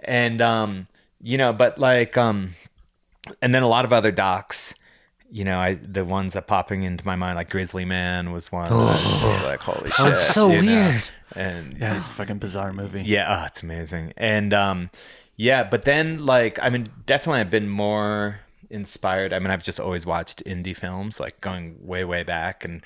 [0.04, 0.86] And um,
[1.22, 2.54] you know, but like um
[3.42, 4.74] and then a lot of other docs,
[5.30, 8.70] you know, I the ones that popping into my mind, like Grizzly Man was one.
[8.70, 10.00] That's just like holy shit.
[10.00, 10.72] Oh, it's so you know?
[10.90, 11.02] weird.
[11.34, 13.02] And Yeah, it's a fucking bizarre movie.
[13.02, 14.12] yeah, oh, it's amazing.
[14.16, 14.90] And um
[15.36, 18.40] yeah, but then like I mean definitely I've been more
[18.70, 19.32] inspired.
[19.32, 22.82] I mean I've just always watched indie films like going way way back and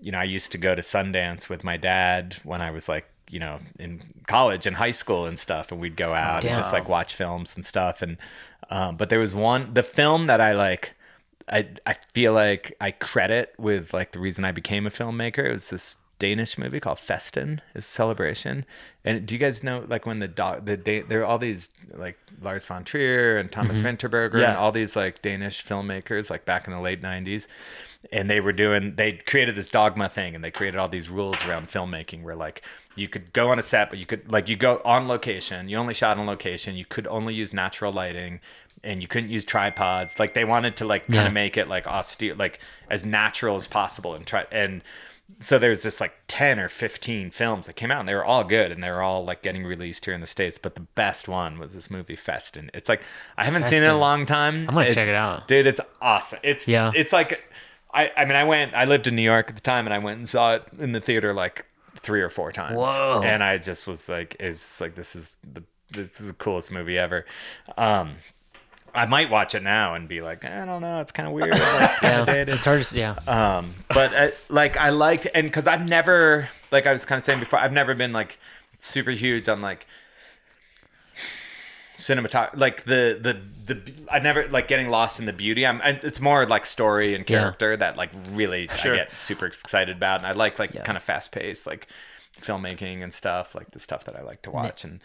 [0.00, 3.06] you know, I used to go to Sundance with my dad when I was like,
[3.30, 6.72] you know, in college and high school and stuff and we'd go out and just
[6.72, 8.16] like watch films and stuff and
[8.70, 10.94] um but there was one the film that I like
[11.50, 15.44] I I feel like I credit with like the reason I became a filmmaker.
[15.46, 18.66] It was this Danish movie called Festen, is celebration.
[19.04, 21.70] And do you guys know like when the dog the da- there are all these
[21.94, 24.48] like Lars von Trier and Thomas Vinterberger Yeah.
[24.50, 27.46] and all these like Danish filmmakers like back in the late '90s,
[28.12, 31.42] and they were doing they created this dogma thing and they created all these rules
[31.46, 32.62] around filmmaking where like
[32.98, 35.68] you could go on a set but you could like you go on location.
[35.68, 36.76] You only shot on location.
[36.76, 38.40] You could only use natural lighting
[38.84, 40.18] and you couldn't use tripods.
[40.18, 41.26] Like they wanted to like kind Yeah.
[41.26, 42.60] of make it like austere like
[42.90, 44.82] as natural as possible and try and
[45.40, 48.44] so there's this like 10 or 15 films that came out and they were all
[48.44, 51.28] good and they were all like getting released here in the states but the best
[51.28, 53.02] one was this movie Festen it's like
[53.36, 54.60] I haven't seen it in a long time.
[54.60, 55.46] I'm gonna It's- check it out.
[55.46, 56.38] dude it's awesome.
[56.42, 56.92] It's Yeah.
[56.94, 57.44] it's like
[57.92, 59.98] I, I mean I went I lived in New York at the time and I
[59.98, 61.66] went and saw it in the theater like
[61.98, 63.22] three or four times Whoa.
[63.24, 66.98] and I just was like is like this is the this is the coolest movie
[66.98, 67.24] ever
[67.76, 68.16] um
[68.94, 71.50] I might watch it now and be like I don't know it's kind of weird
[71.50, 73.16] it's Yeah, it's hard to yeah.
[73.26, 77.22] um but uh, like i liked and because i've never like i was kind of
[77.24, 78.38] saying before i've never been like
[78.80, 79.86] super huge on like
[81.98, 86.20] cinematography like the the the i never like getting lost in the beauty i'm it's
[86.20, 87.40] more like story and Yeah.
[87.40, 88.92] character that like really Sure.
[88.94, 90.84] i get super excited about and i like like Yeah.
[90.84, 91.88] kind of fast paced like
[92.40, 95.00] filmmaking and stuff like the stuff that i like to watch and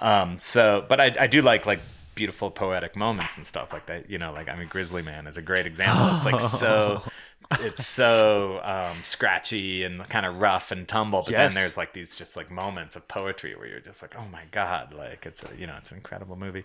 [0.00, 1.80] um so but i i do like like
[2.14, 5.36] beautiful poetic moments and stuff like that you know like i mean grizzly man is
[5.36, 6.98] a great example it's like so
[7.56, 11.22] it's so um, scratchy and kind of rough and tumble.
[11.22, 11.36] But Yes.
[11.36, 14.44] then there's like these just like moments of poetry where you're just like, oh my
[14.52, 16.64] god, like it's a you know it's an incredible movie.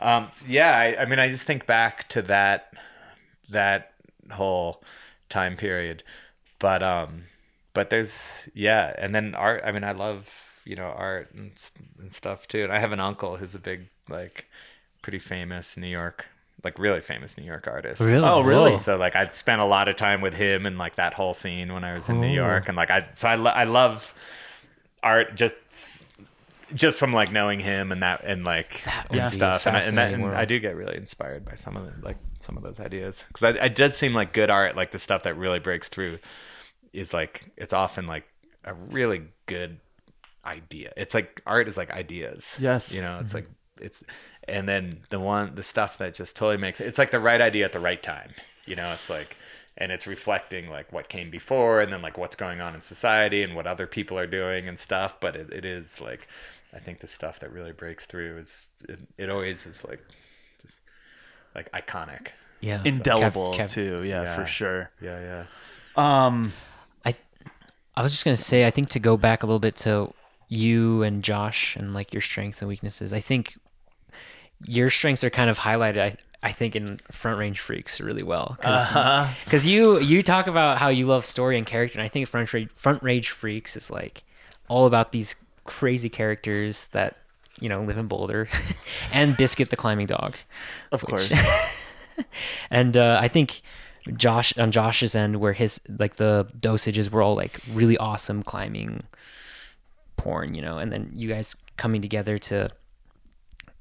[0.00, 2.74] Um, so yeah, I, I mean I just think back to that
[3.50, 3.92] that
[4.30, 4.82] whole
[5.28, 6.02] time period,
[6.58, 7.24] but um,
[7.74, 9.62] but there's yeah, and then art.
[9.64, 10.28] I mean I love
[10.64, 11.52] you know art and,
[11.98, 12.64] and stuff too.
[12.64, 14.46] And I have an uncle who's a big like
[15.02, 16.28] pretty famous New York.
[16.62, 18.00] Like really famous New York artist.
[18.02, 18.26] Really?
[18.26, 18.72] Oh, really?
[18.72, 18.78] Whoa.
[18.78, 21.72] So like I spent a lot of time with him and like that whole scene
[21.72, 24.12] when I was in New York and like I so I, lo- I love
[25.02, 25.54] art just
[26.74, 29.66] just from like knowing him and that and like That and would be a stuff
[29.66, 32.16] and, I, and, that, and I do get really inspired by some of the, like
[32.38, 35.24] some of those ideas because I it does seem like good art like the stuff
[35.24, 36.18] that really breaks through
[36.92, 38.24] is like it's often like
[38.64, 39.78] a really good
[40.44, 42.94] idea it's like art is like ideas Yes.
[42.94, 43.46] you know it's mm-hmm.
[43.46, 43.48] like
[43.80, 44.04] it's
[44.50, 47.64] and then the one the stuff that just totally makes it's like the right idea
[47.64, 48.30] at the right time
[48.66, 49.36] you know it's like
[49.78, 53.42] and it's reflecting like what came before and then like what's going on in society
[53.42, 56.26] and what other people are doing and stuff but it, it is like
[56.74, 60.04] i think the stuff that really breaks through is it, it always is like
[60.60, 60.82] just
[61.54, 62.28] like iconic
[62.60, 62.82] Yeah.
[62.84, 64.02] Indelible Kev- Kev- too.
[64.04, 64.36] Yeah, Yeah.
[64.36, 64.90] for sure.
[65.00, 65.44] yeah yeah
[65.96, 66.52] Um,
[67.04, 67.14] I
[67.96, 70.12] I was just gonna say, I think to go back a little bit to
[70.48, 73.12] you and Josh and like your strengths and weaknesses.
[73.12, 73.56] I think
[74.66, 75.98] your strengths are kind of highlighted.
[75.98, 80.78] I I think in Front Range Freaks really well because uh, you you talk about
[80.78, 83.90] how you love story and character, and I think Front Range Front Range Freaks is
[83.90, 84.22] like
[84.68, 85.34] all about these
[85.64, 87.18] crazy characters that
[87.60, 88.48] you know live in Boulder,
[89.12, 90.34] and Biscuit the climbing dog.
[90.92, 91.86] of which- course.
[92.70, 93.60] and uh, I think
[94.16, 99.02] Josh on Josh's end, where his like the dosages were all like really awesome climbing
[100.16, 102.68] porn, you know, and then you guys coming together to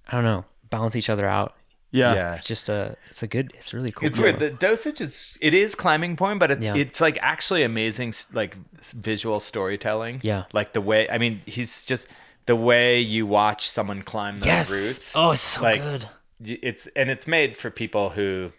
[0.08, 1.56] I don't know balance each other out.
[1.92, 2.14] Yeah.
[2.14, 2.36] Yeah.
[2.36, 4.08] It's just a it's a good it's really cool.
[4.08, 4.28] It's duo.
[4.28, 4.40] weird.
[4.40, 6.76] The dosage is it is climbing point, but it's Yeah.
[6.76, 8.56] it's like actually amazing like
[8.94, 10.22] visual storytelling.
[10.24, 10.44] Yeah.
[10.54, 12.08] like the way I mean, he's just
[12.46, 14.72] the way you watch someone climb those yes.
[14.72, 15.16] routes.
[15.18, 16.10] Oh, it's so like, good.
[16.44, 18.52] It's and it's made for people who,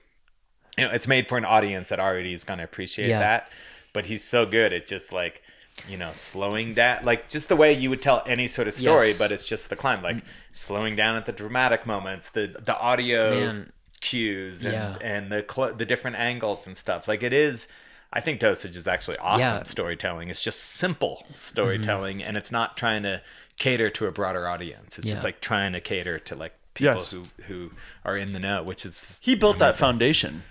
[0.76, 3.20] you know, it's made for an audience that already is going to appreciate Yeah.
[3.20, 3.48] that.
[3.92, 5.42] But he's so good at just like,
[5.88, 9.08] you know, slowing down, like just the way you would tell any sort of story,
[9.08, 9.18] Yes.
[9.18, 10.22] but it's just the climb, like
[10.52, 13.72] slowing down at the dramatic moments, the the audio Man.
[14.00, 14.96] cues and, Yeah.
[15.00, 17.08] and the cl- the different angles and stuff.
[17.08, 17.66] Like it is,
[18.12, 19.54] I think dosage is actually awesome Yeah.
[19.56, 19.64] Mm-hmm.
[19.64, 20.28] storytelling.
[20.28, 23.22] It's just simple storytelling, and it's not trying to
[23.58, 24.98] cater to a broader audience.
[24.98, 27.10] It's just like trying to cater to like people Yes.
[27.12, 27.70] who who
[28.04, 30.42] are in the know, which is He built that foundation.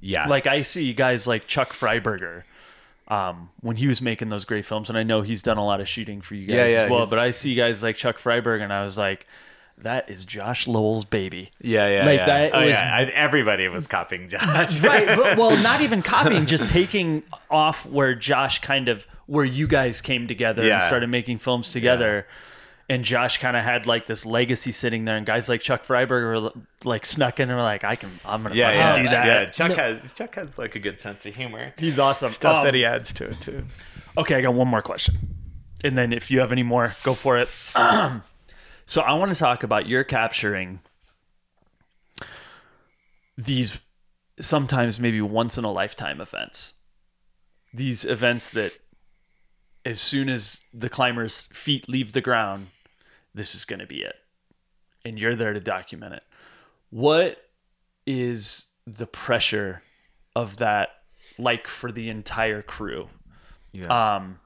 [0.00, 2.42] yeah, Like I see guys like Chuck Fryberger.
[3.12, 5.80] Um, when he was making those great films, and I know he's done a lot
[5.80, 7.00] of shooting for you guys Yeah, yeah, as well.
[7.00, 9.26] he's- But I see guys like Chuck Fryberger, and I was like,
[9.78, 12.26] "That is Josh Lowell's baby." yeah, yeah, like yeah.
[12.26, 12.94] that Oh, was- yeah.
[12.96, 14.80] I, everybody was copying Josh.
[14.82, 19.66] right but, well not even copying just taking off where josh kind of where you
[19.66, 20.74] guys came together Yeah.
[20.74, 22.26] and started making films together
[22.92, 26.42] and josh kind of had like this legacy sitting there and guys like chuck fryberger
[26.42, 29.26] were like snuck in and were like i can i'm gonna yeah, yeah, do that
[29.26, 29.46] yeah.
[29.46, 31.72] Chuck has Chuck has like a good sense of humor.
[31.78, 33.64] he's awesome Stuff Um, that he adds to it too.
[34.16, 35.16] okay i got one more question
[35.84, 37.48] and then if you have any more go for it
[38.86, 40.80] so i want to talk about your capturing
[43.36, 43.78] these
[44.40, 46.74] sometimes maybe once in a lifetime events.
[47.72, 48.72] These events that
[49.84, 52.68] as soon as the climber's feet leave the ground,
[53.34, 54.14] this is going to be it.
[55.04, 56.22] And you're there to document it.
[56.90, 57.38] What
[58.06, 59.82] is the pressure
[60.36, 60.90] of that
[61.38, 63.08] like for the entire crew?
[63.72, 64.16] Yeah.
[64.16, 64.38] Um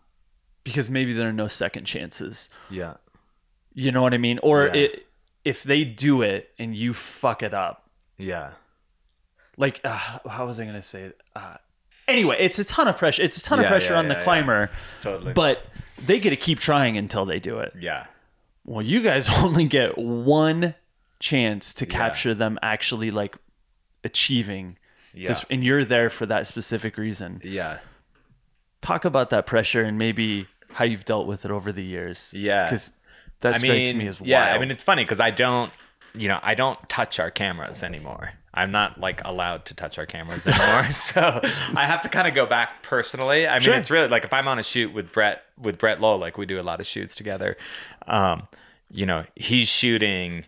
[0.65, 2.49] because maybe there are no second chances.
[2.71, 2.95] yeah.
[3.73, 4.41] You know what I mean?
[4.43, 4.73] Or Yeah.
[4.75, 5.07] it,
[5.45, 7.89] if they do it and you fuck it up,
[8.19, 8.53] Yeah.
[9.57, 11.03] like uh, how was I going to say?
[11.03, 11.21] it?
[11.37, 11.57] Uh,
[12.09, 13.23] anyway, it's a ton of pressure.
[13.23, 14.25] It's a ton of pressure yeah, on the yeah, yeah.
[14.25, 14.71] climber,
[15.03, 15.33] Totally.
[15.35, 15.63] but
[16.05, 17.75] they get to keep trying until they do it.
[17.79, 18.07] yeah.
[18.67, 20.75] Well, you guys only get one
[21.21, 21.93] chance to Yeah.
[21.93, 23.37] capture them actually like
[24.05, 24.77] achieving
[25.15, 25.29] Yeah.
[25.29, 27.41] this, and you're there for that specific reason.
[27.43, 27.79] yeah.
[28.83, 32.33] Talk about that pressure and maybe how you've dealt with it over the years.
[32.37, 32.65] Yeah.
[32.67, 32.93] because
[33.41, 34.45] that I strikes mean, me as yeah.
[34.47, 34.57] wild.
[34.57, 35.73] I mean, it's funny because I don't,
[36.15, 38.33] you know, I don't touch our cameras anymore.
[38.57, 41.41] I'm not like allowed to touch our cameras anymore, so
[41.75, 43.47] I have to kind of go back personally.
[43.47, 43.75] I mean, Sure.
[43.75, 46.47] it's really like if I'm on a shoot with Brett with Brett Lowell, like we
[46.47, 47.57] do a lot of shoots together.
[48.07, 48.49] Um,
[48.91, 50.45] you know, he's shooting,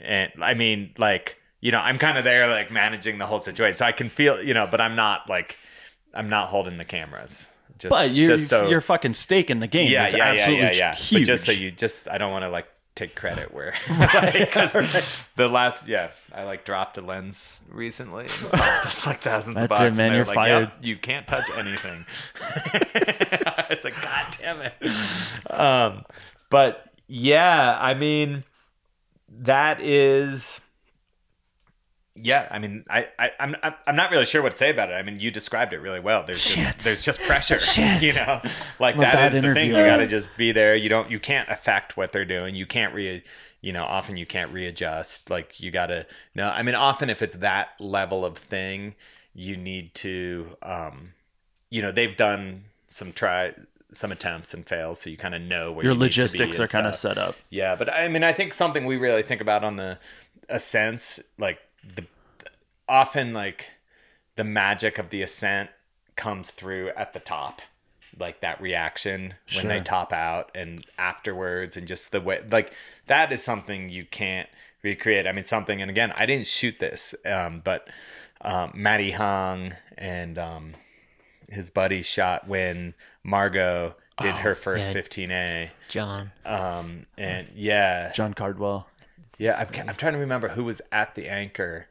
[0.00, 3.76] and I mean, like you know, I'm kind of there like managing the whole situation,
[3.76, 5.58] so I can feel, you know, but I'm not like
[6.14, 7.50] I'm not holding the cameras.
[7.78, 10.64] Just, but you're, just so your fucking stake in the game yeah, is yeah, absolutely
[10.64, 10.94] yeah, yeah, yeah.
[10.94, 11.22] huge.
[11.22, 12.66] But just so you just, I don't want to like
[12.96, 14.72] take credit where, like, 'cause
[15.36, 18.24] the last, yeah, I like dropped a lens recently.
[18.24, 20.70] And cost us like thousands of That's it, man, and you're like, fired.
[20.72, 22.04] "Yep, you can't touch anything.
[23.70, 24.74] it's like, God damn it.
[25.50, 26.04] Um,
[26.50, 28.42] but yeah, I mean,
[29.28, 30.60] that is.
[32.16, 34.90] Yeah, I mean, I, I, I'm, I'm- I'm not really sure what to say about
[34.90, 34.94] it.
[34.94, 36.24] I mean, you described it really well.
[36.26, 37.58] There's just, there's just pressure,
[38.00, 38.40] you know,
[38.78, 39.70] like a that is the thing.
[39.70, 40.74] You got to just be there.
[40.74, 42.54] You don't, you can't affect what they're doing.
[42.54, 43.22] You can't re,
[43.60, 45.28] you know, often you can't readjust.
[45.30, 48.94] Like you got to, no, I mean, often if it's that level of thing,
[49.34, 51.12] you need to, um,
[51.68, 53.52] you know, they've done some try,
[53.92, 56.22] some attempts and fails, so you kind of know where your you need to be
[56.22, 57.36] logistics are kind of set up.
[57.50, 59.98] Yeah, but I mean, I think something we really think about on the
[60.48, 61.58] ascents, like
[61.94, 62.06] the
[62.88, 63.68] often like
[64.36, 65.70] the magic of the ascent
[66.14, 67.60] comes through at the top,
[68.18, 72.72] like that reaction when they top out and afterwards, and just the way like
[73.06, 74.48] that is something you can't
[74.82, 75.26] recreate.
[75.26, 77.88] I mean, something, and again, I didn't shoot this, um, but
[78.40, 80.74] um, Matty Hong and um,
[81.50, 84.94] his buddy shot when Margo did her first yeah.
[84.94, 85.70] 15A.
[85.88, 86.32] John.
[86.44, 88.88] Um, and yeah, Jon Cardwell.
[89.38, 91.86] Yeah, I'm, I'm trying to remember who was at the anchor.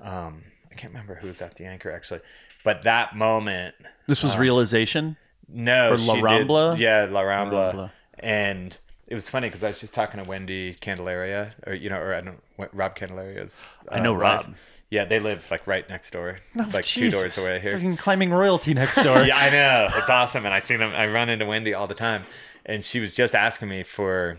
[0.00, 2.20] Um, I can't remember who was at the anchor actually,
[2.64, 3.74] but that moment,
[4.06, 5.16] This was realization.
[5.48, 6.78] no, Or she La did- Rambla?
[6.78, 7.90] yeah, La Rambla, Rambla.
[8.20, 11.96] and it was funny because I was just talking to Wendy Candelaria, or you know,
[11.98, 12.40] or I don't,
[12.74, 13.62] Rob Candelaria's.
[13.90, 14.46] I know uh, Rob.
[14.48, 14.82] wife.
[14.90, 17.78] Yeah, they live like right next door, like two doors away here.
[17.78, 19.22] Freaking climbing royalty next door.
[19.24, 19.88] yeah, I know.
[19.96, 20.44] It's awesome.
[20.44, 22.24] And I see them I run into Wendy all the time.
[22.66, 24.38] And she was just asking me for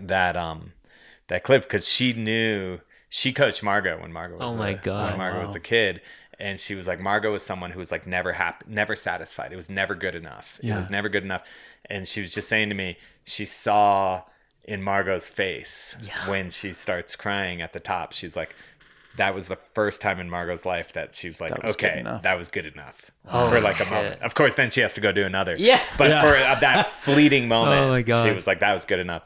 [0.00, 0.72] that um
[1.28, 2.78] that clip because she knew
[3.08, 5.10] she coached Margo when Margo was Oh my a, God.
[5.10, 6.00] when Margo was a kid.
[6.38, 9.52] And she was like, Margo was someone who was like never happy, never satisfied.
[9.52, 10.58] It was never good enough.
[10.62, 11.42] It was never good enough.
[11.88, 14.22] And she was just saying to me, she saw
[14.64, 16.30] in Margo's face Yeah.
[16.30, 18.12] when she starts crying at the top.
[18.12, 18.56] She's like,
[19.18, 22.02] that was the first time in Margo's life that she was like, That was okay,
[22.22, 23.90] that was good enough Oh, for like a shit.
[23.92, 24.22] moment.
[24.22, 25.54] Of course, then she has to go do another.
[25.56, 25.80] Yeah.
[25.98, 26.22] But Yeah.
[26.22, 28.26] for uh, that fleeting moment, Oh my God.
[28.26, 29.22] she was like, that was good enough.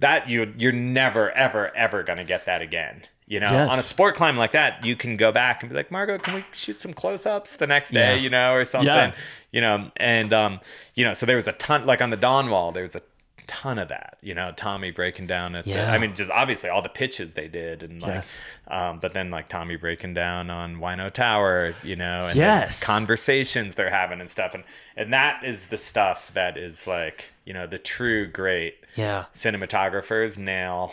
[0.00, 3.02] That you you're never ever ever gonna get that again.
[3.26, 3.72] You know, Yes.
[3.72, 6.34] on a sport climb like that, you can go back and be like, Margo, can
[6.34, 8.14] we shoot some close ups the next day?
[8.14, 8.20] Yeah.
[8.22, 8.86] You know, or something.
[8.88, 9.12] Yeah.
[9.52, 10.60] You know, and um,
[10.94, 13.02] you know, so there was a ton like on the Dawn Wall, there was a
[13.46, 14.16] ton of that.
[14.22, 15.78] You know, Tommy breaking down at the.
[15.78, 18.38] I mean, just obviously all the pitches they did, and like, Yes.
[18.68, 22.80] um, but then like Tommy breaking down on Wino Tower, you know, and Yes.
[22.80, 24.64] then conversations they're having and stuff, and
[24.96, 29.24] and that is the stuff that is like you know the true great Yeah.
[29.32, 30.92] cinematographers nail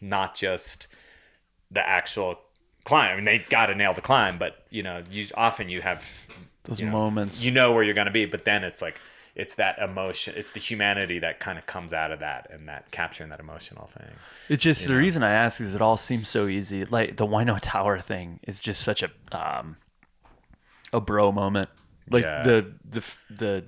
[0.00, 0.88] not just
[1.70, 2.38] the actual
[2.84, 3.12] climb.
[3.12, 6.04] I mean, they got to nail the climb, but you know, you often you have
[6.64, 7.44] Those you know, moments.
[7.44, 9.00] You know where you're going to be, but then it's like
[9.34, 12.90] it's that emotion, it's the humanity that kind of comes out of that and that
[12.90, 14.08] capturing that emotional thing.
[14.48, 15.00] It's just you the know?
[15.00, 16.84] reason I ask is it all seems so easy.
[16.86, 19.76] Like the Wino Tower thing is just such a um
[20.92, 21.68] a bro moment.
[22.10, 22.42] Like Yeah.
[22.42, 23.64] the the the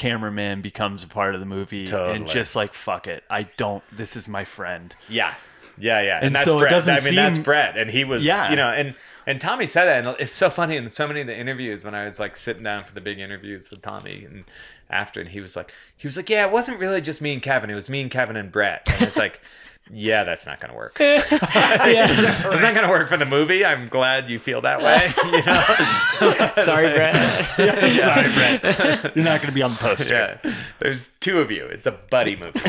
[0.00, 3.22] cameraman becomes a part of the movie and just like fuck it.
[3.28, 4.96] I don't this is my friend.
[5.08, 5.34] Yeah.
[5.78, 8.22] Yeah, yeah, and, And that's so it doesn't I mean, that's Brett, and he was,
[8.22, 8.50] Yeah.
[8.50, 8.94] you know, and
[9.26, 11.94] and Tommy said that, and it's so funny in so many of the interviews when
[11.94, 14.44] I was like sitting down for the big interviews with Tommy, and
[14.90, 17.42] after, and he was like, he was like, yeah, it wasn't really just me and
[17.42, 19.40] Kevin, it was me and Kevin and Brett, and it's like.
[19.92, 20.96] Yeah, that's not going to work.
[21.00, 23.64] yeah, it's not going to work for the movie.
[23.64, 25.10] I'm glad you feel that way.
[25.24, 27.16] You know, Sorry, Brett.
[27.56, 29.16] Sorry, Brett.
[29.16, 30.38] You're not going to be on the poster.
[30.44, 31.64] yeah, there's two of you.
[31.64, 32.60] It's a buddy movie.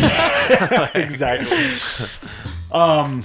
[0.96, 1.74] exactly.
[2.72, 3.24] Um,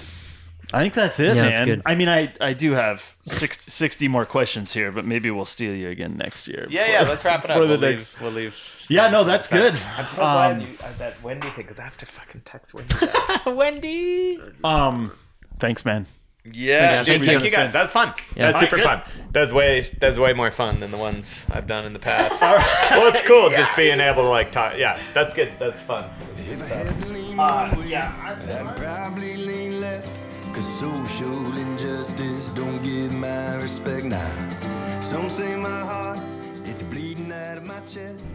[0.73, 1.53] I think that's it, Yeah, man.
[1.53, 1.83] that's good.
[1.87, 5.73] I mean, I, I do have 60, 60 more questions here, but maybe we'll steal
[5.75, 6.67] you again next year.
[6.69, 7.09] Yeah, yeah.
[7.09, 7.57] Let's wrap it up.
[7.57, 8.23] For the We'll next- leave.
[8.23, 8.57] We'll leave.
[8.89, 9.81] Yeah, no, that's good.
[9.97, 12.75] I'm so Um, glad you uh, that Wendy thing because I have to fucking text
[12.75, 12.95] Wendy.
[13.01, 13.45] that.
[13.55, 14.39] Wendy.
[14.65, 15.13] Um,
[15.59, 16.07] thanks, man.
[16.53, 17.33] yeah, Thank dude, you.
[17.39, 17.73] thank you guys.
[17.73, 18.15] That was fun.
[18.37, 18.47] Yeah.
[18.51, 19.13] That was super Alright, fun.
[19.33, 21.99] That was way that was way more fun than the ones I've done in the
[21.99, 22.41] past.
[22.91, 24.75] well, it's cool just being able to like talk.
[24.77, 25.53] Yeah, that's good.
[25.59, 26.09] That's fun.
[26.37, 30.09] If I had to lean Uh, one way, yeah, I'd probably lean left.
[30.57, 35.01] Cause social injustice don't get my respect now.
[35.03, 36.19] Some say my heart,
[36.65, 38.33] it's bleeding out of my chest.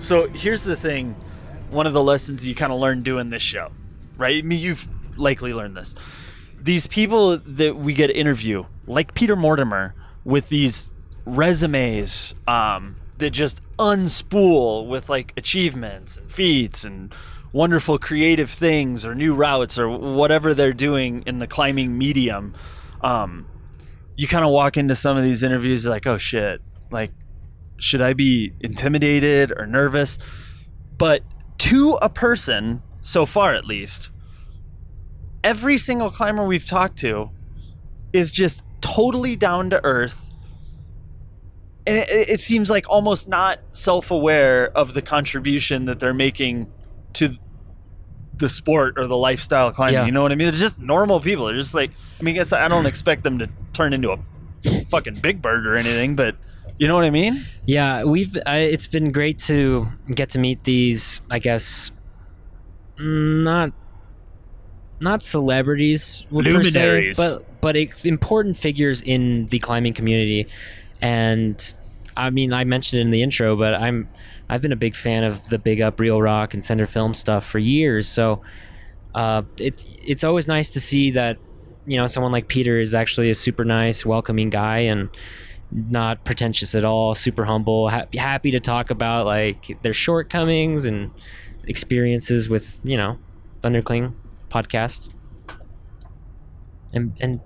[0.00, 1.14] So here's the thing
[1.70, 3.70] one of the lessons you kind of learn doing this show,
[4.16, 4.42] right?
[4.42, 5.94] I mean, you've likely learned this.
[6.60, 9.94] These people that we get interview, like Peter Mortimer,
[10.24, 10.92] with these
[11.26, 17.14] resumes um, that just unspool with like achievements and feats and
[17.52, 22.54] wonderful creative things or new routes or whatever they're doing in the climbing medium.
[23.00, 23.46] Um,
[24.16, 26.60] you kind of walk into some of these interviews like, oh shit,
[26.90, 27.12] like
[27.78, 30.18] should I be intimidated or nervous?
[30.96, 31.22] But
[31.58, 34.10] to a person, so far at least,
[35.42, 37.30] every single climber we've talked to
[38.12, 40.30] is just totally down to earth.
[41.86, 46.70] And it, it seems like almost not self aware of the contribution that they're making
[47.14, 47.30] to
[48.36, 49.94] the sport or the lifestyle climbing.
[49.94, 50.06] Yeah.
[50.06, 50.50] You know what I mean?
[50.50, 51.46] They're just normal people.
[51.46, 54.18] They're just like, I mean, I guess I don't expect them to turn into a
[54.86, 56.36] fucking big bird or anything, but
[56.78, 57.44] you know what I mean?
[57.66, 58.34] Yeah, we've.
[58.36, 61.20] Uh, it's been great to get to meet these.
[61.30, 61.92] I guess
[62.96, 63.72] mm, not
[64.98, 67.16] not celebrities, per se, Luminaries.
[67.18, 70.46] but but important figures in the climbing community.
[71.02, 71.74] And
[72.16, 74.08] I mean, I mentioned it in the intro, but I'm
[74.50, 77.46] I've been a big fan of the Big Up, Reel Rock, and Sender Film stuff
[77.46, 78.08] for years.
[78.08, 78.42] So
[79.14, 81.38] uh, it's it's always nice to see that
[81.86, 85.08] you know someone like Peter is actually a super nice, welcoming guy and
[85.70, 91.12] not pretentious at all, super humble, ha- happy to talk about like their shortcomings and
[91.68, 93.18] experiences with you know
[93.62, 94.14] Thundercling
[94.48, 95.10] podcast.
[96.92, 97.40] And and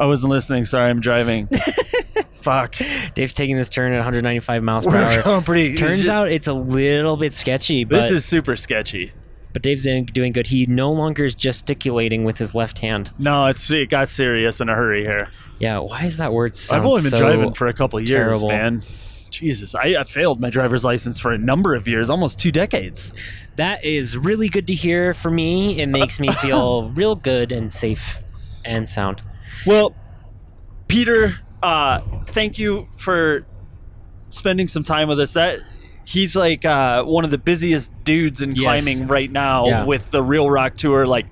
[0.00, 0.64] I wasn't listening.
[0.64, 1.48] Sorry, I'm driving.
[2.40, 2.76] Fuck.
[3.14, 5.22] Dave's taking this turn at 195 miles per We're hour.
[5.22, 5.74] going pretty.
[5.74, 9.12] Turns out it's a little bit sketchy, but this is super sketchy.
[9.52, 10.46] but Dave's doing, good.
[10.46, 13.10] He no longer is gesticulating with his left hand.
[13.18, 15.28] No, it's it got serious in a hurry here.
[15.58, 18.08] Yeah, why is that word sound I've only been so driving for a couple years,
[18.40, 18.48] terrible?
[18.48, 18.82] man.
[19.30, 23.12] Jesus, I, I failed my driver's license for a number of years, almost two decades.
[23.56, 25.80] That is really good to hear for me.
[25.80, 28.20] It makes me feel real good and safe
[28.64, 29.20] and sound.
[29.66, 29.94] Well,
[30.86, 33.46] Peter, uh, thank you for
[34.30, 35.32] spending some time with us.
[35.32, 35.60] That
[36.04, 38.62] he's like uh, one of the busiest dudes in Yes.
[38.62, 39.84] climbing right now Yeah.
[39.84, 41.26] with the Reel Rock Tour, like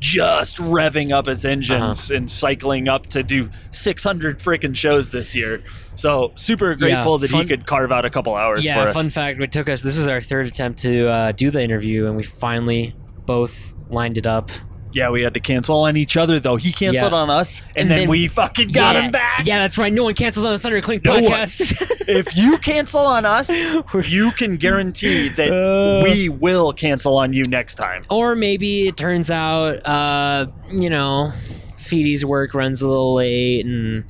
[0.00, 2.16] just revving up its engines Uh-huh.
[2.16, 5.62] and cycling up to do 600 freaking shows this year.
[5.94, 8.94] So super grateful that fun- he could carve out a couple hours yeah, for us.
[8.94, 9.82] fun fact: it took us.
[9.82, 12.94] This was our third attempt to uh, do the interview, and we finally
[13.26, 14.50] both lined it up.
[14.94, 16.56] Yeah, we had to cancel on each other though.
[16.56, 17.18] He canceled Yeah.
[17.18, 19.46] on us, and, And then, then- we fucking got yeah, him back.
[19.46, 19.92] Yeah, that's right.
[19.92, 21.22] No one cancels on the Thundercling No one.
[21.24, 22.06] podcast.
[22.08, 23.50] if you cancel on us,
[24.08, 26.02] you can guarantee that Uh.
[26.04, 28.04] we will cancel on you next time.
[28.10, 31.32] or maybe it turns out, uh, you know,
[31.76, 34.04] Feedy's work runs a little late and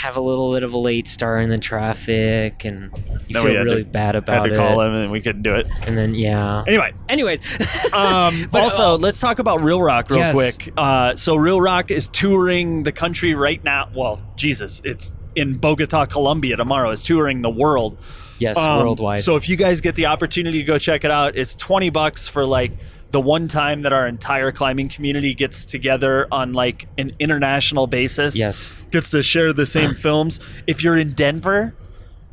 [0.00, 2.90] have a little bit of a late start in the traffic, and
[3.28, 4.56] you Then we feel had really to- bad Had about to it.
[4.56, 5.66] call him, and we couldn't do it.
[5.82, 6.64] And then yeah.
[6.66, 7.40] Anyway, Anyways,
[7.92, 10.34] um, But, also uh, let's talk about Reel Rock real Yes.
[10.34, 10.72] quick.
[10.76, 13.88] Uh, so Reel Rock is touring the country right now.
[13.94, 16.90] Well, Jesus, it's in Bogota, Colombia tomorrow.
[16.90, 17.98] It's touring the world.
[18.38, 19.20] yes, Um, worldwide.
[19.20, 22.26] So if you guys get the opportunity to go check it out, it's 20 bucks
[22.28, 22.72] for like
[23.12, 28.34] the one time that our entire climbing community gets together on like an international basis.
[28.34, 28.72] yes.
[28.90, 30.40] Gets to share the same films.
[30.66, 31.74] If you're in Denver,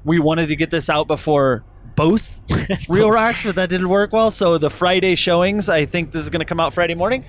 [0.04, 1.64] we wanted to get this out before
[1.96, 2.40] both
[2.90, 4.32] Reel Rocks, but that didn't work well.
[4.32, 7.26] So the Friday showings, I think this is going to come out Friday morning.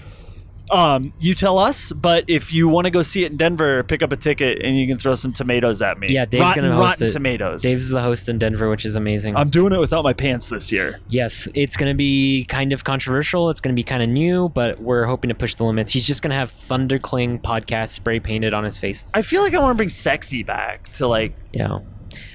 [0.70, 4.02] Um, you tell us, but if you want to go see it in Denver, pick
[4.02, 6.08] up a ticket and you can throw some tomatoes at me.
[6.12, 7.10] Yeah, Dave's rotten, gonna host rotten it.
[7.10, 7.62] tomatoes.
[7.62, 9.36] Dave's the host in Denver, which is amazing.
[9.36, 11.00] I'm doing it without my pants this year.
[11.08, 13.50] yes, it's going to be kind of controversial.
[13.50, 15.92] It's going to be kind of new, but we're hoping to push the limits.
[15.92, 19.04] He's just going to have Thundercling podcast spray painted on his face.
[19.12, 21.80] I feel like I want to bring sexy back to like Yeah.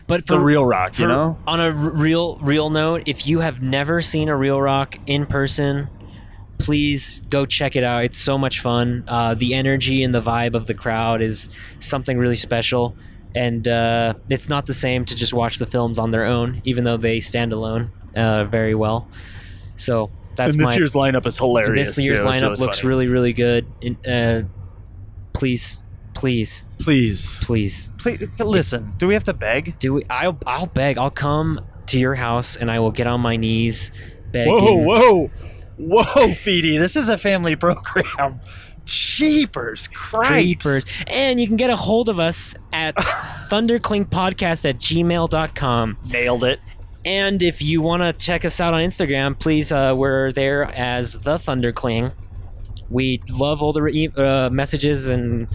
[0.07, 1.37] But the for reel rock, you for- know?
[1.47, 5.89] on a real real note, if you have never seen a reel rock in person,
[6.57, 8.03] please go check it out.
[8.05, 9.03] It's so much fun.
[9.07, 11.49] Uh, the energy and the vibe of the crowd is
[11.79, 12.95] something really special,
[13.35, 16.83] and uh, it's not the same to just watch the films on their own, even
[16.83, 19.09] though they stand alone uh, very well.
[19.75, 21.95] So that's and this my year's lineup is hilarious.
[21.95, 22.25] this year's too.
[22.27, 22.89] Lineup really looks funny.
[22.89, 23.65] really really good.
[23.81, 24.41] And, uh,
[25.33, 25.81] please,
[26.13, 28.93] please, Please, please please listen.
[28.97, 29.79] Do we have to beg?
[29.79, 30.97] do we, I'll I'll beg.
[30.97, 33.91] I'll come to your house and I will get on my knees
[34.31, 34.53] begging.
[34.53, 35.31] Whoa, whoa,
[35.77, 36.79] whoa, Feedy!
[36.79, 38.39] This is a family program.
[38.85, 39.87] Jeepers!
[39.89, 40.85] Creepers.
[41.07, 42.95] And you can get a hold of us at
[43.49, 45.97] thunderclingpodcast at gmail.com.
[46.11, 46.59] Nailed it.
[47.03, 51.13] And if you want to check us out on Instagram, please, uh, we're there as
[51.13, 52.11] the Thundercling.
[52.89, 55.47] We love all the re- uh, messages and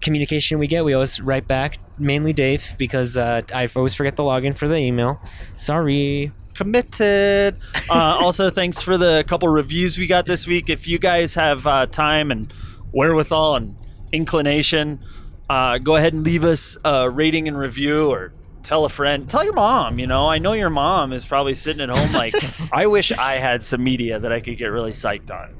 [0.00, 0.84] communication we get.
[0.84, 4.76] We always write back, mainly Dave, because uh, I always forget the login for the
[4.76, 5.20] email.
[5.56, 6.30] Sorry.
[6.58, 7.56] Committed.
[7.90, 10.68] Uh, also, thanks for the couple reviews we got this week.
[10.68, 12.52] If you guys have uh, time and
[12.92, 13.76] wherewithal and
[14.12, 15.00] inclination,
[15.48, 18.32] uh, go ahead and leave us a rating and review or
[18.62, 19.28] tell a friend.
[19.30, 20.26] Tell your mom, you know.
[20.28, 22.34] I know your mom is probably sitting at home like,
[22.72, 25.54] I wish I had some media that I could get really psyched on.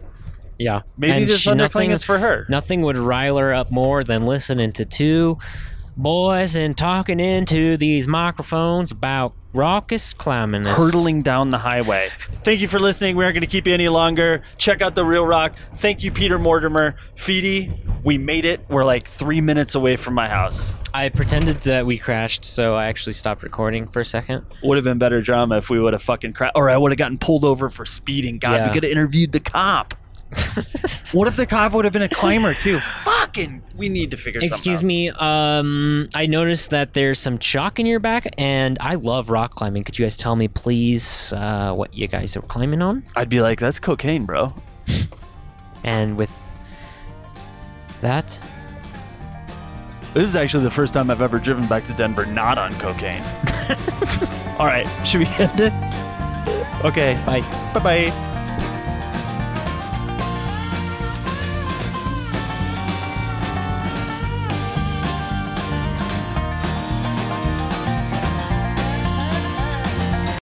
[0.58, 0.82] Yeah.
[0.98, 2.44] Maybe And this she- nothing- is for her.
[2.50, 5.38] Nothing would rile her up more than listening to two
[5.96, 10.64] boys and talking into these microphones about raucous climbing.
[10.64, 12.10] hurtling down the highway.
[12.44, 13.16] Thank you for listening.
[13.16, 14.42] We aren't going to keep you any longer.
[14.58, 15.54] Check out the Reel Rock.
[15.76, 16.96] Thank you, Peter Mortimer.
[17.16, 17.72] Feedy,
[18.04, 18.60] we made it.
[18.68, 20.74] We're like three minutes away from my house.
[20.94, 24.44] I pretended that we crashed, so I actually stopped recording for a second.
[24.62, 26.98] Would have been better drama if we would have fucking crashed, or I would have
[26.98, 28.38] gotten pulled over for speeding.
[28.38, 28.68] God, Yeah.
[28.68, 29.94] we could have interviewed the cop.
[31.12, 32.80] what if the cop would have been a climber too?
[33.04, 34.40] Fucking, we need to figure.
[34.40, 34.48] Something.
[34.48, 35.10] Excuse something me.
[35.10, 39.84] Um, I noticed that there's some chalk in your back, and I love rock climbing.
[39.84, 43.04] Could you guys tell me, please, uh, what you guys are climbing on?
[43.16, 44.52] I'd be like, that's cocaine, bro.
[45.84, 46.30] And with
[48.00, 48.38] that,
[50.12, 53.22] This is actually the first time I've ever driven back to Denver not on cocaine.
[54.58, 55.72] All right, should we end it?
[56.84, 57.40] Okay, bye.
[57.72, 57.80] bye
[58.10, 58.34] bye.